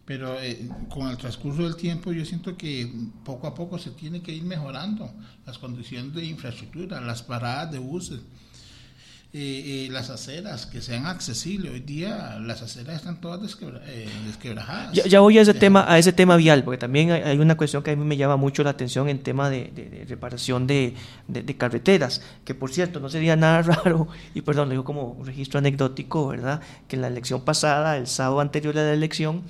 pero 0.08 0.40
eh, 0.40 0.66
con 0.88 1.06
el 1.08 1.18
transcurso 1.18 1.64
del 1.64 1.76
tiempo 1.76 2.12
yo 2.14 2.24
siento 2.24 2.56
que 2.56 2.90
poco 3.26 3.46
a 3.46 3.54
poco 3.54 3.78
se 3.78 3.90
tiene 3.90 4.22
que 4.22 4.32
ir 4.32 4.42
mejorando 4.42 5.12
las 5.44 5.58
condiciones 5.58 6.14
de 6.14 6.24
infraestructura, 6.24 6.98
las 7.02 7.22
paradas 7.22 7.72
de 7.72 7.78
buses. 7.78 8.20
eh, 9.34 9.84
eh, 9.84 9.88
las 9.90 10.08
aceras 10.08 10.64
que 10.64 10.80
sean 10.80 11.04
accesibles. 11.04 11.70
Hoy 11.70 11.80
día 11.80 12.38
las 12.40 12.62
aceras 12.62 12.96
están 12.96 13.20
todas 13.20 13.42
desquebra, 13.42 13.82
eh, 13.84 14.08
desquebrajadas. 14.26 14.94
Ya, 14.94 15.20
voy 15.20 15.36
a 15.36 15.42
ese, 15.42 15.52
tema, 15.52 15.84
a 15.86 15.98
ese 15.98 16.14
tema 16.14 16.36
vial, 16.38 16.64
porque 16.64 16.78
también 16.78 17.10
hay, 17.10 17.38
una 17.38 17.54
cuestión 17.58 17.82
que 17.82 17.90
a 17.90 17.96
mí 17.96 18.02
me 18.02 18.16
llama 18.16 18.36
mucho 18.36 18.62
la 18.62 18.70
atención 18.70 19.10
en 19.10 19.18
tema 19.18 19.50
de, 19.50 20.06
reparación 20.08 20.66
de, 20.66 20.94
carreteras, 21.58 22.22
que 22.46 22.54
por 22.54 22.72
cierto 22.72 22.98
no 22.98 23.10
sería 23.10 23.36
nada 23.36 23.60
raro, 23.84 24.08
y 24.34 24.40
perdón, 24.40 24.68
lo 24.68 24.70
digo 24.70 24.84
como 24.84 25.10
un 25.10 25.26
registro 25.26 25.58
anecdótico, 25.58 26.28
¿verdad? 26.28 26.62
Que 26.88 26.96
en 26.96 27.02
la 27.02 27.08
elección 27.08 27.42
pasada, 27.42 27.98
el 27.98 28.06
sábado 28.06 28.40
anterior 28.40 28.78
a 28.78 28.82
la 28.82 28.94
elección, 28.94 29.42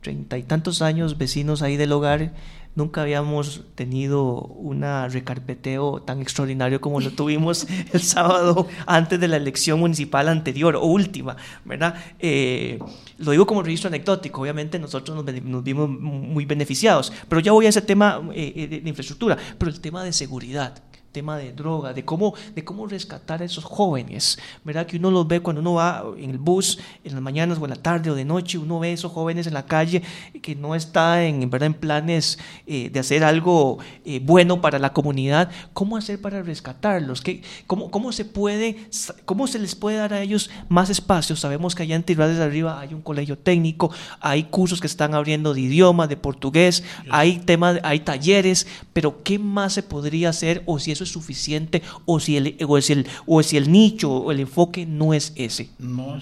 treinta 0.00 0.38
y 0.38 0.42
tantos 0.42 0.82
años, 0.82 1.18
vecinos 1.18 1.62
ahí 1.62 1.76
del 1.76 1.92
hogar 1.92 2.32
Nunca 2.76 3.02
habíamos 3.02 3.64
tenido 3.74 4.42
un 4.42 4.82
recarpeteo 4.82 6.02
tan 6.02 6.22
extraordinario 6.22 6.80
como 6.80 7.00
lo 7.00 7.10
tuvimos 7.10 7.66
el 7.92 8.00
sábado 8.00 8.68
antes 8.86 9.18
de 9.18 9.26
la 9.26 9.36
elección 9.38 9.80
municipal 9.80 10.28
anterior 10.28 10.76
o 10.76 10.84
última, 10.84 11.36
¿verdad? 11.64 11.96
Eh, 12.20 12.78
lo 13.18 13.32
digo 13.32 13.44
como 13.44 13.64
registro 13.64 13.88
anecdótico, 13.88 14.40
obviamente 14.40 14.78
nosotros 14.78 15.24
nos, 15.24 15.64
vimos 15.64 15.90
muy 15.90 16.44
beneficiados, 16.44 17.12
pero 17.28 17.40
ya 17.40 17.50
voy 17.50 17.66
a 17.66 17.70
ese 17.70 17.82
tema 17.82 18.22
eh, 18.32 18.80
de 18.82 18.88
infraestructura, 18.88 19.36
pero 19.58 19.70
el 19.72 19.80
tema 19.80 20.04
de 20.04 20.12
seguridad 20.12 20.80
tema 21.12 21.36
de 21.36 21.52
droga, 21.52 21.92
de 21.92 22.04
cómo, 22.04 22.34
de 22.54 22.64
cómo 22.64 22.86
rescatar 22.86 23.42
a 23.42 23.44
esos 23.44 23.64
jóvenes, 23.64 24.38
¿verdad? 24.64 24.86
Que 24.86 24.96
uno 24.96 25.10
los 25.10 25.26
ve 25.26 25.40
cuando 25.40 25.60
uno 25.60 25.74
va 25.74 26.04
en 26.16 26.30
el 26.30 26.38
bus, 26.38 26.78
en 27.04 27.14
las 27.14 27.22
mañanas 27.22 27.58
o 27.58 27.64
en 27.64 27.70
la 27.70 27.76
tarde 27.76 28.10
o 28.10 28.14
de 28.14 28.24
noche, 28.24 28.58
uno 28.58 28.78
ve 28.78 28.88
a 28.88 28.92
esos 28.92 29.10
jóvenes 29.10 29.46
en 29.46 29.54
la 29.54 29.66
calle 29.66 30.02
que 30.40 30.54
no 30.54 30.74
está 30.74 31.24
en, 31.24 31.50
¿verdad? 31.50 31.66
en 31.66 31.74
planes 31.74 32.38
eh, 32.66 32.90
de 32.90 33.00
hacer 33.00 33.24
algo 33.24 33.78
eh, 34.04 34.20
bueno 34.22 34.60
para 34.60 34.78
la 34.78 34.92
comunidad. 34.92 35.50
¿Cómo 35.72 35.96
hacer 35.96 36.20
para 36.20 36.42
rescatarlos? 36.42 37.20
¿Qué, 37.22 37.42
cómo, 37.66 37.90
cómo, 37.90 38.12
se 38.12 38.24
puede, 38.24 38.88
¿Cómo 39.24 39.46
se 39.46 39.58
les 39.58 39.74
puede 39.74 39.96
dar 39.96 40.14
a 40.14 40.22
ellos 40.22 40.50
más 40.68 40.90
espacio? 40.90 41.34
Sabemos 41.34 41.74
que 41.74 41.82
allá 41.82 41.96
en 41.96 42.04
Tirades 42.04 42.36
de 42.36 42.44
Arriba 42.44 42.80
hay 42.80 42.94
un 42.94 43.02
colegio 43.02 43.36
técnico, 43.36 43.90
hay 44.20 44.44
cursos 44.44 44.80
que 44.80 44.86
están 44.86 45.14
abriendo 45.14 45.54
de 45.54 45.62
idioma, 45.62 46.06
de 46.06 46.16
portugués, 46.16 46.84
hay, 47.10 47.38
temas, 47.38 47.80
hay 47.82 48.00
talleres, 48.00 48.66
pero 48.92 49.22
¿qué 49.24 49.38
más 49.38 49.72
se 49.72 49.82
podría 49.82 50.28
hacer 50.28 50.62
o 50.66 50.78
si 50.78 50.92
es 50.92 50.99
es 51.04 51.10
suficiente 51.10 51.82
o 52.06 52.20
si 52.20 52.36
el, 52.36 52.56
o 52.66 52.80
si 52.80 52.92
el, 52.92 53.06
o 53.26 53.42
si 53.42 53.56
el 53.56 53.70
nicho 53.70 54.10
o 54.10 54.32
el 54.32 54.40
enfoque 54.40 54.86
no 54.86 55.14
es 55.14 55.32
ese. 55.36 55.70
No 55.78 56.18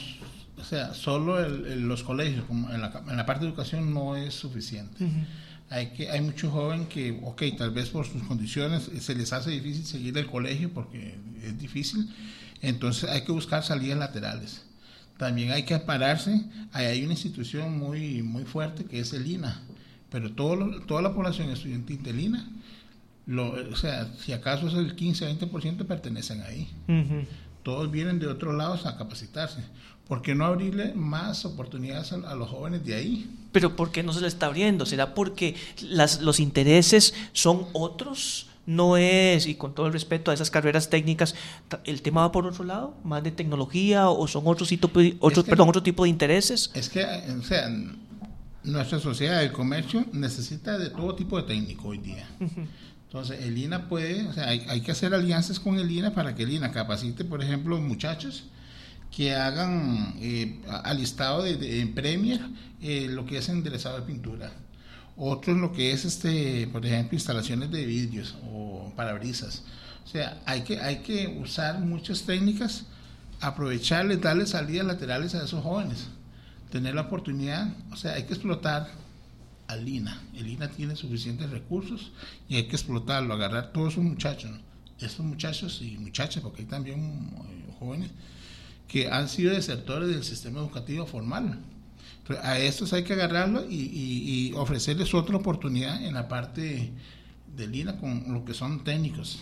o 0.59 0.65
sea, 0.65 0.93
solo 0.93 1.49
los 1.49 2.03
colegios, 2.03 2.45
como 2.45 2.71
en, 2.71 2.81
la, 2.81 3.03
en 3.09 3.17
la 3.17 3.25
parte 3.25 3.45
de 3.45 3.49
educación 3.49 3.95
no 3.95 4.17
es 4.17 4.35
suficiente. 4.35 5.07
Hay, 5.71 5.93
que, 5.93 6.11
hay 6.11 6.21
muchos 6.21 6.53
jóvenes 6.53 6.89
que, 6.89 7.19
ok, 7.23 7.43
tal 7.57 7.71
vez 7.71 7.91
por 7.91 8.07
sus 8.07 8.23
condiciones 8.25 8.91
se 9.01 9.15
les 9.15 9.33
hace 9.33 9.51
difícil 9.51 9.87
seguir 9.87 10.19
el 10.19 10.27
colegio 10.27 10.71
porque 10.73 11.17
es 11.43 11.59
difícil, 11.59 12.11
entonces 12.61 13.09
hay 13.09 13.23
que 13.23 13.33
buscar 13.33 13.63
salidas 13.63 13.99
laterales. 13.99 14.63
También 15.17 15.53
hay 15.53 15.65
que 15.65 15.79
pararse, 15.79 16.45
hay 16.73 17.03
una 17.03 17.13
institución 17.13 17.79
muy, 17.79 18.23
muy 18.23 18.45
fuerte 18.45 18.85
que 18.85 19.01
es 19.01 19.13
el 19.13 19.27
INA, 19.27 19.63
pero 20.11 20.33
todo 20.33 20.81
toda 20.83 21.03
la 21.03 21.15
población 21.15 21.51
estudiantil 21.51 22.03
del 22.03 22.21
INA 22.21 22.49
o 23.37 23.77
sea, 23.77 24.09
si 24.25 24.33
acaso 24.33 24.69
es 24.69 24.75
el 24.75 24.97
15-20% 24.97 25.87
pertenecen 25.87 26.43
ahí. 26.43 26.69
Todos 27.63 27.91
vienen 27.91 28.19
de 28.19 28.27
otros 28.27 28.55
lados 28.55 28.87
a 28.87 28.97
capacitarse. 28.97 29.63
¿Por 30.07 30.23
qué 30.23 30.35
no 30.35 30.47
abrirle 30.47 30.95
más 30.95 31.45
oportunidades 31.45 32.13
a, 32.13 32.35
los 32.35 32.49
jóvenes 32.49 32.85
de 32.87 32.95
ahí? 32.95 33.31
Pero 33.53 33.77
¿por 33.77 33.91
qué 33.91 34.03
no 34.03 34.15
se 34.15 34.23
le 34.23 34.29
está 34.29 34.47
abriendo? 34.47 34.87
¿Será 34.87 35.15
porque 35.15 35.55
las, 35.83 36.23
los 36.23 36.41
intereses 36.41 37.13
son 37.33 37.67
otros? 37.75 38.47
No 38.65 38.97
es, 38.97 39.47
y 39.47 39.55
con 39.55 39.75
todo 39.75 39.87
el 39.87 39.93
respeto 39.93 40.31
a 40.31 40.35
esas 40.35 40.51
carreras 40.51 40.91
técnicas, 40.91 41.35
¿el 41.85 42.03
tema 42.03 42.23
va 42.23 42.33
por 42.33 42.47
otro 42.47 42.65
lado? 42.65 42.95
¿Más 43.03 43.23
de 43.23 43.31
tecnología 43.31 44.11
o 44.11 44.29
son 44.29 44.47
otros, 44.47 44.71
otros, 45.21 45.45
perdón, 45.45 45.69
otro 45.69 45.83
tipo 45.83 46.05
de 46.05 46.11
intereses? 46.11 46.71
Es 46.75 46.91
que, 46.91 47.03
o 47.05 47.43
sea, 47.43 47.71
nuestra 48.65 48.99
sociedad 49.01 49.41
de 49.41 49.53
comercio 49.53 50.05
necesita 50.13 50.79
de 50.79 50.91
todo 50.91 51.15
tipo 51.15 51.39
de 51.39 51.45
técnico 51.45 51.89
hoy 51.89 51.99
día. 51.99 52.29
Entonces, 53.09 53.41
el 53.43 53.57
INA 53.57 53.89
puede, 53.89 54.29
o 54.29 54.35
sea, 54.35 54.49
hay, 54.49 54.83
que 54.83 54.93
hacer 54.93 55.15
alianzas 55.15 55.59
con 55.59 55.79
el 55.79 55.91
INA 55.91 56.13
para 56.13 56.35
que 56.35 56.43
el 56.43 56.51
INA 56.51 56.73
capacite, 56.73 57.25
por 57.25 57.43
ejemplo, 57.43 57.81
muchachos 57.81 58.45
que 59.11 59.35
hagan 59.35 60.15
eh, 60.21 60.61
alistado 60.85 61.43
de, 61.43 61.81
en 61.81 61.95
Premier 61.95 62.39
eh, 62.83 63.07
lo 63.09 63.25
que 63.25 63.39
es 63.39 63.49
enderezado 63.49 63.99
de 63.99 64.07
pintura. 64.07 64.53
Otros 65.17 65.57
lo 65.57 65.73
que 65.73 65.93
es, 65.93 66.05
este, 66.05 66.69
por 66.71 66.85
ejemplo, 66.85 67.17
instalaciones 67.17 67.71
de 67.71 67.87
vidrios 67.87 68.37
o 68.53 68.93
parabrisas. 68.95 69.65
O 70.05 70.07
sea, 70.07 70.43
hay 70.45 70.61
que, 70.61 70.79
hay 70.79 70.97
que 70.97 71.29
usar 71.41 71.81
muchas 71.81 72.25
técnicas, 72.25 72.85
aprovecharles, 73.41 74.21
darle 74.21 74.47
salidas 74.47 74.87
laterales 74.87 75.35
a 75.35 75.45
esos 75.45 75.63
jóvenes, 75.63 76.09
tener 76.71 76.95
la 76.95 77.03
oportunidad, 77.03 77.69
o 77.91 77.97
sea, 77.97 78.13
hay 78.13 78.25
que 78.25 78.35
explotar 78.35 78.91
al 79.69 79.89
INA. 79.89 80.21
El 80.35 80.49
INA 80.49 80.69
tiene 80.71 80.97
suficientes 80.97 81.49
recursos 81.51 82.11
y 82.49 82.57
hay 82.57 82.65
que 82.65 82.77
explotarlo, 82.77 83.35
agarrar 83.35 83.73
todos 83.73 83.93
esos 83.93 84.05
muchachos, 84.05 84.51
esos 84.99 85.25
muchachos 85.25 85.81
y 85.83 85.97
muchachas, 85.99 86.43
porque 86.43 86.63
hay 86.63 86.69
también 86.69 86.99
eh, 86.99 87.73
jóvenes 87.79 88.11
que 88.89 89.09
han 89.09 89.29
sido 89.29 89.53
desertores 89.53 90.09
del 90.09 90.25
sistema 90.25 90.59
educativo 90.59 91.07
formal. 91.07 91.61
a 92.43 92.59
estos 92.59 92.93
hay 92.93 93.05
que 93.05 93.13
agarrarlo 93.13 93.65
y, 93.69 94.53
ofrecerles 94.57 95.15
otra 95.15 95.37
oportunidad 95.37 96.03
en 96.03 96.15
la 96.15 96.27
parte 96.27 96.93
del 97.55 97.75
INA 97.75 97.99
con 97.99 98.33
lo 98.33 98.45
que 98.45 98.55
son 98.55 98.83
técnicos. 98.83 99.41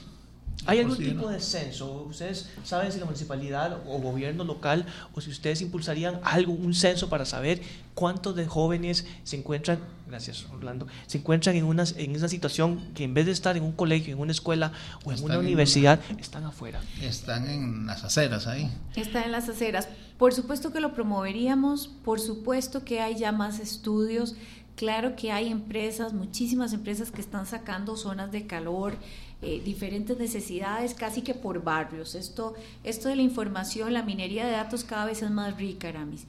¿Hay 0.65 0.81
algún 0.81 0.97
tipo 0.97 1.29
de 1.29 1.41
censo? 1.41 2.07
¿Ustedes 2.09 2.49
saben 2.65 2.91
si 2.91 2.99
la 2.99 3.05
municipalidad 3.05 3.81
o 3.87 3.99
gobierno 3.99 4.45
local 4.45 4.87
o 5.15 5.21
si 5.21 5.31
ustedes 5.31 5.61
impulsarían 5.61 6.21
algo, 6.25 6.53
un 6.53 6.75
censo 6.75 7.09
para 7.09 7.25
saber 7.25 7.61
cuántos 7.95 8.35
de 8.37 8.47
jóvenes 8.47 9.07
se 9.25 9.37
encuentran, 9.37 9.79
gracias 10.09 10.47
Orlando, 10.53 10.87
se 11.07 11.19
encuentran 11.19 11.57
en 11.57 11.65
una, 11.65 11.85
en 11.97 12.17
una 12.17 12.29
situación 12.29 12.93
que 12.95 13.05
en 13.05 13.15
vez 13.15 13.27
de 13.27 13.33
estar 13.33 13.57
en 13.57 13.63
un 13.63 13.73
colegio, 13.73 14.15
en 14.15 14.21
una 14.21 14.33
escuela 14.33 14.73
o 15.05 15.13
en 15.13 15.23
una 15.23 15.39
universidad, 15.39 16.01
están 16.19 16.45
afuera? 16.45 16.81
Están 17.01 17.49
en 17.49 17.87
las 17.87 18.05
aceras 18.05 18.47
ahí. 18.47 18.71
Están 18.97 19.25
en 19.25 19.33
las 19.33 19.49
aceras. 19.49 19.89
Por 20.19 20.33
supuesto 20.33 20.73
que 20.73 20.81
lo 20.81 20.95
promoveríamos, 20.95 21.89
por 21.89 22.21
supuesto 22.21 22.85
que 22.85 23.01
hay 23.01 23.17
ya 23.17 23.33
más 23.33 23.61
estudios. 23.61 24.35
Claro 24.77 25.17
que 25.17 25.33
hay 25.33 25.51
empresas, 25.51 26.13
muchísimas 26.13 26.75
empresas 26.75 27.11
que 27.11 27.23
están 27.23 27.47
sacando 27.47 27.97
zonas 27.97 28.31
de 28.31 28.47
calor, 28.47 28.99
eh, 29.43 29.61
diferentes 29.63 30.17
necesidades 30.17 30.95
casi 30.95 31.21
que 31.21 31.35
por 31.35 31.63
barrios. 31.63 32.15
Esto, 32.15 32.55
esto 32.85 33.09
de 33.09 33.17
la 33.17 33.23
información, 33.23 33.93
la 33.93 34.03
minería 34.03 34.47
de 34.47 34.53
datos 34.53 34.83
cada 34.83 35.05
vez 35.05 35.21
es 35.23 35.31
más 35.31 35.57
rica, 35.59 35.89
Aramis. 35.89 36.27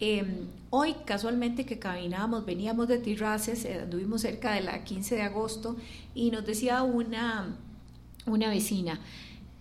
Em, 0.00 0.48
hoy, 0.70 0.94
casualmente 1.04 1.64
que 1.64 1.78
caminábamos, 1.78 2.44
veníamos 2.44 2.88
de 2.88 2.98
Tirraces, 2.98 3.64
eh, 3.66 3.82
anduvimos 3.82 4.22
cerca 4.22 4.52
de 4.54 4.62
la 4.62 4.82
15 4.82 5.14
de 5.14 5.22
agosto, 5.22 5.76
y 6.14 6.30
nos 6.30 6.44
decía 6.44 6.82
una, 6.82 7.54
una 8.26 8.48
vecina, 8.48 8.98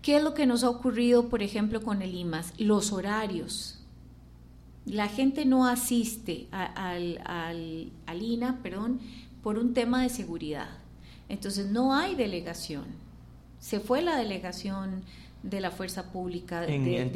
¿qué 0.01 0.17
es 0.17 0.23
lo 0.23 0.33
que 0.33 0.47
nos 0.47 0.63
ha 0.63 0.69
ocurrido, 0.69 1.29
por 1.29 1.43
ejemplo, 1.43 1.83
con 1.83 2.01
el 2.01 2.15
IMAS? 2.15 2.53
Los 2.57 2.91
horarios. 2.91 3.79
La 4.85 5.09
gente 5.09 5.45
no 5.45 5.67
asiste 5.67 6.47
al, 6.51 7.21
al, 7.25 7.91
al 8.07 8.23
INA, 8.23 8.59
perdón, 8.63 8.99
por 9.43 9.59
un 9.59 9.73
tema 9.73 10.01
de 10.01 10.09
seguridad. 10.09 10.78
Entonces 11.29 11.67
no 11.67 11.95
hay 11.95 12.15
delegación. 12.15 12.85
Se 13.59 13.79
fue 13.79 14.01
la 14.01 14.17
delegación 14.17 15.03
de 15.43 15.61
la 15.61 15.71
fuerza 15.71 16.11
pública 16.11 16.61
de, 16.61 16.75
en, 16.75 17.13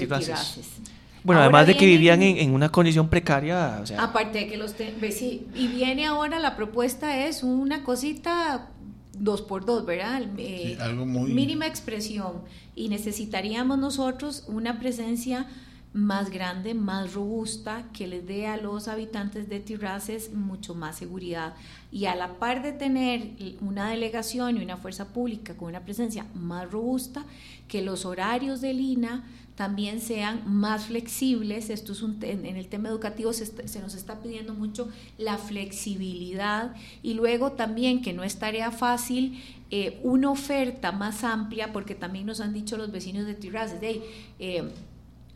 Bueno, 1.23 1.41
además 1.41 1.67
de 1.67 1.75
que 1.75 1.85
vivían 1.85 2.21
en, 2.21 2.53
una 2.53 2.69
condición 2.69 3.09
precaria. 3.09 3.83
aparte 3.97 4.39
de 4.39 4.47
que 4.47 4.57
los... 4.57 4.75
y 4.79 5.67
viene 5.67 6.05
ahora 6.05 6.39
la 6.39 6.55
propuesta 6.55 7.25
es 7.25 7.43
una 7.43 7.83
cosita 7.83 8.69
dos 9.17 9.41
por 9.41 9.65
dos, 9.65 9.85
¿verdad? 9.85 10.23
Eh, 10.37 10.77
algo 10.79 11.05
muy... 11.05 11.31
Mínima 11.31 11.67
expresión. 11.67 12.41
Y 12.75 12.89
necesitaríamos 12.89 13.77
nosotros 13.77 14.45
una 14.47 14.79
presencia 14.79 15.47
más 15.93 16.31
grande, 16.31 16.73
más 16.73 17.13
robusta, 17.13 17.85
que 17.93 18.07
les 18.07 18.25
dé 18.25 18.47
a 18.47 18.57
los 18.57 18.87
habitantes 18.87 19.47
de 19.47 19.59
Tirraces 19.59 20.33
mucho 20.33 20.73
más 20.73 20.97
seguridad. 20.97 21.53
Y 21.91 22.05
a 22.05 22.15
la 22.15 22.39
par 22.39 22.63
de 22.63 22.71
tener 22.71 23.31
una 23.61 23.89
delegación 23.89 24.57
y 24.57 24.63
una 24.63 24.77
fuerza 24.77 25.09
pública 25.09 25.55
con 25.55 25.69
una 25.69 25.85
presencia 25.85 26.25
más 26.33 26.71
robusta, 26.71 27.23
que 27.67 27.81
los 27.81 28.05
horarios 28.05 28.59
del 28.61 28.81
INA 28.81 29.23
también 29.55 30.01
sean 30.01 30.41
más 30.45 30.85
flexibles. 30.85 31.69
Esto 31.69 31.91
es 31.91 32.01
un, 32.01 32.17
en 32.21 32.45
el 32.45 32.67
tema 32.67 32.89
educativo 32.89 33.33
se, 33.33 33.79
nos 33.79 33.93
está 33.93 34.19
pidiendo 34.21 34.53
mucho 34.53 34.89
la 35.17 35.37
flexibilidad 35.37 36.75
y 37.03 37.13
luego 37.13 37.51
también 37.51 38.01
que 38.01 38.13
no 38.13 38.23
es 38.23 38.37
tarea 38.37 38.71
fácil 38.71 39.41
eh, 39.69 39.99
una 40.03 40.31
oferta 40.31 40.91
más 40.91 41.23
amplia, 41.23 41.71
porque 41.71 41.95
también 41.95 42.25
nos 42.25 42.39
han 42.39 42.53
dicho 42.53 42.77
los 42.77 42.91
vecinos 42.91 43.25
de 43.25 43.35
Tirraces, 43.35 43.79
de 43.79 44.01
eh, 44.39 44.71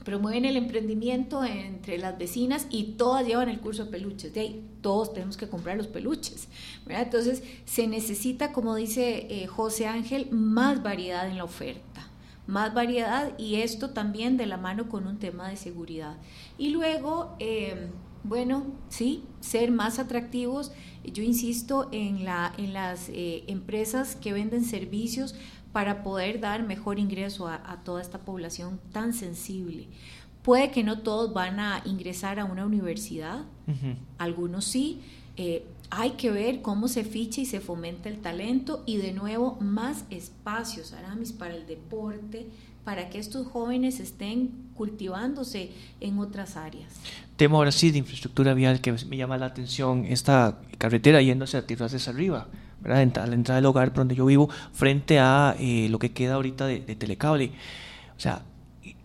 promueven 0.08 0.46
el 0.46 0.56
emprendimiento 0.56 1.44
entre 1.44 1.98
las 1.98 2.18
vecinas 2.18 2.66
y 2.70 2.94
todas 2.94 3.28
llevan 3.28 3.50
el 3.50 3.60
curso 3.60 3.84
de 3.84 3.92
peluches. 3.92 4.34
De 4.34 4.40
ahí, 4.40 4.66
todos 4.80 5.12
tenemos 5.12 5.36
que 5.36 5.50
comprar 5.50 5.76
los 5.76 5.88
peluches. 5.88 6.48
Entonces, 6.88 7.44
se 7.66 7.88
necesita, 7.88 8.54
como 8.54 8.76
dice 8.76 9.28
eh, 9.30 9.48
José 9.48 9.86
Ángel, 9.86 10.30
más 10.32 10.82
variedad 10.82 11.30
en 11.30 11.36
la 11.36 11.44
oferta 11.44 11.84
más 12.48 12.74
variedad 12.74 13.38
y 13.38 13.56
esto 13.56 13.90
también 13.90 14.38
de 14.38 14.46
la 14.46 14.56
mano 14.56 14.88
con 14.88 15.06
un 15.06 15.20
tema 15.20 15.50
de 15.50 15.58
seguridad. 15.58 16.16
Y 16.58 16.70
luego, 16.70 17.36
eh, 17.40 17.90
bueno, 18.24 18.68
sí, 18.88 19.26
ser 19.42 19.70
más 19.72 20.00
atractivos. 20.00 20.72
Yo 21.04 21.24
insisto 21.24 21.90
en, 21.92 22.24
la, 22.24 22.54
en 22.58 22.72
las 22.72 23.10
eh, 23.10 23.44
empresas 23.48 24.16
que 24.16 24.32
venden 24.32 24.64
servicios 24.64 25.36
para 25.78 26.02
poder 26.02 26.40
dar 26.40 26.64
mejor 26.64 26.98
ingreso 26.98 27.48
a, 27.48 27.84
toda 27.86 28.02
esta 28.02 28.18
población 28.18 28.80
tan 28.92 29.14
sensible. 29.14 29.86
Puede 30.42 30.72
que 30.72 30.84
no 30.84 31.02
todos 31.02 31.36
van 31.36 31.60
a 31.60 31.84
ingresar 31.86 32.40
a 32.40 32.46
una 32.46 32.66
universidad, 32.66 33.46
algunos 34.18 34.66
sí. 34.66 35.02
Eh, 35.36 35.64
hay 35.92 36.14
que 36.14 36.32
ver 36.32 36.64
cómo 36.64 36.88
se 36.88 37.04
ficha 37.04 37.42
y 37.42 37.46
se 37.46 37.60
fomenta 37.60 38.10
el 38.10 38.18
talento 38.22 38.82
y 38.88 38.98
de 38.98 39.14
nuevo 39.14 39.60
más 39.62 40.06
espacios, 40.10 40.94
Aramis, 40.94 41.32
para 41.32 41.56
el 41.56 41.68
deporte, 41.68 42.48
para 42.84 43.12
que 43.12 43.20
estos 43.20 43.46
jóvenes 43.46 44.00
estén 44.00 44.50
cultivándose 44.74 45.70
en 46.00 46.18
otras 46.18 46.58
áreas. 46.58 46.92
Tema 47.36 47.58
ahora 47.58 47.72
sí 47.72 47.92
de 47.92 48.00
infraestructura 48.00 48.56
vial 48.56 48.82
que 48.82 48.94
me 48.94 49.16
llama 49.16 49.38
la 49.38 49.46
atención, 49.46 50.06
esta 50.06 50.60
carretera 50.80 51.22
yéndose 51.22 51.56
a 51.56 51.60
hacia 51.60 52.12
arriba, 52.12 52.48
¿verdad? 52.88 53.24
a 53.24 53.28
la 53.28 53.36
entrada 53.36 53.58
del 53.58 53.66
hogar 53.66 53.94
donde 53.94 54.16
yo 54.16 54.26
vivo, 54.26 54.50
frente 54.72 55.20
a 55.20 55.56
eh, 55.60 55.88
lo 55.90 56.00
que 56.00 56.14
queda 56.14 56.36
ahorita 56.36 56.66
de, 56.66 56.80
de 56.80 56.96
telecable. 56.96 57.52
O 58.16 58.20
sea, 58.20 58.42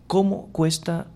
¿cómo 0.07 0.47
cuesta 0.51 1.07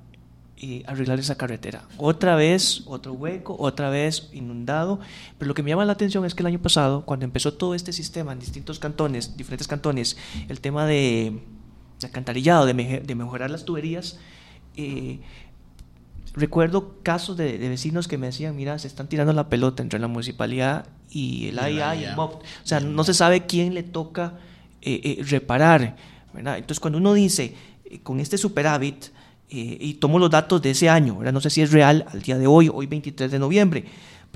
y 0.59 0.83
arreglar 0.87 1.19
esa 1.19 1.35
carretera. 1.35 1.83
Otra 1.97 2.35
vez, 2.35 2.81
otro 2.87 3.13
hueco, 3.13 3.55
otra 3.59 3.89
vez 3.89 4.29
inundado. 4.33 4.99
Pero 5.37 5.47
lo 5.47 5.53
que 5.53 5.61
me 5.61 5.69
llama 5.69 5.85
la 5.85 5.93
atención 5.93 6.25
es 6.25 6.33
que 6.33 6.41
el 6.41 6.47
año 6.47 6.59
pasado, 6.59 7.05
cuando 7.05 7.25
empezó 7.25 7.53
todo 7.53 7.75
este 7.75 7.93
sistema 7.93 8.33
en 8.33 8.39
distintos 8.39 8.79
cantones, 8.79 9.37
diferentes 9.37 9.67
cantones, 9.67 10.17
el 10.49 10.59
tema 10.59 10.85
de, 10.87 11.39
alcantarillado, 12.03 12.65
de, 12.65 12.73
mejorar 12.73 13.51
las 13.51 13.65
tuberías, 13.65 14.17
eh, 14.75 15.19
recuerdo 16.37 16.95
casos 17.03 17.35
de, 17.35 17.57
vecinos 17.57 18.07
que 18.07 18.17
me 18.17 18.27
decían, 18.27 18.55
mira, 18.55 18.77
se 18.79 18.87
están 18.87 19.07
tirando 19.07 19.33
la 19.33 19.49
pelota 19.49 19.83
entre 19.83 19.99
la 19.99 20.07
municipalidad 20.07 20.85
y 21.09 21.47
el 21.47 21.59
AIA 21.59 21.95
y 21.95 22.03
el 22.05 22.15
MOP. 22.15 22.35
O 22.35 22.41
sea, 22.63 22.79
no 22.79 23.03
se 23.03 23.13
sabe 23.13 23.45
quién 23.45 23.73
le 23.73 23.83
toca 23.83 24.33
eh, 24.81 25.01
eh, 25.03 25.23
reparar. 25.23 25.95
Entonces, 26.35 26.79
cuando 26.79 26.99
uno 26.99 27.13
dice, 27.13 27.55
con 28.03 28.19
este 28.19 28.37
superávit, 28.37 29.05
eh, 29.49 29.77
y 29.79 29.95
tomo 29.95 30.19
los 30.19 30.29
datos 30.29 30.61
de 30.61 30.71
ese 30.71 30.89
año, 30.89 31.19
no 31.31 31.41
sé 31.41 31.49
si 31.49 31.61
es 31.61 31.71
real 31.71 32.05
al 32.11 32.21
día 32.21 32.37
de 32.37 32.47
hoy, 32.47 32.69
hoy 32.71 32.85
23 32.85 33.31
de 33.31 33.39
noviembre, 33.39 33.85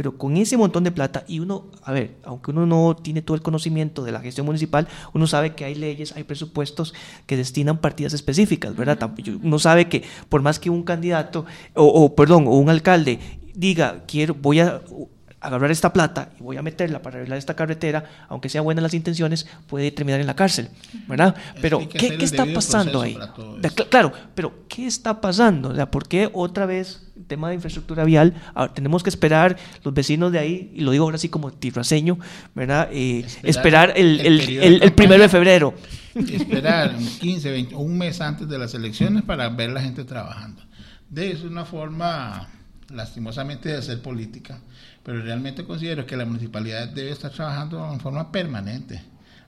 pero 0.01 0.17
con 0.17 0.35
ese 0.35 0.57
montón 0.57 0.83
de 0.83 0.89
plata 0.89 1.25
y 1.27 1.41
uno, 1.41 1.67
a 1.83 1.91
ver, 1.91 2.15
aunque 2.23 2.49
uno 2.49 2.65
no 2.65 2.95
tiene 2.95 3.21
todo 3.21 3.35
el 3.35 3.43
conocimiento 3.43 4.03
de 4.03 4.11
la 4.11 4.19
gestión 4.19 4.47
municipal, 4.47 4.87
uno 5.13 5.27
sabe 5.27 5.53
que 5.53 5.63
hay 5.63 5.75
leyes, 5.75 6.11
hay 6.15 6.23
presupuestos 6.23 6.95
que 7.27 7.37
destinan 7.37 7.77
partidas 7.77 8.13
específicas, 8.13 8.75
¿verdad? 8.75 9.11
Uno 9.43 9.59
sabe 9.59 9.89
que 9.89 10.01
por 10.27 10.41
más 10.41 10.57
que 10.57 10.71
un 10.71 10.81
candidato, 10.81 11.45
o, 11.75 11.85
o 11.85 12.15
perdón, 12.15 12.47
o 12.47 12.57
un 12.57 12.71
alcalde 12.71 13.19
diga, 13.53 14.03
quiero, 14.07 14.33
voy 14.33 14.61
a 14.61 14.81
agarrar 15.41 15.71
esta 15.71 15.91
plata 15.91 16.29
y 16.39 16.43
voy 16.43 16.57
a 16.57 16.61
meterla 16.61 17.01
para 17.01 17.17
arreglar 17.17 17.39
esta 17.39 17.55
carretera, 17.55 18.05
aunque 18.29 18.47
sea 18.47 18.61
buenas 18.61 18.83
las 18.83 18.93
intenciones, 18.93 19.47
puede 19.67 19.91
terminar 19.91 20.21
en 20.21 20.27
la 20.27 20.35
cárcel, 20.35 20.69
¿verdad? 21.07 21.35
Pero, 21.61 21.89
¿qué, 21.89 22.15
está 22.21 22.45
pasando 22.45 23.01
ahí? 23.01 23.17
claro, 23.89 24.13
pero 24.35 24.67
¿qué 24.69 24.85
está 24.85 25.19
pasando? 25.19 25.69
O 25.69 25.75
sea, 25.75 25.89
¿por 25.89 26.07
qué 26.07 26.29
otra 26.31 26.67
vez 26.67 27.07
el 27.17 27.25
tema 27.25 27.49
de 27.49 27.55
infraestructura 27.55 28.03
vial? 28.03 28.35
tenemos 28.75 29.01
que 29.01 29.09
esperar 29.09 29.57
los 29.83 29.93
vecinos 29.93 30.31
de 30.31 30.39
ahí, 30.39 30.71
y 30.75 30.81
lo 30.81 30.91
digo 30.91 31.05
ahora 31.05 31.17
sí 31.17 31.27
como 31.27 31.51
tirraseño, 31.51 32.19
¿verdad? 32.53 32.89
Eh, 32.91 33.25
esperar, 33.41 33.93
el, 33.95 34.19
el, 34.21 34.93
primero 34.93 35.23
de 35.23 35.29
febrero. 35.29 35.73
Esperar 36.13 36.93
15, 37.21 37.51
20, 37.51 37.75
un 37.75 37.97
mes 37.97 38.19
antes 38.19 38.47
de 38.47 38.57
las 38.57 38.73
elecciones 38.73 39.23
para 39.23 39.47
ver 39.47 39.69
la 39.69 39.81
gente 39.81 40.03
trabajando. 40.03 40.61
De 41.09 41.31
eso 41.31 41.45
es 41.45 41.51
una 41.51 41.63
forma, 41.63 42.49
lastimosamente, 42.89 43.69
de 43.69 43.77
hacer 43.77 44.01
política 44.01 44.59
pero 45.03 45.21
realmente 45.21 45.65
considero 45.65 46.05
que 46.05 46.17
la 46.17 46.25
municipalidad 46.25 46.87
debe 46.89 47.11
estar 47.11 47.31
trabajando 47.31 47.91
en 47.91 47.99
forma 47.99 48.31
permanente, 48.31 49.01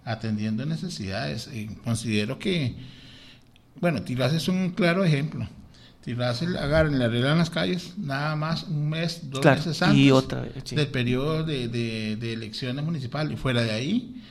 atendiendo 0.04 0.66
necesidades. 0.66 1.50
Y 1.54 1.68
considero 1.68 2.40
que, 2.40 2.76
bueno, 3.80 4.02
Tirás 4.02 4.34
es 4.34 4.48
un 4.48 4.72
claro 4.72 5.04
ejemplo. 5.04 5.48
Tirás 6.04 6.42
agarran 6.42 7.00
le 7.00 7.06
arreglan 7.06 7.38
las 7.38 7.50
calles 7.50 7.98
nada 7.98 8.36
más 8.36 8.64
un 8.64 8.90
mes, 8.90 9.30
dos 9.30 9.46
meses 9.46 9.82
antes 9.82 10.72
del 10.72 10.88
periodo 10.88 11.44
de, 11.46 11.70
de, 11.70 12.18
de 12.18 12.34
elecciones 12.34 12.84
municipales. 12.84 13.34
Y 13.34 13.38
fuera 13.38 13.62
de 13.62 13.72
ahí, 13.72 14.22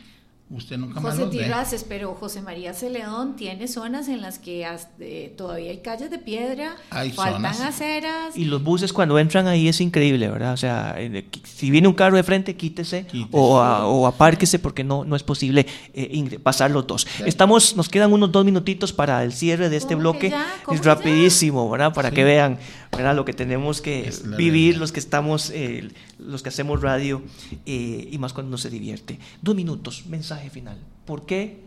Usted 0.52 0.76
nunca 0.76 1.00
José 1.00 1.24
más 1.48 1.84
pero 1.88 2.14
José 2.14 2.42
María 2.42 2.74
Celedón 2.74 3.36
tiene 3.36 3.66
zonas 3.68 4.08
en 4.08 4.20
las 4.20 4.38
que 4.38 4.66
eh, 5.00 5.34
todavía 5.34 5.70
hay 5.70 5.78
calles 5.78 6.10
de 6.10 6.18
piedra, 6.18 6.76
faltan 7.14 7.46
aceras. 7.46 8.36
Y 8.36 8.44
los 8.44 8.62
buses 8.62 8.92
cuando 8.92 9.18
entran 9.18 9.46
ahí 9.46 9.68
es 9.68 9.80
increíble, 9.80 10.28
¿verdad? 10.28 10.52
O 10.52 10.58
sea, 10.58 10.96
si 11.44 11.70
viene 11.70 11.88
un 11.88 11.94
carro 11.94 12.16
de 12.16 12.22
frente, 12.22 12.54
quítese, 12.54 13.06
O, 13.30 13.56
o, 13.58 14.06
apárquese 14.06 14.58
porque 14.58 14.84
no, 14.84 15.04
no 15.04 15.16
es 15.16 15.22
posible 15.22 15.66
eh, 15.94 16.38
pasar 16.42 16.70
los 16.70 16.86
dos. 16.86 17.06
Estamos, 17.24 17.74
nos 17.74 17.88
quedan 17.88 18.12
unos 18.12 18.30
dos 18.30 18.44
minutitos 18.44 18.92
para 18.92 19.24
el 19.24 19.32
cierre 19.32 19.70
de 19.70 19.78
este 19.78 19.94
bloque. 19.94 20.34
Es 20.70 20.84
rapidísimo, 20.84 21.70
¿verdad? 21.70 21.94
Para 21.94 22.10
que 22.10 22.24
vean 22.24 22.58
¿verdad? 22.96 23.16
lo 23.16 23.24
que 23.24 23.32
tenemos 23.32 23.80
que 23.80 24.12
vivir 24.36 24.76
los 24.76 24.92
que 24.92 25.00
estamos, 25.00 25.50
eh, 25.50 25.90
los 26.18 26.42
que 26.42 26.50
hacemos 26.50 26.82
radio 26.82 27.22
y 27.64 28.16
más 28.18 28.32
cuando 28.32 28.48
uno 28.48 28.58
se 28.58 28.70
divierte. 28.70 29.18
Dos 29.40 29.54
minutos, 29.54 30.04
mensaje 30.06 30.50
final. 30.50 30.78
¿Por 31.04 31.26
qué 31.26 31.60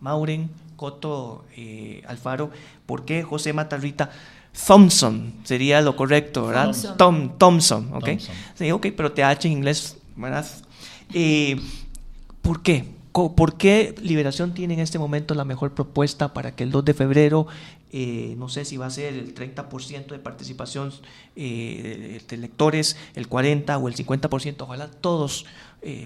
Mauren, 0.00 0.50
Coto, 0.76 1.44
eh, 1.56 2.02
Alfaro? 2.06 2.50
¿Por 2.86 3.04
qué 3.04 3.22
José 3.22 3.52
Matarrita? 3.52 4.10
Thompson 4.66 5.32
sería 5.44 5.80
lo 5.80 5.96
correcto, 5.96 6.46
¿verdad? 6.46 6.64
Thompson. 6.64 6.96
Tom, 6.96 7.38
Thompson, 7.38 7.90
¿ok? 7.94 8.08
Sí, 8.54 8.70
ok, 8.70 8.88
pero 8.96 9.12
TH 9.12 9.46
en 9.46 9.52
inglés, 9.52 9.96
¿verdad? 10.16 10.46
Eh, 11.14 11.58
¿Por 12.42 12.62
qué? 12.62 12.84
¿Por 13.12 13.56
qué 13.56 13.94
Liberación 14.00 14.54
tiene 14.54 14.74
en 14.74 14.80
este 14.80 14.98
momento 14.98 15.34
la 15.34 15.44
mejor 15.44 15.72
propuesta 15.72 16.32
para 16.32 16.54
que 16.54 16.64
el 16.64 16.70
2 16.70 16.84
de 16.84 16.94
febrero, 16.94 17.46
eh, 17.92 18.34
no 18.38 18.48
sé 18.48 18.64
si 18.64 18.76
va 18.76 18.86
a 18.86 18.90
ser 18.90 19.14
el 19.14 19.34
30% 19.34 20.06
de 20.06 20.18
participación 20.18 20.92
de 21.36 22.22
electores, 22.30 22.96
el 23.14 23.28
40% 23.28 23.82
o 23.82 23.88
el 23.88 23.94
50%, 23.94 24.56
ojalá 24.60 24.90
todos 24.90 25.46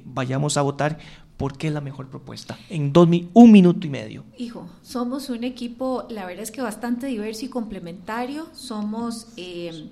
vayamos 0.05 0.57
a 0.57 0.63
votar 0.63 0.99
¿Por 1.37 1.59
qué 1.59 1.67
es 1.67 1.73
la 1.73 1.83
mejor 1.83 2.09
propuesta? 2.09 2.59
En 2.71 2.93
dos, 2.93 3.09
un 3.35 3.53
minuto 3.53 3.87
y 3.87 3.91
medio. 3.91 4.25
Hijo, 4.39 4.69
somos 4.83 5.29
un 5.29 5.45
equipo, 5.45 6.07
la 6.09 6.25
verdad 6.25 6.43
es 6.43 6.51
que 6.51 6.63
bastante 6.63 7.07
diverso 7.07 7.45
y 7.45 7.49
complementario. 7.49 8.49
Somos 8.55 9.29
eh, 9.37 9.91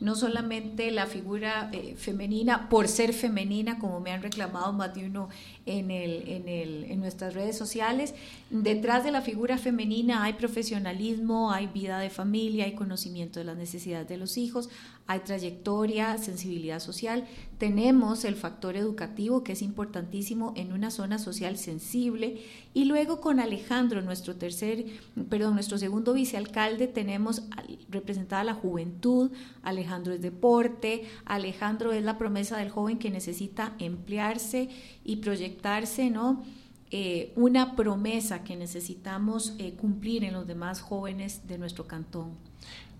no 0.00 0.14
solamente 0.16 0.90
la 0.90 1.06
figura 1.06 1.70
eh, 1.72 1.94
femenina 1.96 2.68
por 2.68 2.88
ser 2.88 3.14
femenina, 3.14 3.78
como 3.78 4.00
me 4.00 4.12
han 4.12 4.20
reclamado 4.20 4.74
más 4.74 4.94
de 4.94 5.06
uno 5.06 5.30
en, 5.66 5.90
el, 5.90 6.28
en, 6.28 6.48
el, 6.48 6.84
en 6.84 7.00
nuestras 7.00 7.34
redes 7.34 7.56
sociales. 7.56 8.14
Detrás 8.50 9.04
de 9.04 9.10
la 9.10 9.22
figura 9.22 9.58
femenina 9.58 10.24
hay 10.24 10.34
profesionalismo, 10.34 11.52
hay 11.52 11.66
vida 11.68 11.98
de 11.98 12.10
familia, 12.10 12.64
hay 12.64 12.74
conocimiento 12.74 13.38
de 13.38 13.44
las 13.44 13.56
necesidades 13.56 14.08
de 14.08 14.16
los 14.16 14.36
hijos, 14.36 14.68
hay 15.06 15.20
trayectoria, 15.20 16.16
sensibilidad 16.18 16.80
social. 16.80 17.26
Tenemos 17.58 18.24
el 18.24 18.34
factor 18.34 18.76
educativo 18.76 19.42
que 19.42 19.52
es 19.52 19.62
importantísimo 19.62 20.52
en 20.56 20.72
una 20.72 20.90
zona 20.90 21.18
social 21.18 21.58
sensible. 21.58 22.40
Y 22.72 22.84
luego 22.84 23.20
con 23.20 23.40
Alejandro, 23.40 24.00
nuestro 24.00 24.36
tercer, 24.36 24.86
perdón, 25.28 25.54
nuestro 25.54 25.76
segundo 25.76 26.12
vicealcalde, 26.12 26.86
tenemos 26.86 27.42
representada 27.90 28.44
la 28.44 28.54
juventud. 28.54 29.32
Alejandro 29.62 30.14
es 30.14 30.22
deporte. 30.22 31.02
Alejandro 31.24 31.92
es 31.92 32.02
la 32.02 32.16
promesa 32.16 32.56
del 32.56 32.70
joven 32.70 32.98
que 32.98 33.10
necesita 33.10 33.74
emplearse 33.78 34.68
y 35.04 35.16
proyectarse, 35.52 36.10
¿no? 36.10 36.44
Eh, 36.90 37.32
una 37.36 37.74
promesa 37.74 38.44
que 38.44 38.56
necesitamos 38.56 39.54
eh, 39.58 39.74
cumplir 39.74 40.24
en 40.24 40.34
los 40.34 40.46
demás 40.46 40.80
jóvenes 40.80 41.46
de 41.46 41.58
nuestro 41.58 41.86
cantón. 41.86 42.36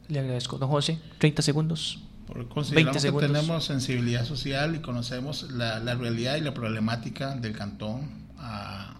Le 0.08 0.20
agradezco. 0.20 0.58
Don 0.58 0.70
José, 0.70 0.98
30 1.18 1.42
segundos. 1.42 1.98
Porque 2.26 2.46
consideramos 2.48 3.02
que 3.02 3.12
tenemos 3.12 3.64
sensibilidad 3.64 4.24
social 4.24 4.74
y 4.76 4.80
conocemos 4.80 5.50
la, 5.50 5.78
realidad 5.94 6.36
y 6.36 6.40
la 6.40 6.54
problemática 6.54 7.34
del 7.34 7.52
cantón 7.52 8.28
ah, 8.38 8.96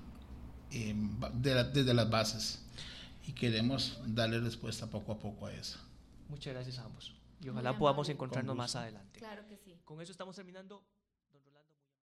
desde 0.70 1.94
las 1.94 2.10
bases 2.10 2.62
y 3.26 3.32
queremos 3.32 4.00
darle 4.06 4.40
respuesta 4.40 4.88
poco 4.88 5.12
a 5.12 5.18
poco 5.18 5.46
a 5.46 5.52
eso. 5.54 5.78
Muchas 6.28 6.52
gracias 6.52 6.78
a 6.78 6.84
ambos 6.84 7.14
y 7.42 7.48
ojalá 7.48 7.76
podamos 7.76 8.08
encontrarnos 8.08 8.56
más 8.56 8.76
adelante. 8.76 9.18
Claro 9.18 9.46
que 9.48 9.56
sí. 9.56 9.76
Con 9.84 10.00
eso 10.00 10.12
estamos 10.12 10.36
terminando. 10.36 10.82